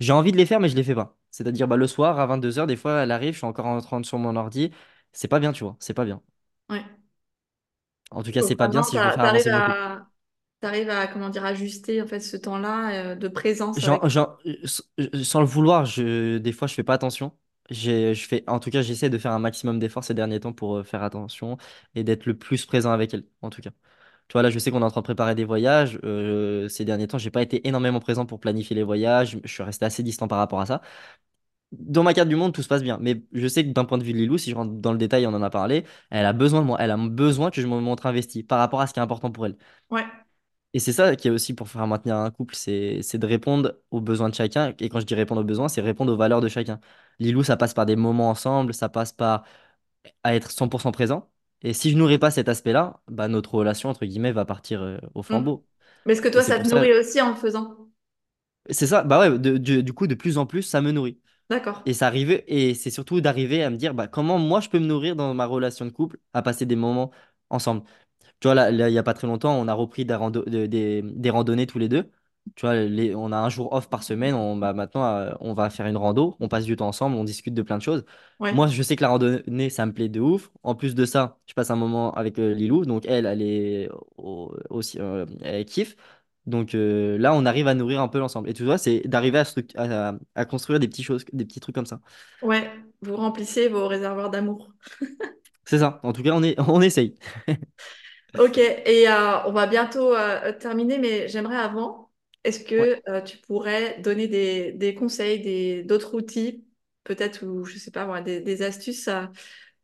j'ai 0.00 0.12
envie 0.12 0.32
de 0.32 0.36
les 0.36 0.46
faire, 0.46 0.60
mais 0.60 0.68
je 0.68 0.76
les 0.76 0.84
fais 0.84 0.94
pas. 0.94 1.18
C'est-à-dire, 1.30 1.68
bah, 1.68 1.76
le 1.76 1.86
soir, 1.86 2.20
à 2.20 2.26
22h, 2.26 2.66
des 2.66 2.76
fois, 2.76 3.02
elle 3.02 3.10
arrive, 3.12 3.34
je 3.34 3.38
suis 3.38 3.46
encore 3.46 3.66
en 3.66 3.80
train 3.80 4.00
de 4.00 4.06
sur 4.06 4.18
mon 4.18 4.36
ordi. 4.36 4.70
C'est 5.12 5.28
pas 5.28 5.40
bien, 5.40 5.52
tu 5.52 5.64
vois. 5.64 5.76
C'est 5.80 5.94
pas 5.94 6.04
bien. 6.04 6.22
Ouais. 6.68 6.84
En 8.14 8.22
tout 8.22 8.30
cas, 8.32 8.42
c'est 8.42 8.56
pas 8.56 8.68
bien 8.68 8.82
si 8.82 8.98
je 8.98 9.04
veux 9.04 9.10
faire 9.10 9.24
avancer 9.24 9.50
à, 9.50 10.08
t'arrives 10.60 10.90
à, 10.90 11.06
comment 11.08 11.30
dire, 11.30 11.44
ajuster 11.44 12.02
en 12.02 12.06
fait 12.06 12.20
ce 12.20 12.36
temps-là 12.36 13.12
euh, 13.12 13.16
de 13.16 13.28
présence 13.28 13.82
Genre, 13.82 14.08
avec. 14.08 14.08
genre, 14.08 14.38
s- 14.44 14.82
sans 15.24 15.40
le 15.40 15.46
vouloir, 15.46 15.84
je, 15.84 16.38
des 16.38 16.52
fois, 16.52 16.68
je 16.68 16.74
fais 16.74 16.84
pas 16.84 16.94
attention. 16.94 17.36
Je 17.70 18.14
fais, 18.14 18.44
en 18.48 18.60
tout 18.60 18.70
cas, 18.70 18.82
j'essaie 18.82 19.10
de 19.10 19.18
faire 19.18 19.32
un 19.32 19.38
maximum 19.40 19.78
d'efforts 19.80 20.04
ces 20.04 20.14
derniers 20.14 20.38
temps 20.38 20.52
pour 20.52 20.76
euh, 20.76 20.82
faire 20.84 21.02
attention 21.02 21.56
et 21.94 22.04
d'être 22.04 22.26
le 22.26 22.36
plus 22.38 22.66
présent 22.66 22.92
avec 22.92 23.12
elle, 23.14 23.24
en 23.42 23.50
tout 23.50 23.62
cas. 23.62 23.70
Tu 24.28 24.34
vois, 24.34 24.42
là, 24.42 24.50
je 24.50 24.58
sais 24.58 24.70
qu'on 24.72 24.80
est 24.82 24.84
en 24.84 24.90
train 24.90 25.02
de 25.02 25.04
préparer 25.06 25.34
des 25.36 25.44
voyages. 25.46 25.98
euh, 26.04 26.68
ces 26.68 26.84
derniers 26.84 27.06
temps, 27.08 27.18
j'ai 27.18 27.30
pas 27.30 27.42
été 27.42 27.66
énormément 27.68 28.00
présent 28.00 28.26
pour 28.26 28.40
planifier 28.40 28.76
les 28.76 28.82
voyages. 28.84 29.38
Je 29.44 29.48
suis 29.52 29.62
resté 29.64 29.86
assez 29.86 30.02
distant 30.02 30.28
par 30.28 30.38
rapport 30.38 30.60
à 30.60 30.66
ça. 30.66 30.82
Dans 31.78 32.02
ma 32.02 32.14
carte 32.14 32.28
du 32.28 32.36
monde, 32.36 32.52
tout 32.54 32.62
se 32.62 32.68
passe 32.68 32.82
bien. 32.82 32.98
Mais 33.00 33.22
je 33.32 33.46
sais 33.48 33.64
que 33.64 33.70
d'un 33.72 33.84
point 33.84 33.98
de 33.98 34.04
vue 34.04 34.12
de 34.12 34.18
Lilou, 34.18 34.38
si 34.38 34.50
je 34.50 34.56
rentre 34.56 34.72
dans 34.74 34.92
le 34.92 34.98
détail, 34.98 35.26
on 35.26 35.34
en 35.34 35.42
a 35.42 35.50
parlé, 35.50 35.84
elle 36.10 36.26
a 36.26 36.32
besoin 36.32 36.60
de 36.60 36.66
moi. 36.66 36.76
Elle 36.80 36.90
a 36.90 36.96
besoin 36.96 37.50
que 37.50 37.60
je 37.62 37.66
me 37.66 37.80
montre 37.80 38.06
investi 38.06 38.42
par 38.42 38.58
rapport 38.58 38.80
à 38.80 38.86
ce 38.86 38.92
qui 38.94 39.00
est 39.00 39.02
important 39.02 39.30
pour 39.30 39.46
elle. 39.46 39.56
Ouais. 39.90 40.04
Et 40.72 40.80
c'est 40.80 40.92
ça 40.92 41.14
qui 41.14 41.28
est 41.28 41.30
aussi 41.30 41.54
pour 41.54 41.68
faire 41.68 41.86
maintenir 41.86 42.16
un 42.16 42.30
couple, 42.32 42.54
c'est 42.56 43.00
de 43.18 43.26
répondre 43.26 43.78
aux 43.92 44.00
besoins 44.00 44.28
de 44.28 44.34
chacun. 44.34 44.74
Et 44.80 44.88
quand 44.88 44.98
je 45.00 45.06
dis 45.06 45.14
répondre 45.14 45.40
aux 45.40 45.44
besoins, 45.44 45.68
c'est 45.68 45.80
répondre 45.80 46.12
aux 46.12 46.16
valeurs 46.16 46.40
de 46.40 46.48
chacun. 46.48 46.80
Lilou, 47.20 47.44
ça 47.44 47.56
passe 47.56 47.74
par 47.74 47.86
des 47.86 47.94
moments 47.96 48.28
ensemble, 48.30 48.74
ça 48.74 48.88
passe 48.88 49.12
par 49.12 49.44
à 50.24 50.34
être 50.36 50.50
100% 50.52 50.92
présent. 50.92 51.30
Et 51.62 51.74
si 51.74 51.90
je 51.92 51.96
nourris 51.98 52.18
pas 52.18 52.30
cet 52.32 52.48
aspect-là, 52.48 53.00
bah, 53.08 53.28
notre 53.28 53.54
relation, 53.54 53.90
entre 53.90 54.06
guillemets, 54.06 54.32
va 54.32 54.44
partir 54.46 54.82
euh, 54.82 54.98
au 55.14 55.22
flambeau. 55.22 55.66
Mais 56.06 56.12
est-ce 56.14 56.22
que 56.22 56.28
toi, 56.28 56.42
ça 56.42 56.58
te 56.58 56.66
ça, 56.66 56.66
nourrit 56.68 56.94
aussi 56.94 57.20
en 57.20 57.28
le 57.30 57.34
faisant? 57.36 57.76
c'est 58.70 58.86
ça, 58.86 59.02
bah 59.04 59.20
ouais, 59.20 59.38
de- 59.38 59.80
du 59.80 59.92
coup, 59.92 60.06
de 60.06 60.14
plus 60.14 60.38
en 60.38 60.46
plus, 60.46 60.62
ça 60.62 60.80
me 60.80 60.90
nourrit. 60.92 61.20
D'accord. 61.48 61.82
Et 61.86 61.92
ça 61.92 62.06
arrive, 62.06 62.42
et 62.46 62.74
c'est 62.74 62.90
surtout 62.90 63.20
d'arriver 63.20 63.62
à 63.62 63.70
me 63.70 63.76
dire, 63.76 63.92
bah, 63.94 64.08
comment 64.08 64.38
moi 64.38 64.60
je 64.60 64.70
peux 64.70 64.78
me 64.78 64.86
nourrir 64.86 65.16
dans 65.16 65.34
ma 65.34 65.44
relation 65.46 65.84
de 65.84 65.90
couple, 65.90 66.18
à 66.32 66.40
passer 66.42 66.64
des 66.66 66.76
moments 66.76 67.10
ensemble. 67.50 67.82
Tu 68.40 68.48
vois, 68.48 68.54
là, 68.54 68.70
là, 68.72 68.88
il 68.88 68.92
n'y 68.92 68.98
a 68.98 69.02
pas 69.04 69.14
très 69.14 69.26
longtemps, 69.28 69.54
on 69.58 69.68
a 69.68 69.74
repris 69.74 70.04
des, 70.06 70.14
rando- 70.14 70.44
de- 70.48 70.66
des, 70.66 71.02
des 71.02 71.30
randonnées 71.30 71.66
tous 71.66 71.78
les 71.78 71.88
deux. 71.88 72.10
Tu 72.56 72.62
vois, 72.66 72.74
les- 72.76 73.14
on 73.14 73.32
a 73.32 73.38
un 73.38 73.48
jour 73.50 73.72
off 73.72 73.88
par 73.90 74.02
semaine. 74.04 74.34
On, 74.34 74.56
bah, 74.56 74.72
maintenant, 74.74 75.04
euh, 75.06 75.32
on 75.40 75.54
va 75.54 75.70
faire 75.70 75.86
une 75.86 75.96
rando. 75.96 76.36
On 76.40 76.48
passe 76.48 76.64
du 76.66 76.76
temps 76.76 76.88
ensemble. 76.88 77.16
On 77.16 77.24
discute 77.24 77.54
de 77.54 77.62
plein 77.62 77.78
de 77.78 77.82
choses. 77.82 78.04
Ouais. 78.40 78.52
Moi, 78.54 78.66
je 78.68 78.82
sais 78.82 78.96
que 78.96 79.02
la 79.02 79.08
randonnée, 79.10 79.70
ça 79.70 79.86
me 79.86 79.92
plaît 79.92 80.08
de 80.08 80.20
ouf. 80.20 80.50
En 80.62 80.74
plus 80.74 80.94
de 80.94 81.04
ça, 81.06 81.38
je 81.46 81.54
passe 81.54 81.70
un 81.70 81.76
moment 81.76 82.12
avec 82.14 82.38
euh, 82.38 82.54
Lilou. 82.54 82.84
Donc, 82.86 83.06
elle, 83.06 83.26
elle 83.26 83.42
est 83.42 83.88
au- 84.18 84.54
aussi, 84.70 84.98
euh, 85.00 85.26
elle 85.42 85.64
kiffe. 85.64 85.96
Donc 86.46 86.74
euh, 86.74 87.18
là, 87.18 87.34
on 87.34 87.46
arrive 87.46 87.68
à 87.68 87.74
nourrir 87.74 88.00
un 88.00 88.08
peu 88.08 88.18
l'ensemble. 88.18 88.48
Et 88.50 88.54
tu 88.54 88.64
vois, 88.64 88.78
c'est 88.78 89.00
d'arriver 89.06 89.38
à, 89.38 89.44
struct- 89.44 89.76
à, 89.76 90.14
à 90.34 90.44
construire 90.44 90.80
des 90.80 90.88
petites 90.88 91.04
choses, 91.04 91.24
des 91.32 91.44
petits 91.44 91.60
trucs 91.60 91.74
comme 91.74 91.86
ça. 91.86 92.00
Ouais. 92.42 92.70
Vous 93.02 93.16
remplissez 93.16 93.68
vos 93.68 93.88
réservoirs 93.88 94.30
d'amour. 94.30 94.72
C'est 95.64 95.78
ça. 95.78 96.00
En 96.02 96.12
tout 96.12 96.22
cas, 96.22 96.32
on 96.34 96.42
est, 96.42 96.58
on 96.68 96.80
essaye. 96.82 97.14
Ok. 98.36 98.58
Et 98.58 99.08
euh, 99.08 99.44
on 99.46 99.52
va 99.52 99.66
bientôt 99.66 100.12
euh, 100.14 100.52
terminer, 100.58 100.98
mais 100.98 101.28
j'aimerais 101.28 101.56
avant, 101.56 102.10
est-ce 102.42 102.60
que 102.64 103.20
tu 103.24 103.38
pourrais 103.38 104.00
donner 104.00 104.26
des, 104.26 104.72
des 104.72 104.94
conseils, 104.94 105.40
des, 105.40 105.84
d'autres 105.84 106.14
outils, 106.14 106.64
peut-être, 107.04 107.44
ou 107.46 107.64
je 107.64 107.78
sais 107.78 107.92
pas, 107.92 108.06
moi, 108.06 108.20
des, 108.20 108.40
des 108.40 108.62
astuces 108.62 109.08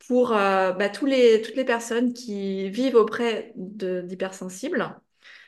pour 0.09 0.31
bah, 0.31 0.88
tous 0.90 1.07
les, 1.07 1.42
toutes 1.42 1.57
les 1.57 1.64
personnes 1.64 2.12
qui 2.14 2.70
vivent 2.70 2.96
auprès 2.96 3.53
de, 3.57 4.03
d'hypersensibles, 4.03 4.96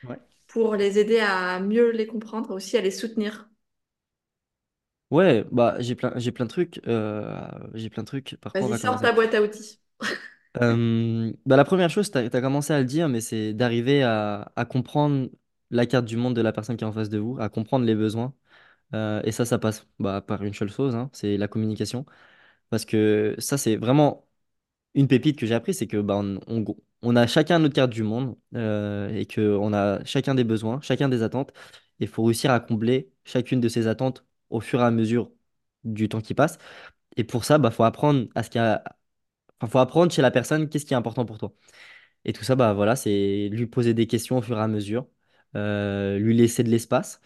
Ouais. 0.03 0.19
Pour 0.53 0.75
les 0.77 0.99
aider 0.99 1.19
à 1.19 1.59
mieux 1.59 1.91
les 1.91 2.07
comprendre, 2.07 2.51
aussi 2.51 2.77
à 2.77 2.81
les 2.81 2.91
soutenir. 2.91 3.49
Ouais, 5.11 5.45
bah 5.51 5.75
j'ai 5.79 5.93
plein, 5.95 6.11
j'ai 6.17 6.31
plein 6.31 6.45
de 6.45 6.49
trucs. 6.49 6.81
euh, 6.87 7.47
j'ai 7.75 7.89
plein 7.89 8.01
de 8.03 8.07
trucs. 8.07 8.35
Par 8.41 8.55
quoi 8.55 8.65
on 8.67 8.69
Vas-y, 8.69 8.71
va 8.71 8.79
sors 8.79 8.99
commencer? 8.99 9.01
ta 9.01 9.11
boîte 9.11 9.33
à 9.35 9.41
outils. 9.41 9.79
Euh, 10.61 11.33
bah, 11.45 11.55
la 11.57 11.63
première 11.65 11.89
chose, 11.89 12.11
tu 12.11 12.17
as, 12.17 12.29
commencé 12.41 12.73
à 12.73 12.79
le 12.79 12.85
dire, 12.85 13.09
mais 13.09 13.21
c'est 13.21 13.53
d'arriver 13.53 14.03
à, 14.03 14.51
à 14.55 14.65
comprendre 14.65 15.29
la 15.71 15.85
carte 15.87 16.05
du 16.05 16.15
monde 16.17 16.35
de 16.35 16.41
la 16.41 16.51
personne 16.53 16.77
qui 16.77 16.83
est 16.83 16.87
en 16.87 16.91
face 16.91 17.09
de 17.09 17.17
vous, 17.17 17.37
à 17.39 17.49
comprendre 17.49 17.85
les 17.85 17.95
besoins. 17.95 18.33
Euh, 18.95 19.21
et 19.25 19.31
ça, 19.33 19.45
ça 19.45 19.59
passe 19.59 19.87
bah, 19.99 20.21
par 20.21 20.43
une 20.43 20.53
seule 20.53 20.71
chose, 20.71 20.95
hein, 20.95 21.09
c'est 21.13 21.37
la 21.37 21.47
communication. 21.49 22.05
Parce 22.69 22.85
que 22.85 23.35
ça, 23.39 23.57
c'est 23.57 23.77
vraiment 23.77 24.27
une 24.95 25.07
pépite 25.07 25.39
que 25.39 25.45
j'ai 25.47 25.55
appris, 25.55 25.73
c'est 25.75 25.87
que 25.87 25.97
bah, 26.01 26.17
on, 26.17 26.39
on- 26.47 26.65
on 27.03 27.15
a 27.17 27.27
chacun 27.27 27.59
notre 27.59 27.75
carte 27.75 27.91
du 27.91 28.03
monde 28.03 28.37
euh, 28.55 29.09
et 29.15 29.25
qu'on 29.27 29.73
a 29.73 30.03
chacun 30.05 30.35
des 30.35 30.43
besoins, 30.45 30.81
chacun 30.81 31.09
des 31.09 31.23
attentes. 31.23 31.53
Il 31.99 32.07
faut 32.07 32.23
réussir 32.23 32.51
à 32.51 32.59
combler 32.59 33.11
chacune 33.25 33.61
de 33.61 33.69
ces 33.69 33.87
attentes 33.87 34.25
au 34.49 34.61
fur 34.61 34.81
et 34.81 34.83
à 34.83 34.91
mesure 34.91 35.31
du 35.83 36.09
temps 36.09 36.21
qui 36.21 36.33
passe. 36.33 36.57
Et 37.17 37.23
pour 37.25 37.45
ça, 37.45 37.57
bah, 37.59 37.71
faut 37.71 37.83
apprendre 37.85 38.27
à 38.35 38.43
ce 38.43 38.49
qu'il 38.49 38.61
faut 39.69 39.79
apprendre 39.79 40.11
chez 40.11 40.21
la 40.21 40.31
personne 40.31 40.69
qu'est-ce 40.69 40.85
qui 40.85 40.93
est 40.93 40.97
important 40.97 41.25
pour 41.25 41.37
toi. 41.37 41.53
Et 42.25 42.33
tout 42.33 42.43
ça, 42.43 42.55
bah 42.55 42.73
voilà, 42.73 42.95
c'est 42.95 43.49
lui 43.51 43.67
poser 43.67 43.93
des 43.93 44.07
questions 44.07 44.37
au 44.39 44.41
fur 44.43 44.57
et 44.57 44.61
à 44.61 44.67
mesure, 44.69 45.07
euh, 45.55 46.17
lui 46.19 46.35
laisser 46.37 46.63
de 46.63 46.69
l'espace. 46.69 47.21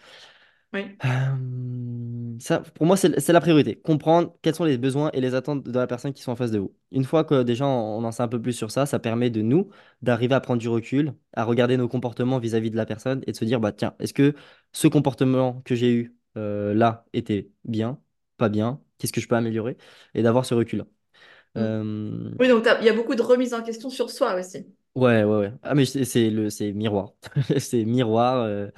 Oui. 0.72 0.98
Euh, 1.04 2.36
ça, 2.40 2.60
pour 2.60 2.86
moi, 2.86 2.96
c'est 2.96 3.18
c'est 3.20 3.32
la 3.32 3.40
priorité. 3.40 3.76
Comprendre 3.76 4.36
quels 4.42 4.54
sont 4.54 4.64
les 4.64 4.78
besoins 4.78 5.10
et 5.12 5.20
les 5.20 5.34
attentes 5.34 5.64
de 5.64 5.72
la 5.78 5.86
personne 5.86 6.12
qui 6.12 6.22
sont 6.22 6.32
en 6.32 6.36
face 6.36 6.50
de 6.50 6.58
vous. 6.58 6.74
Une 6.92 7.04
fois 7.04 7.24
que 7.24 7.42
déjà 7.42 7.66
on 7.66 8.04
en 8.04 8.12
sait 8.12 8.22
un 8.22 8.28
peu 8.28 8.40
plus 8.40 8.52
sur 8.52 8.70
ça, 8.70 8.86
ça 8.86 8.98
permet 8.98 9.30
de 9.30 9.42
nous 9.42 9.70
d'arriver 10.02 10.34
à 10.34 10.40
prendre 10.40 10.60
du 10.60 10.68
recul, 10.68 11.14
à 11.34 11.44
regarder 11.44 11.76
nos 11.76 11.88
comportements 11.88 12.38
vis-à-vis 12.38 12.70
de 12.70 12.76
la 12.76 12.86
personne 12.86 13.22
et 13.26 13.32
de 13.32 13.36
se 13.36 13.44
dire, 13.44 13.60
bah 13.60 13.72
tiens, 13.72 13.94
est-ce 14.00 14.14
que 14.14 14.34
ce 14.72 14.88
comportement 14.88 15.62
que 15.64 15.74
j'ai 15.74 15.92
eu 15.92 16.16
euh, 16.36 16.74
là 16.74 17.04
était 17.12 17.50
bien, 17.64 18.00
pas 18.36 18.48
bien? 18.48 18.80
Qu'est-ce 18.98 19.12
que 19.12 19.20
je 19.20 19.28
peux 19.28 19.36
améliorer? 19.36 19.76
Et 20.14 20.22
d'avoir 20.22 20.44
ce 20.46 20.54
recul-là. 20.54 20.84
Mm. 21.56 21.60
Euh, 21.62 22.30
Oui, 22.40 22.48
donc 22.48 22.64
t'as- 22.64 22.78
il 22.80 22.86
y 22.86 22.88
a 22.88 22.92
beaucoup 22.94 23.14
de 23.14 23.22
remise 23.22 23.54
en 23.54 23.62
question 23.62 23.90
sur 23.90 24.10
soi 24.10 24.34
aussi. 24.34 24.66
Ouais, 24.94 25.22
ouais, 25.22 25.36
ouais. 25.38 25.52
Ah, 25.62 25.74
mais 25.76 25.84
c'est 25.84 26.04
c'est 26.04 26.28
le, 26.30 26.50
c'est 26.50 26.72
miroir. 26.72 27.12
C'est 27.60 27.84
miroir. 27.84 28.38
euh, 28.42 28.68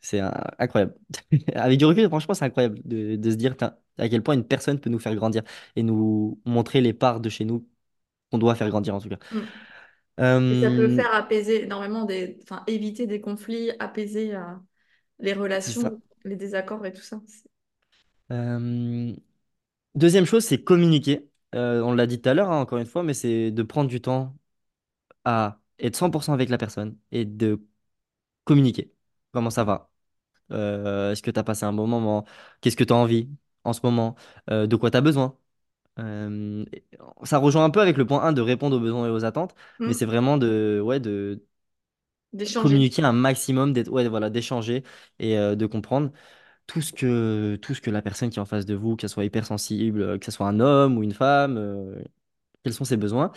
c'est 0.00 0.20
un- 0.20 0.32
incroyable. 0.58 0.94
Avec 1.54 1.78
du 1.78 1.84
recul, 1.84 2.06
franchement, 2.08 2.34
c'est 2.34 2.44
incroyable 2.44 2.80
de, 2.84 3.16
de 3.16 3.30
se 3.30 3.36
dire 3.36 3.56
tain, 3.56 3.76
à 3.98 4.08
quel 4.08 4.22
point 4.22 4.34
une 4.34 4.46
personne 4.46 4.80
peut 4.80 4.90
nous 4.90 4.98
faire 4.98 5.14
grandir 5.16 5.42
et 5.76 5.82
nous 5.82 6.40
montrer 6.44 6.80
les 6.80 6.92
parts 6.94 7.20
de 7.20 7.28
chez 7.28 7.44
nous 7.44 7.68
qu'on 8.32 8.38
doit 8.38 8.54
faire 8.56 8.70
grandir, 8.70 8.94
en 8.96 9.00
tout 9.00 9.08
cas. 9.10 9.18
Mm. 9.30 9.52
Et 10.48 10.56
ça 10.56 10.70
peut 10.70 10.88
Euh, 10.88 11.02
faire 11.02 11.14
apaiser 11.14 11.64
énormément 11.64 12.04
des, 12.04 12.38
enfin, 12.42 12.64
éviter 12.66 13.06
des 13.06 13.20
conflits, 13.20 13.70
apaiser 13.80 14.34
euh, 14.34 14.42
les 15.20 15.34
c'est 15.64 15.72
ça. 15.74 15.92
relations, 15.92 16.02
les 16.24 16.36
désaccords 16.36 16.86
et 16.86 16.92
tout 16.92 17.02
ça. 17.02 17.20
C'est- 17.26 17.48
Euh, 18.30 19.14
deuxième 19.94 20.26
chose, 20.26 20.44
c'est 20.44 20.62
communiquer. 20.64 21.30
Euh, 21.56 21.82
on 21.82 21.94
l'a 21.94 22.06
dit 22.06 22.20
tout 22.20 22.28
à 22.30 22.34
l'heure, 22.34 22.50
hein, 22.52 22.60
encore 22.60 22.78
une 22.78 22.86
fois, 22.86 23.02
mais 23.04 23.14
c'est 23.14 23.50
de 23.52 23.62
prendre 23.62 23.90
du 23.90 24.00
temps 24.02 24.36
à 25.24 25.60
être 25.78 25.96
100% 25.96 26.34
avec 26.34 26.48
la 26.50 26.58
personne 26.58 26.98
et 27.12 27.24
de 27.26 27.66
communiquer. 28.44 28.92
Comment 29.32 29.50
ça 29.50 29.64
va? 29.64 29.90
Euh, 30.52 31.12
est-ce 31.12 31.22
que 31.22 31.30
tu 31.30 31.40
as 31.40 31.44
passé 31.44 31.64
un 31.66 31.72
bon 31.74 31.86
moment? 31.88 32.26
Qu'est-ce 32.60 32.76
que 32.76 32.84
tu 32.84 32.92
as 32.92 32.96
envie 32.96 33.30
en 33.64 33.72
ce 33.74 33.80
moment? 33.84 34.16
Euh, 34.50 34.66
de 34.66 34.76
quoi 34.76 34.90
tu 34.90 34.98
as 34.98 35.00
besoin? 35.02 35.38
Euh, 36.00 36.64
et- 36.72 36.84
ça 37.24 37.38
rejoint 37.38 37.64
un 37.64 37.70
peu 37.70 37.80
avec 37.80 37.96
le 37.98 38.06
point 38.06 38.22
un 38.24 38.32
de 38.34 38.40
répondre 38.42 38.76
aux 38.76 38.80
besoins 38.80 39.06
et 39.08 39.10
aux 39.10 39.24
attentes, 39.24 39.54
mais 39.86 39.94
c'est 39.94 40.06
vraiment 40.06 40.38
de, 40.38 40.80
ouais, 40.84 41.00
de 41.00 41.44
D'échanger. 42.34 42.78
communiquer 42.80 43.02
un 43.02 43.12
maximum, 43.12 43.72
d'être- 43.72 43.90
ouais, 43.90 44.08
voilà, 44.08 44.30
d'échanger 44.30 44.84
et 45.18 45.38
euh, 45.38 45.54
de 45.56 45.66
comprendre 45.66 46.12
tout 46.66 46.82
ce 46.82 46.92
que, 46.92 47.56
tout 47.62 47.74
ce 47.74 47.82
que 47.82 47.90
la 47.90 48.02
personne 48.02 48.30
qui 48.30 48.38
est 48.38 48.42
en 48.42 48.46
face 48.46 48.66
de 48.66 48.74
vous, 48.74 48.96
qu'elle 48.96 49.10
soit 49.10 49.24
hypersensible, 49.26 50.02
euh, 50.02 50.18
que 50.18 50.26
ce 50.26 50.32
soit 50.32 50.48
un 50.48 50.60
homme 50.60 50.98
ou 50.98 51.04
une 51.04 51.14
femme, 51.14 51.56
euh, 51.58 52.02
quels 52.64 52.74
sont 52.74 52.84
ses 52.86 52.96
besoins. 52.98 53.32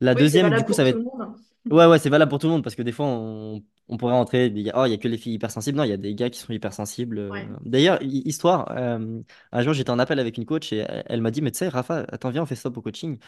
La 0.00 0.14
Oui, 0.14 0.26
c'est 0.28 0.38
deuxième, 0.38 0.54
du 0.54 0.64
valable 0.64 0.66
coup, 0.66 0.72
pour 0.72 0.74
ça 0.74 0.84
va 0.84 0.90
tout 0.90 0.94
le 0.94 1.00
être 1.00 1.04
monde. 1.04 1.36
Ouais, 1.66 1.84
ouais, 1.86 1.98
c'est 1.98 2.08
valable 2.08 2.30
pour 2.30 2.38
tout 2.38 2.46
le 2.46 2.52
monde 2.54 2.62
parce 2.64 2.74
que 2.76 2.82
des 2.82 2.92
fois, 2.92 3.06
on, 3.06 3.62
on 3.88 3.96
pourrait 3.98 4.14
entrer, 4.14 4.48
des 4.48 4.62
gars, 4.62 4.72
oh, 4.76 4.84
il 4.86 4.90
y 4.90 4.94
a 4.94 4.96
que 4.98 5.06
les 5.08 5.18
filles 5.18 5.34
hypersensibles. 5.34 5.76
Non, 5.76 5.84
il 5.84 5.90
y 5.90 5.92
a 5.92 5.96
des 5.98 6.14
gars 6.14 6.30
qui 6.30 6.38
sont 6.40 6.52
hypersensibles. 6.52 7.18
euh. 7.18 7.32
Ouais. 7.32 7.46
D'ailleurs, 7.60 8.02
hi- 8.02 8.22
histoire, 8.24 8.70
euh, 8.76 9.20
un 9.52 9.62
jour, 9.62 9.74
j'étais 9.74 9.90
en 9.90 9.98
appel 9.98 10.18
avec 10.18 10.38
une 10.38 10.46
coach 10.46 10.72
et 10.72 10.78
elle, 10.78 11.04
elle 11.06 11.20
m'a 11.20 11.30
dit, 11.30 11.42
mais 11.42 11.50
tu 11.50 11.58
sais, 11.58 11.68
Rafa, 11.68 12.06
attends, 12.10 12.30
viens, 12.30 12.42
on 12.42 12.46
fait 12.46 12.56
stop 12.56 12.76
au 12.78 12.82
coaching. 12.82 13.18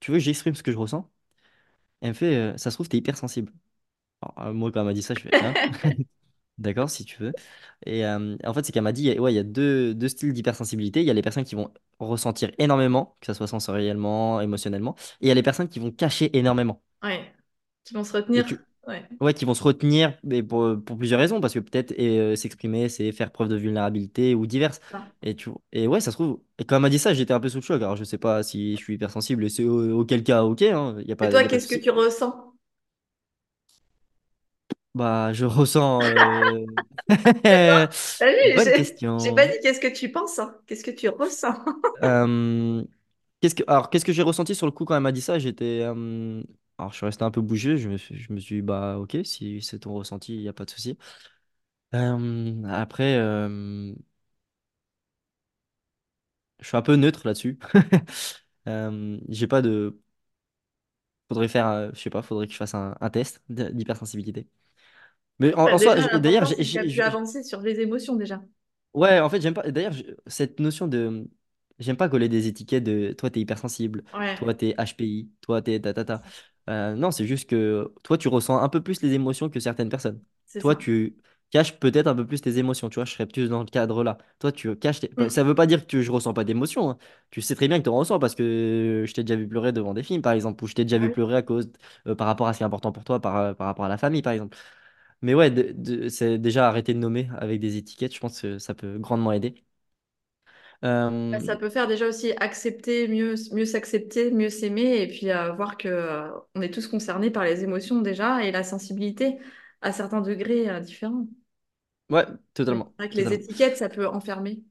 tu 0.00 0.12
veux 0.12 0.18
que 0.18 0.24
j'exprime 0.24 0.54
ce 0.56 0.62
que 0.62 0.72
je 0.72 0.78
ressens? 0.78 1.10
Elle 2.00 2.10
me 2.10 2.14
fait, 2.14 2.36
euh, 2.36 2.56
ça 2.58 2.70
se 2.70 2.76
trouve, 2.76 2.88
t'es 2.88 2.98
hypersensible. 2.98 3.52
Alors, 4.22 4.48
euh, 4.48 4.54
moi, 4.54 4.72
quand 4.72 4.80
elle 4.80 4.86
m'a 4.86 4.94
dit 4.94 5.02
ça, 5.02 5.14
je 5.14 5.22
fais, 5.22 5.36
hein? 5.40 5.58
D'accord, 6.58 6.90
si 6.90 7.04
tu 7.06 7.18
veux. 7.22 7.34
Et 7.86 8.06
euh, 8.06 8.36
en 8.44 8.54
fait, 8.54 8.64
c'est 8.66 8.72
qu'elle 8.72 8.82
m'a 8.84 8.92
dit, 8.92 9.18
ouais, 9.18 9.32
il 9.32 9.36
y 9.36 9.38
a 9.40 9.44
deux, 9.44 9.94
deux 9.94 10.08
styles 10.08 10.32
d'hypersensibilité. 10.34 11.00
Il 11.02 11.06
y 11.06 11.10
a 11.10 11.14
les 11.14 11.22
personnes 11.22 11.44
qui 11.44 11.54
vont 11.56 11.72
ressentir 12.00 12.50
énormément, 12.58 13.16
que 13.20 13.26
ça 13.26 13.34
soit 13.34 13.46
sensoriellement, 13.48 14.40
émotionnellement, 14.42 14.96
et 15.22 15.26
il 15.26 15.28
y 15.28 15.32
a 15.32 15.34
les 15.34 15.42
personnes 15.44 15.68
qui 15.68 15.80
vont 15.80 15.90
cacher 15.92 16.36
énormément. 16.38 16.82
Qui 17.84 17.92
vont 17.94 18.04
se 18.04 18.12
Et 18.34 18.42
retenir. 18.42 18.44
tu, 18.44 18.64
Ouais. 18.86 19.06
ouais, 19.20 19.34
qui 19.34 19.44
vont 19.44 19.54
se 19.54 19.62
retenir 19.62 20.18
mais 20.24 20.42
pour, 20.42 20.76
pour 20.84 20.98
plusieurs 20.98 21.20
raisons, 21.20 21.40
parce 21.40 21.54
que 21.54 21.58
peut-être 21.60 21.92
et, 21.98 22.18
euh, 22.20 22.36
s'exprimer, 22.36 22.88
c'est 22.88 23.12
faire 23.12 23.32
preuve 23.32 23.48
de 23.48 23.56
vulnérabilité 23.56 24.34
ou 24.34 24.46
diverses. 24.46 24.80
Ça. 24.90 25.12
Et, 25.22 25.36
tu, 25.36 25.50
et 25.72 25.88
ouais, 25.88 26.00
ça 26.00 26.12
se 26.12 26.16
trouve, 26.16 26.40
et 26.58 26.64
quand 26.64 26.76
elle 26.76 26.82
m'a 26.82 26.90
dit 26.90 26.98
ça, 26.98 27.14
j'étais 27.14 27.34
un 27.34 27.40
peu 27.40 27.48
sous 27.50 27.58
le 27.58 27.62
choc. 27.64 27.82
Alors, 27.82 27.96
je 27.96 28.04
sais 28.04 28.18
pas 28.18 28.42
si 28.42 28.72
je 28.76 28.82
suis 28.82 28.94
hypersensible, 28.94 29.44
et 29.46 29.64
au- 29.66 30.00
auquel 30.00 30.24
cas, 30.24 30.44
ok, 30.44 30.62
hein, 30.62 30.96
Et 30.98 31.06
toi, 31.06 31.08
y 31.08 31.12
a 31.12 31.16
pas 31.16 31.32
de 31.32 31.48
qu'est-ce 31.48 31.66
que 31.68 31.76
tu 31.76 31.88
ressens? 31.90 32.52
Bah, 34.94 35.32
je 35.32 35.44
ressens. 35.46 36.04
euh, 36.06 36.66
Bonne 38.44 38.72
j'ai 38.72 38.84
j'ai 39.18 39.32
pas 39.32 39.46
question. 39.46 39.48
dit 39.48 39.58
qu'est-ce 39.62 39.80
que 39.80 39.88
tu 39.88 40.10
penses, 40.10 40.38
hein. 40.38 40.56
Qu'est-ce 40.66 40.84
que 40.84 40.90
tu 40.90 41.08
ressens? 41.08 41.54
Euh, 42.02 42.84
qu'est-ce 43.40 43.54
que, 43.54 43.62
alors, 43.68 43.90
qu'est-ce 43.90 44.04
que 44.04 44.12
j'ai 44.12 44.22
ressenti 44.22 44.54
sur 44.54 44.66
le 44.66 44.72
coup 44.72 44.84
quand 44.84 44.96
elle 44.96 45.02
m'a 45.02 45.12
dit 45.12 45.20
ça? 45.22 45.38
J'étais. 45.38 45.82
euh, 45.82 46.42
alors, 46.80 46.92
je 46.92 46.96
suis 46.98 47.06
resté 47.06 47.24
un 47.24 47.30
peu 47.30 47.40
bougé. 47.40 47.76
Je 47.78 47.88
me 47.88 47.96
suis, 47.98 48.16
je 48.18 48.32
me 48.32 48.40
suis 48.40 48.56
dit, 48.56 48.62
bah, 48.62 48.98
ok, 48.98 49.16
si 49.24 49.62
c'est 49.62 49.80
ton 49.80 49.94
ressenti, 49.94 50.34
il 50.34 50.40
n'y 50.42 50.48
a 50.48 50.52
pas 50.52 50.64
de 50.64 50.70
souci. 50.70 50.98
Euh, 51.94 52.64
après, 52.68 53.16
euh, 53.18 53.94
je 56.60 56.66
suis 56.68 56.76
un 56.76 56.82
peu 56.82 56.96
neutre 56.96 57.26
là-dessus. 57.26 57.58
Euh, 58.68 59.18
j'ai 59.30 59.46
pas 59.46 59.62
de. 59.62 59.98
Faudrait 61.28 61.48
faire, 61.48 61.66
euh, 61.68 61.90
je 61.94 62.00
sais 62.00 62.10
pas, 62.10 62.22
faudrait 62.22 62.46
que 62.46 62.52
je 62.52 62.58
fasse 62.58 62.74
un, 62.74 62.96
un 63.00 63.10
test 63.10 63.42
d- 63.48 63.70
d'hypersensibilité. 63.72 64.48
Mais 65.40 65.54
en, 65.54 65.64
Bah, 65.64 65.74
en 65.74 65.78
soi, 65.78 65.96
déjà, 65.96 66.00
j- 66.00 66.08
d'ailleurs, 66.14 66.44
l'important, 66.44 66.46
j'ai, 66.46 66.56
c'est 66.58 66.66
que 66.66 66.70
tu 66.72 66.78
as 66.78 66.84
pu 66.84 67.00
j'ai- 67.00 67.02
avancer 67.02 67.42
sur 67.42 67.60
les 67.62 67.80
émotions 67.80 68.16
déjà. 68.16 68.42
Ouais, 68.94 69.20
en 69.20 69.28
fait, 69.30 69.40
j'aime 69.40 69.54
pas. 69.54 69.70
D'ailleurs, 69.70 69.92
je- 69.92 70.02
cette 70.26 70.58
notion 70.60 70.88
de. 70.88 71.28
J'aime 71.78 71.96
pas 71.96 72.08
coller 72.08 72.28
des 72.28 72.46
étiquettes 72.48 72.84
de 72.84 73.12
toi, 73.16 73.30
t'es 73.30 73.40
hypersensible, 73.40 74.04
toi, 74.34 74.52
Ouais, 74.52 74.54
t'es 74.54 74.74
HPI, 74.76 75.30
toi, 75.40 75.62
t'es 75.62 75.80
tatata. 75.80 76.22
Euh, 76.68 76.94
non, 76.94 77.10
c'est 77.10 77.26
juste 77.26 77.48
que 77.48 77.92
toi, 78.02 78.18
tu 78.18 78.28
ressens 78.28 78.58
un 78.60 78.68
peu 78.68 78.82
plus 78.82 79.02
les 79.02 79.12
émotions 79.14 79.48
que 79.48 79.60
certaines 79.60 79.88
personnes. 79.88 80.22
c'est 80.46 80.60
Toi, 80.60 80.76
ça. 80.76 80.76
tu 80.76 81.16
caches 81.50 81.78
peut-être 81.80 82.06
un 82.06 82.14
peu 82.14 82.26
plus 82.26 82.40
tes 82.40 82.58
émotions. 82.58 82.88
Tu 82.90 82.96
vois, 82.96 83.04
je 83.04 83.12
serais 83.12 83.26
plus 83.26 83.48
dans 83.48 83.60
le 83.60 83.66
cadre 83.66 84.04
là. 84.04 84.18
Toi, 84.38 84.52
tu 84.52 84.76
caches. 84.76 85.00
tes- 85.00 85.10
Mm. 85.16 85.30
Ça 85.30 85.42
veut 85.42 85.54
pas 85.54 85.66
dire 85.66 85.86
que 85.86 86.02
je 86.02 86.10
ressens 86.12 86.32
pas 86.34 86.44
d'émotions. 86.44 86.90
hein. 86.90 86.98
Tu 87.30 87.40
sais 87.42 87.54
très 87.54 87.66
bien 87.68 87.78
que 87.78 87.84
tu 87.84 87.88
en 87.88 87.96
ressens 87.96 88.18
parce 88.18 88.34
que 88.34 89.04
je 89.06 89.12
t'ai 89.14 89.24
déjà 89.24 89.36
vu 89.36 89.48
pleurer 89.48 89.72
devant 89.72 89.94
des 89.94 90.02
films, 90.02 90.22
par 90.22 90.32
exemple, 90.32 90.62
ou 90.62 90.66
je 90.66 90.74
t'ai 90.74 90.84
déjà 90.84 90.98
vu 90.98 91.10
pleurer 91.10 91.36
à 91.36 91.42
cause 91.42 91.70
euh, 92.06 92.14
par 92.14 92.26
rapport 92.26 92.46
à 92.46 92.52
ce 92.52 92.58
qui 92.58 92.62
est 92.62 92.66
important 92.66 92.92
pour 92.92 93.04
toi, 93.04 93.20
par, 93.20 93.56
par 93.56 93.66
rapport 93.66 93.84
à 93.84 93.88
la 93.88 93.98
famille, 93.98 94.22
par 94.22 94.32
exemple. 94.32 94.56
Mais 95.22 95.34
ouais, 95.34 95.50
de- 95.50 95.72
de- 95.72 96.08
c'est 96.08 96.38
déjà 96.38 96.68
arrêter 96.68 96.94
de 96.94 96.98
nommer 96.98 97.28
avec 97.38 97.60
des 97.60 97.76
étiquettes. 97.76 98.14
Je 98.14 98.20
pense 98.20 98.40
que 98.40 98.58
ça 98.58 98.74
peut 98.74 98.98
grandement 98.98 99.32
aider. 99.32 99.54
Bah, 101.30 101.38
Euh, 101.38 101.40
Ça 101.40 101.56
peut 101.56 101.70
faire 101.70 101.86
déjà 101.86 102.08
aussi 102.08 102.32
accepter, 102.40 103.06
mieux, 103.08 103.34
mieux 103.52 103.64
s'accepter, 103.64 104.30
mieux 104.32 104.48
s'aimer, 104.50 105.00
et 105.02 105.06
puis 105.08 105.30
euh, 105.30 105.52
voir 105.52 105.76
que 105.76 105.88
euh, 105.88 106.28
on 106.54 106.62
est 106.62 106.72
tous 106.74 106.88
concernés 106.88 107.30
par 107.30 107.44
les 107.44 107.62
émotions 107.62 108.00
déjà 108.02 108.42
et 108.44 108.50
la 108.50 108.64
sensibilité 108.64 109.38
à 109.80 109.92
certains 109.92 110.20
degrés 110.22 110.68
euh, 110.68 110.80
différents. 110.80 111.26
ouais, 112.10 112.26
totalement, 112.54 112.94
que 112.98 113.16
les 113.16 113.32
totalement. 113.32 113.32
étiquettes, 113.32 113.76
ça 113.78 113.88
peut 113.88 114.06
enfermer. 114.06 114.62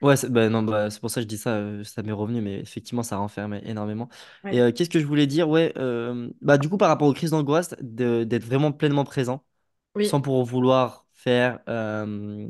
Ouais, 0.00 0.16
c'est 0.16 0.28
bah, 0.30 0.48
non, 0.50 0.62
bah, 0.62 0.90
c'est 0.90 1.00
pour 1.00 1.08
ça 1.10 1.20
que 1.20 1.22
je 1.22 1.28
dis 1.28 1.38
ça, 1.38 1.56
euh, 1.56 1.82
ça 1.84 2.02
m'est 2.02 2.12
revenu, 2.12 2.42
mais 2.42 2.60
effectivement, 2.60 3.02
ça 3.02 3.16
renferme 3.16 3.54
énormément. 3.64 4.08
Et 4.50 4.60
euh, 4.60 4.70
qu'est-ce 4.70 4.90
que 4.90 5.00
je 5.00 5.06
voulais 5.06 5.26
dire? 5.26 5.48
Ouais, 5.48 5.72
euh, 5.78 6.30
bah, 6.42 6.58
du 6.58 6.68
coup, 6.68 6.76
par 6.76 6.88
rapport 6.88 7.08
aux 7.08 7.14
crises 7.14 7.30
d'angoisse, 7.30 7.74
de- 7.80 8.24
d'être 8.24 8.44
vraiment 8.44 8.70
pleinement 8.72 9.04
présent, 9.04 9.42
sans 10.00 10.20
pour 10.20 10.44
vouloir 10.44 11.06
faire 11.14 11.60
euh, 11.68 12.48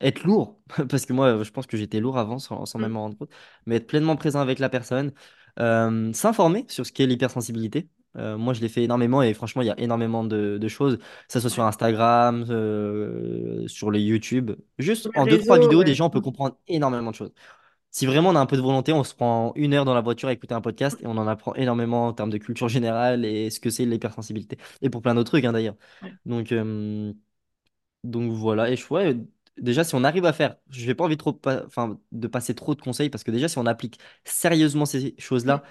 être 0.00 0.24
lourd, 0.24 0.60
parce 0.88 1.06
que 1.06 1.12
moi, 1.12 1.42
je 1.42 1.50
pense 1.50 1.66
que 1.66 1.76
j'étais 1.76 2.00
lourd 2.00 2.18
avant, 2.18 2.38
sans, 2.38 2.66
sans 2.66 2.78
même 2.78 2.92
Mm. 2.92 2.92
m'en 2.92 3.02
rendre 3.02 3.16
compte, 3.18 3.30
mais 3.66 3.76
être 3.76 3.86
pleinement 3.86 4.16
présent 4.16 4.40
avec 4.40 4.58
la 4.58 4.68
personne, 4.68 5.12
euh, 5.58 6.12
s'informer 6.12 6.64
sur 6.68 6.86
ce 6.86 6.92
qu'est 6.92 7.06
l'hypersensibilité. 7.06 7.88
Euh, 8.16 8.36
moi, 8.38 8.54
je 8.54 8.60
l'ai 8.60 8.68
fait 8.68 8.82
énormément 8.84 9.22
et 9.22 9.34
franchement, 9.34 9.62
il 9.62 9.66
y 9.66 9.70
a 9.70 9.78
énormément 9.80 10.24
de, 10.24 10.58
de 10.58 10.68
choses, 10.68 10.98
que 10.98 11.04
ce 11.32 11.40
soit 11.40 11.50
sur 11.50 11.62
Ouais. 11.62 11.64
Instagram, 11.64 12.44
euh, 12.50 13.66
sur 13.68 13.90
les 13.90 14.00
YouTube. 14.00 14.52
Juste 14.78 15.08
les 15.12 15.12
en 15.14 15.26
deux, 15.26 15.38
trois 15.38 15.58
vidéos, 15.58 15.84
ouais. 15.84 15.84
déjà, 15.84 16.04
on 16.04 16.10
peut 16.10 16.20
Mm. 16.20 16.22
comprendre 16.22 16.56
énormément 16.68 17.10
de 17.10 17.16
choses. 17.16 17.32
Si 17.90 18.06
vraiment 18.06 18.30
on 18.30 18.36
a 18.36 18.40
un 18.40 18.46
peu 18.46 18.56
de 18.56 18.62
volonté, 18.62 18.92
on 18.92 19.04
se 19.04 19.14
prend 19.14 19.52
une 19.56 19.74
heure 19.74 19.84
dans 19.84 19.94
la 19.94 20.00
voiture 20.02 20.28
à 20.28 20.32
écouter 20.32 20.54
un 20.54 20.60
podcast 20.60 21.00
et 21.02 21.06
on 21.06 21.16
en 21.16 21.26
apprend 21.26 21.54
énormément 21.54 22.06
en 22.08 22.12
termes 22.12 22.30
de 22.30 22.38
culture 22.38 22.68
générale 22.68 23.24
et 23.24 23.50
ce 23.50 23.60
que 23.60 23.70
c'est 23.70 23.86
l'hypersensibilité. 23.86 24.58
Et 24.82 24.90
pour 24.90 25.02
plein 25.02 25.14
d'autres 25.14 25.30
trucs, 25.30 25.44
hein, 25.44 25.52
d'ailleurs. 25.52 25.76
Ouais. 26.02 26.18
Donc, 26.26 26.52
donc 28.04 28.32
voilà, 28.32 28.70
et 28.70 28.76
je 28.76 28.86
vois, 28.86 29.02
déjà 29.60 29.84
si 29.84 29.94
on 29.94 30.04
arrive 30.04 30.24
à 30.26 30.32
faire, 30.32 30.56
je 30.70 30.86
n'ai 30.86 30.94
pas 30.94 31.04
envie 31.04 31.16
trop 31.16 31.38
enfin, 31.46 31.98
de 32.12 32.26
passer 32.28 32.54
trop 32.54 32.74
de 32.74 32.80
conseils 32.80 33.10
parce 33.10 33.24
que 33.24 33.30
déjà 33.30 33.48
si 33.48 33.58
on 33.58 33.66
applique 33.66 33.98
sérieusement 34.24 34.86
ces 34.86 35.14
choses-là 35.18 35.62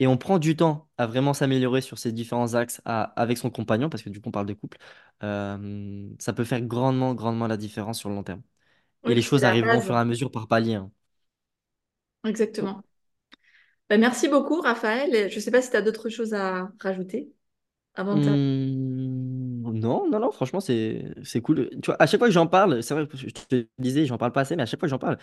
et 0.00 0.06
on 0.06 0.16
prend 0.18 0.38
du 0.38 0.56
temps 0.56 0.88
à 0.98 1.06
vraiment 1.06 1.34
s'améliorer 1.34 1.80
sur 1.82 1.98
ces 1.98 2.12
différents 2.12 2.54
axes 2.54 2.82
à- 2.84 3.04
avec 3.20 3.38
son 3.38 3.50
compagnon, 3.50 3.90
parce 3.90 4.02
que 4.02 4.10
du 4.10 4.20
coup 4.20 4.28
on 4.30 4.32
parle 4.32 4.46
de 4.46 4.54
couple, 4.54 4.78
euh, 5.22 6.08
ça 6.18 6.32
peut 6.32 6.44
faire 6.44 6.62
grandement, 6.62 7.14
grandement 7.14 7.46
la 7.48 7.56
différence 7.58 7.98
sur 8.00 8.08
le 8.10 8.14
long 8.16 8.24
terme. 8.24 8.42
Et 9.06 9.14
les 9.14 9.22
choses 9.22 9.44
arriveront 9.44 9.78
au 9.78 9.80
fur 9.82 9.96
et 9.96 9.98
à 10.00 10.04
mesure 10.06 10.30
par 10.32 10.48
palier. 10.48 10.74
hein. 10.76 10.90
Exactement. 12.24 12.82
Ben, 13.88 14.00
merci 14.00 14.28
beaucoup, 14.28 14.60
Raphaël. 14.60 15.30
Je 15.30 15.34
ne 15.36 15.40
sais 15.40 15.50
pas 15.50 15.62
si 15.62 15.70
tu 15.70 15.76
as 15.76 15.82
d'autres 15.82 16.08
choses 16.08 16.32
à 16.34 16.70
rajouter 16.80 17.32
avant 17.94 18.16
de 18.16 18.22
terminer. 18.22 18.42
Hmm, 18.42 18.89
non, 19.72 20.08
non, 20.08 20.20
non, 20.20 20.30
franchement, 20.32 20.60
c'est 20.60 21.14
c'est 21.24 21.40
cool. 21.42 21.68
Tu 21.82 21.86
vois, 21.86 21.96
à 22.02 22.06
chaque 22.06 22.18
fois 22.20 22.28
que 22.28 22.32
j'en 22.34 22.46
parle, 22.46 22.82
c'est 22.82 22.94
vrai 22.94 23.06
que 23.06 23.16
je 23.16 23.26
te 23.28 23.66
disais, 23.78 24.06
j'en 24.06 24.18
parle 24.18 24.32
pas 24.32 24.42
assez, 24.42 24.56
mais 24.56 24.62
à 24.62 24.66
chaque 24.66 24.80
fois 24.80 24.86
que 24.86 24.90
j'en 24.90 24.98
parle, 24.98 25.18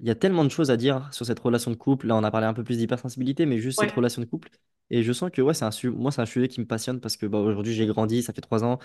il 0.00 0.06
y 0.06 0.10
a 0.10 0.14
tellement 0.16 0.44
de 0.44 0.50
choses 0.50 0.70
à 0.70 0.76
dire 0.78 1.08
sur 1.14 1.26
cette 1.26 1.40
relation 1.40 1.70
de 1.70 1.76
couple. 1.76 2.06
Là, 2.08 2.16
on 2.16 2.24
a 2.24 2.30
parlé 2.30 2.46
un 2.46 2.54
peu 2.54 2.64
plus 2.64 2.78
d'hypersensibilité, 2.78 3.46
mais 3.46 3.58
juste 3.60 3.80
cette 3.80 3.90
Ouais. 3.90 3.92
relation 3.92 4.22
de 4.22 4.26
couple. 4.26 4.50
Et 4.90 5.02
je 5.02 5.12
sens 5.12 5.30
que 5.32 5.42
ouais, 5.42 5.54
c'est 5.54 5.64
un 5.66 5.70
su- 5.72 5.90
moi, 5.90 6.12
c'est 6.12 6.22
un 6.22 6.26
sujet 6.26 6.48
qui 6.48 6.60
me 6.60 6.66
passionne 6.66 7.00
parce 7.00 7.16
que 7.16 7.26
bah, 7.26 7.38
aujourd'hui, 7.38 7.74
j'ai 7.74 7.86
grandi, 7.86 8.22
ça 8.22 8.32
fait 8.32 8.40
trois 8.42 8.64
ans, 8.64 8.78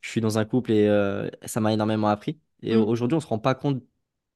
je 0.00 0.10
suis 0.10 0.20
dans 0.20 0.38
un 0.38 0.44
couple 0.46 0.72
et 0.72 0.88
euh, 0.88 1.28
ça 1.46 1.60
m'a 1.60 1.72
énormément 1.72 2.08
appris. 2.08 2.40
Et 2.62 2.74
Mm. 2.74 2.86
aujourd'hui, 2.86 3.16
on 3.16 3.20
se 3.20 3.26
rend 3.28 3.38
pas 3.38 3.54
compte 3.54 3.82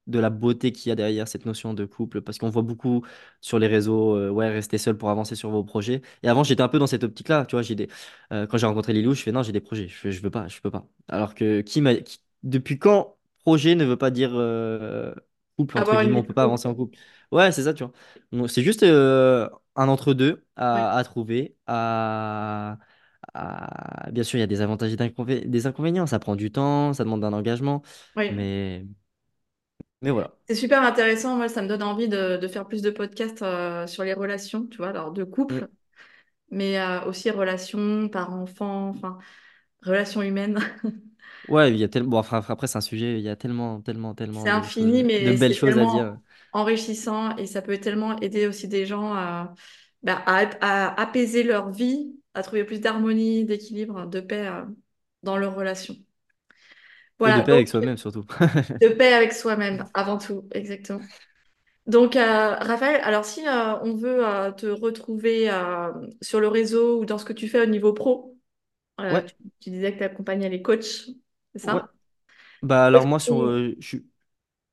de 0.07 0.19
la 0.19 0.29
beauté 0.29 0.71
qu'il 0.71 0.89
y 0.89 0.91
a 0.91 0.95
derrière 0.95 1.27
cette 1.27 1.45
notion 1.45 1.73
de 1.73 1.85
couple 1.85 2.21
parce 2.21 2.37
qu'on 2.37 2.49
voit 2.49 2.61
beaucoup 2.63 3.05
sur 3.41 3.59
les 3.59 3.67
réseaux, 3.67 4.15
euh, 4.17 4.29
ouais, 4.29 4.49
rester 4.49 4.77
seul 4.77 4.97
pour 4.97 5.09
avancer 5.09 5.35
sur 5.35 5.49
vos 5.51 5.63
projets. 5.63 6.01
Et 6.23 6.29
avant, 6.29 6.43
j'étais 6.43 6.61
un 6.63 6.67
peu 6.69 6.79
dans 6.79 6.87
cette 6.87 7.03
optique-là, 7.03 7.45
tu 7.45 7.55
vois, 7.55 7.61
j'ai 7.63 7.75
des, 7.75 7.87
euh, 8.33 8.47
quand 8.47 8.57
j'ai 8.57 8.65
rencontré 8.65 8.93
Lilou, 8.93 9.13
je 9.13 9.21
fais 9.23 9.31
non, 9.31 9.43
j'ai 9.43 9.51
des 9.51 9.61
projets, 9.61 9.87
je, 9.87 10.09
je 10.11 10.21
veux 10.21 10.31
pas, 10.31 10.47
je 10.47 10.59
peux 10.61 10.71
pas. 10.71 10.87
Alors 11.07 11.35
que 11.35 11.61
qui 11.61 11.81
m'a, 11.81 11.95
qui- 11.95 12.19
depuis 12.43 12.79
quand 12.79 13.17
projet 13.43 13.75
ne 13.75 13.85
veut 13.85 13.97
pas 13.97 14.11
dire 14.11 14.31
euh, 14.33 15.13
couple, 15.57 15.77
entre 15.77 15.95
guillemets, 15.95 16.15
on 16.17 16.23
peut 16.23 16.33
pas 16.33 16.43
avancer 16.43 16.67
en 16.67 16.75
couple. 16.75 16.97
Ouais, 17.31 17.51
c'est 17.51 17.63
ça, 17.63 17.73
tu 17.73 17.83
vois. 17.83 18.47
C'est 18.47 18.63
juste 18.63 18.83
euh, 18.83 19.49
un 19.75 19.87
entre-deux 19.87 20.45
Ouais. 20.73 20.91
à, 20.95 21.01
trouver, 21.05 21.55
à, 21.67 22.77
à- 23.33 24.09
Bien 24.11 24.23
sûr, 24.23 24.37
il 24.37 24.41
y 24.41 24.43
a 24.43 24.47
des 24.47 24.61
avantages 24.61 24.91
et 24.93 25.45
des 25.47 25.67
inconvénients, 25.67 26.07
ça 26.07 26.19
prend 26.19 26.35
du 26.35 26.51
temps, 26.51 26.93
ça 26.93 27.03
demande 27.03 27.23
un 27.23 27.33
engagement, 27.33 27.81
Ouais. 28.15 28.41
mais, 28.41 28.85
mais 30.01 30.11
voilà. 30.11 30.31
C'est 30.47 30.55
super 30.55 30.81
intéressant. 30.83 31.37
Moi, 31.37 31.47
ça 31.49 31.61
me 31.61 31.67
donne 31.67 31.83
envie 31.83 32.07
de, 32.09 32.37
de 32.37 32.47
faire 32.47 32.67
plus 32.67 32.81
de 32.81 32.89
podcasts 32.91 33.41
euh, 33.41 33.87
sur 33.87 34.03
les 34.03 34.13
relations, 34.13 34.67
tu 34.67 34.77
vois, 34.77 34.89
alors 34.89 35.11
de 35.11 35.23
couple, 35.23 35.69
mais 36.51 36.79
euh, 36.79 37.05
aussi 37.05 37.31
relations 37.31 38.09
par-enfant, 38.09 38.89
enfin, 38.89 39.19
relations 39.83 40.21
humaines. 40.23 40.59
Ouais, 41.47 41.71
il 41.71 41.77
y 41.77 41.83
a 41.83 41.87
tellement. 41.89 42.09
Bon, 42.11 42.17
enfin, 42.19 42.41
après, 42.47 42.67
c'est 42.67 42.77
un 42.77 42.81
sujet, 42.81 43.19
il 43.19 43.23
y 43.23 43.29
a 43.29 43.35
tellement, 43.35 43.81
tellement, 43.81 44.13
C'est 44.31 44.49
tellement 44.49 44.59
de 44.59 44.61
infini, 44.61 45.03
choses, 45.03 45.05
de 45.19 45.31
mais 45.31 45.35
belles 45.35 45.53
c'est 45.53 45.55
choses 45.55 45.77
à 45.77 45.85
tellement 45.85 45.85
dire. 45.85 46.17
enrichissant 46.53 47.35
et 47.37 47.45
ça 47.47 47.61
peut 47.61 47.77
tellement 47.79 48.17
aider 48.19 48.47
aussi 48.47 48.67
des 48.67 48.85
gens 48.85 49.13
à, 49.13 49.53
bah, 50.03 50.23
à, 50.25 50.45
à 50.61 51.01
apaiser 51.01 51.43
leur 51.43 51.69
vie, 51.71 52.15
à 52.33 52.43
trouver 52.43 52.63
plus 52.65 52.79
d'harmonie, 52.79 53.45
d'équilibre, 53.45 54.05
de 54.07 54.19
paix 54.21 54.47
euh, 54.47 54.65
dans 55.23 55.37
leurs 55.37 55.55
relations. 55.55 55.95
Et 57.25 57.33
de 57.33 57.41
paix 57.41 57.51
donc 57.51 57.53
avec 57.53 57.67
soi-même, 57.69 57.97
surtout. 57.97 58.25
de 58.81 58.89
paix 58.89 59.13
avec 59.13 59.33
soi-même 59.33 59.89
avant 59.93 60.17
tout, 60.17 60.47
exactement. 60.53 61.05
Donc, 61.87 62.15
euh, 62.17 62.55
Raphaël, 62.55 63.01
alors 63.03 63.25
si 63.25 63.47
euh, 63.47 63.79
on 63.83 63.95
veut 63.95 64.27
euh, 64.27 64.51
te 64.51 64.67
retrouver 64.67 65.49
sur 66.21 66.39
le 66.41 66.47
réseau 66.49 67.01
ou 67.01 67.05
dans 67.05 67.17
ce 67.19 67.25
que 67.25 67.33
tu 67.33 67.47
fais 67.49 67.61
au 67.61 67.65
niveau 67.67 67.93
pro, 67.93 68.37
Ouais, 69.09 69.23
tu, 69.25 69.35
tu 69.59 69.69
disais 69.71 69.93
que 69.93 69.99
tu 69.99 70.03
accompagnais 70.03 70.49
les 70.49 70.61
coachs, 70.61 70.85
c'est 71.53 71.59
ouais. 71.67 71.81
ça? 71.81 71.91
Bah, 72.63 72.85
alors, 72.87 73.07
moi, 73.07 73.19
sur, 73.19 73.41
je 73.79 73.97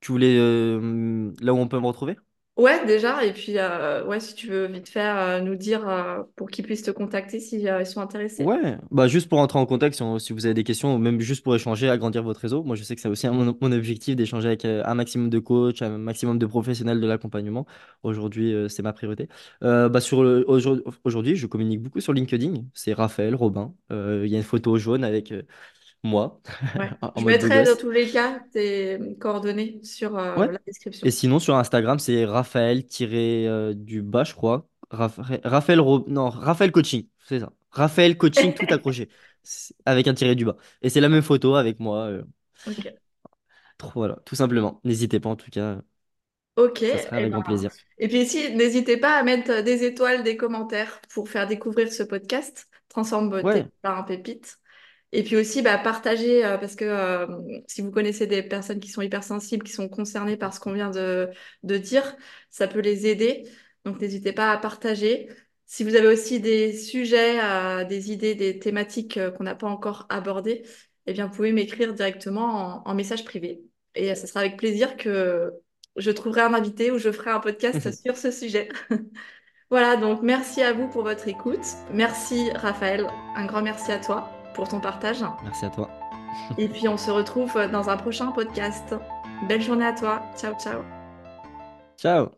tu 0.00 0.12
voulais 0.12 0.36
là 0.38 1.54
où 1.54 1.58
on 1.58 1.68
peut 1.68 1.80
me 1.80 1.86
retrouver? 1.86 2.16
Ouais, 2.58 2.84
déjà. 2.86 3.24
Et 3.24 3.32
puis, 3.32 3.56
euh, 3.56 4.04
ouais, 4.04 4.18
si 4.18 4.34
tu 4.34 4.48
veux 4.48 4.66
vite 4.66 4.88
faire, 4.88 5.16
euh, 5.16 5.40
nous 5.40 5.54
dire 5.54 5.88
euh, 5.88 6.24
pour 6.34 6.50
qu'ils 6.50 6.64
puissent 6.64 6.82
te 6.82 6.90
contacter 6.90 7.38
si, 7.38 7.68
euh, 7.68 7.82
ils 7.82 7.86
sont 7.86 8.00
intéressés. 8.00 8.42
Ouais, 8.42 8.76
bah 8.90 9.06
juste 9.06 9.28
pour 9.28 9.38
entrer 9.38 9.60
en 9.60 9.66
contact, 9.66 9.94
si, 10.18 10.32
vous 10.32 10.44
avez 10.44 10.54
des 10.54 10.64
questions, 10.64 10.96
ou 10.96 10.98
même 10.98 11.20
juste 11.20 11.44
pour 11.44 11.54
échanger, 11.54 11.88
agrandir 11.88 12.24
votre 12.24 12.40
réseau. 12.40 12.64
Moi, 12.64 12.74
je 12.74 12.82
sais 12.82 12.96
que 12.96 13.00
c'est 13.00 13.08
aussi 13.08 13.28
mon, 13.28 13.56
objectif 13.72 14.16
d'échanger 14.16 14.48
avec 14.48 14.64
un 14.64 14.94
maximum 14.94 15.30
de 15.30 15.38
coachs, 15.38 15.82
un 15.82 15.98
maximum 15.98 16.40
de 16.40 16.46
professionnels 16.46 17.00
de 17.00 17.06
l'accompagnement. 17.06 17.64
Aujourd'hui, 18.02 18.52
c'est 18.68 18.82
ma 18.82 18.92
priorité. 18.92 19.28
Bah 19.60 20.00
sur 20.00 20.24
le, 20.24 20.44
aujourd- 20.50 20.80
aujourd'hui, 21.04 21.36
je 21.36 21.46
communique 21.46 21.82
beaucoup 21.82 22.00
sur 22.00 22.12
LinkedIn. 22.12 22.54
C'est 22.74 22.92
Raphaël, 22.92 23.36
Robin. 23.36 23.72
Il 23.90 24.26
y 24.26 24.34
a 24.34 24.38
une 24.38 24.42
photo 24.42 24.76
jaune 24.78 25.04
avec 25.04 25.32
moi 26.02 26.40
Ouais. 26.74 26.90
Je 27.16 27.24
mettrai 27.26 27.62
dans 27.64 27.76
tous 27.76 27.90
les 27.90 28.10
cas 28.10 28.40
tes 28.52 28.98
coordonnées 29.20 29.80
sur 29.82 30.16
euh, 30.18 30.36
Ouais. 30.36 30.48
la 30.50 30.58
Et 31.04 31.10
description. 31.10 31.10
sinon, 31.10 31.38
sur 31.38 31.56
Instagram, 31.56 31.98
c'est 31.98 32.24
Raphaël 32.24 32.86
tiré 32.86 33.46
euh, 33.48 33.74
du 33.74 34.02
bas, 34.02 34.24
je 34.24 34.34
crois. 34.34 34.68
Raphaël, 34.90 35.80
non, 36.08 36.30
Raphaël 36.30 36.72
Coaching, 36.72 37.08
c'est 37.26 37.40
ça. 37.40 37.52
Raphaël 37.70 38.16
Coaching 38.18 38.54
tout 38.54 38.66
accroché, 38.70 39.08
avec 39.86 40.08
un 40.08 40.14
tiré 40.14 40.34
du 40.34 40.44
bas. 40.44 40.56
Et 40.82 40.90
c'est 40.90 41.00
la 41.00 41.08
même 41.10 41.22
photo 41.22 41.56
avec 41.56 41.80
moi. 41.80 42.06
euh, 42.06 42.24
Ok. 42.66 42.98
voilà, 43.94 44.16
tout 44.24 44.34
simplement. 44.36 44.80
N'hésitez 44.84 45.20
pas, 45.20 45.28
en 45.30 45.36
tout 45.36 45.50
cas, 45.50 45.80
Ok. 46.56 46.82
ça 46.82 46.98
sera 46.98 47.16
Et 47.16 47.18
avec 47.18 47.32
grand 47.32 47.42
ben, 47.42 47.42
plaisir. 47.42 47.70
et 47.98 48.08
puis 48.08 48.22
ici, 48.22 48.52
n'hésitez 48.54 48.96
pas 48.96 49.16
à 49.18 49.22
mettre 49.22 49.62
des 49.62 49.84
étoiles, 49.84 50.24
des 50.24 50.36
commentaires 50.36 51.00
pour 51.10 51.28
faire 51.28 51.46
découvrir 51.46 51.92
ce 51.92 52.02
podcast. 52.02 52.68
Transforme 52.88 53.48
tes 53.48 53.62
Ouais. 53.62 53.70
par 53.82 53.96
un 53.98 54.02
pépite. 54.02 54.58
Et 55.12 55.22
puis 55.22 55.36
aussi, 55.36 55.62
bah, 55.62 55.78
partager, 55.78 56.44
euh, 56.44 56.58
parce 56.58 56.76
que 56.76 56.84
euh, 56.84 57.26
si 57.66 57.80
vous 57.80 57.90
connaissez 57.90 58.26
des 58.26 58.42
personnes 58.42 58.80
qui 58.80 58.90
sont 58.90 59.00
hypersensibles, 59.02 59.64
qui 59.64 59.72
sont 59.72 59.88
concernées 59.88 60.36
par 60.36 60.52
ce 60.54 60.60
qu'on 60.60 60.72
vient 60.72 60.90
de, 60.90 61.30
de 61.62 61.78
dire, 61.78 62.16
ça 62.50 62.68
peut 62.68 62.80
les 62.80 63.06
aider. 63.06 63.44
Donc, 63.84 64.00
n'hésitez 64.00 64.32
pas 64.32 64.52
à 64.52 64.58
partager. 64.58 65.28
Si 65.66 65.82
vous 65.84 65.94
avez 65.96 66.08
aussi 66.08 66.40
des 66.40 66.76
sujets, 66.76 67.40
euh, 67.42 67.84
des 67.84 68.12
idées, 68.12 68.34
des 68.34 68.58
thématiques 68.58 69.18
qu'on 69.36 69.44
n'a 69.44 69.54
pas 69.54 69.68
encore 69.68 70.06
abordées, 70.10 70.62
eh 71.06 71.12
bien, 71.14 71.26
vous 71.26 71.34
pouvez 71.34 71.52
m'écrire 71.52 71.94
directement 71.94 72.82
en, 72.84 72.90
en 72.90 72.94
message 72.94 73.24
privé. 73.24 73.62
Et 73.94 74.14
ce 74.14 74.26
sera 74.26 74.40
avec 74.40 74.58
plaisir 74.58 74.96
que 74.96 75.52
je 75.96 76.10
trouverai 76.10 76.42
un 76.42 76.54
invité 76.54 76.90
ou 76.90 76.98
je 76.98 77.10
ferai 77.10 77.30
un 77.30 77.40
podcast 77.40 77.90
sur 78.04 78.16
ce 78.16 78.30
sujet. 78.30 78.68
Voilà, 79.70 79.96
donc 79.96 80.22
merci 80.22 80.62
à 80.62 80.72
vous 80.72 80.88
pour 80.88 81.02
votre 81.02 81.28
écoute. 81.28 81.60
Merci 81.92 82.50
Raphaël, 82.54 83.06
un 83.36 83.44
grand 83.44 83.60
merci 83.60 83.92
à 83.92 83.98
toi 83.98 84.37
pour 84.58 84.68
ton 84.68 84.80
partage. 84.80 85.24
Merci 85.44 85.66
à 85.66 85.70
toi. 85.70 85.88
Et 86.58 86.68
puis 86.68 86.88
on 86.88 86.96
se 86.96 87.12
retrouve 87.12 87.54
dans 87.70 87.88
un 87.88 87.96
prochain 87.96 88.32
podcast. 88.32 88.92
Belle 89.48 89.62
journée 89.62 89.86
à 89.86 89.92
toi. 89.92 90.20
Ciao, 90.36 90.52
ciao. 90.58 90.82
Ciao. 91.96 92.37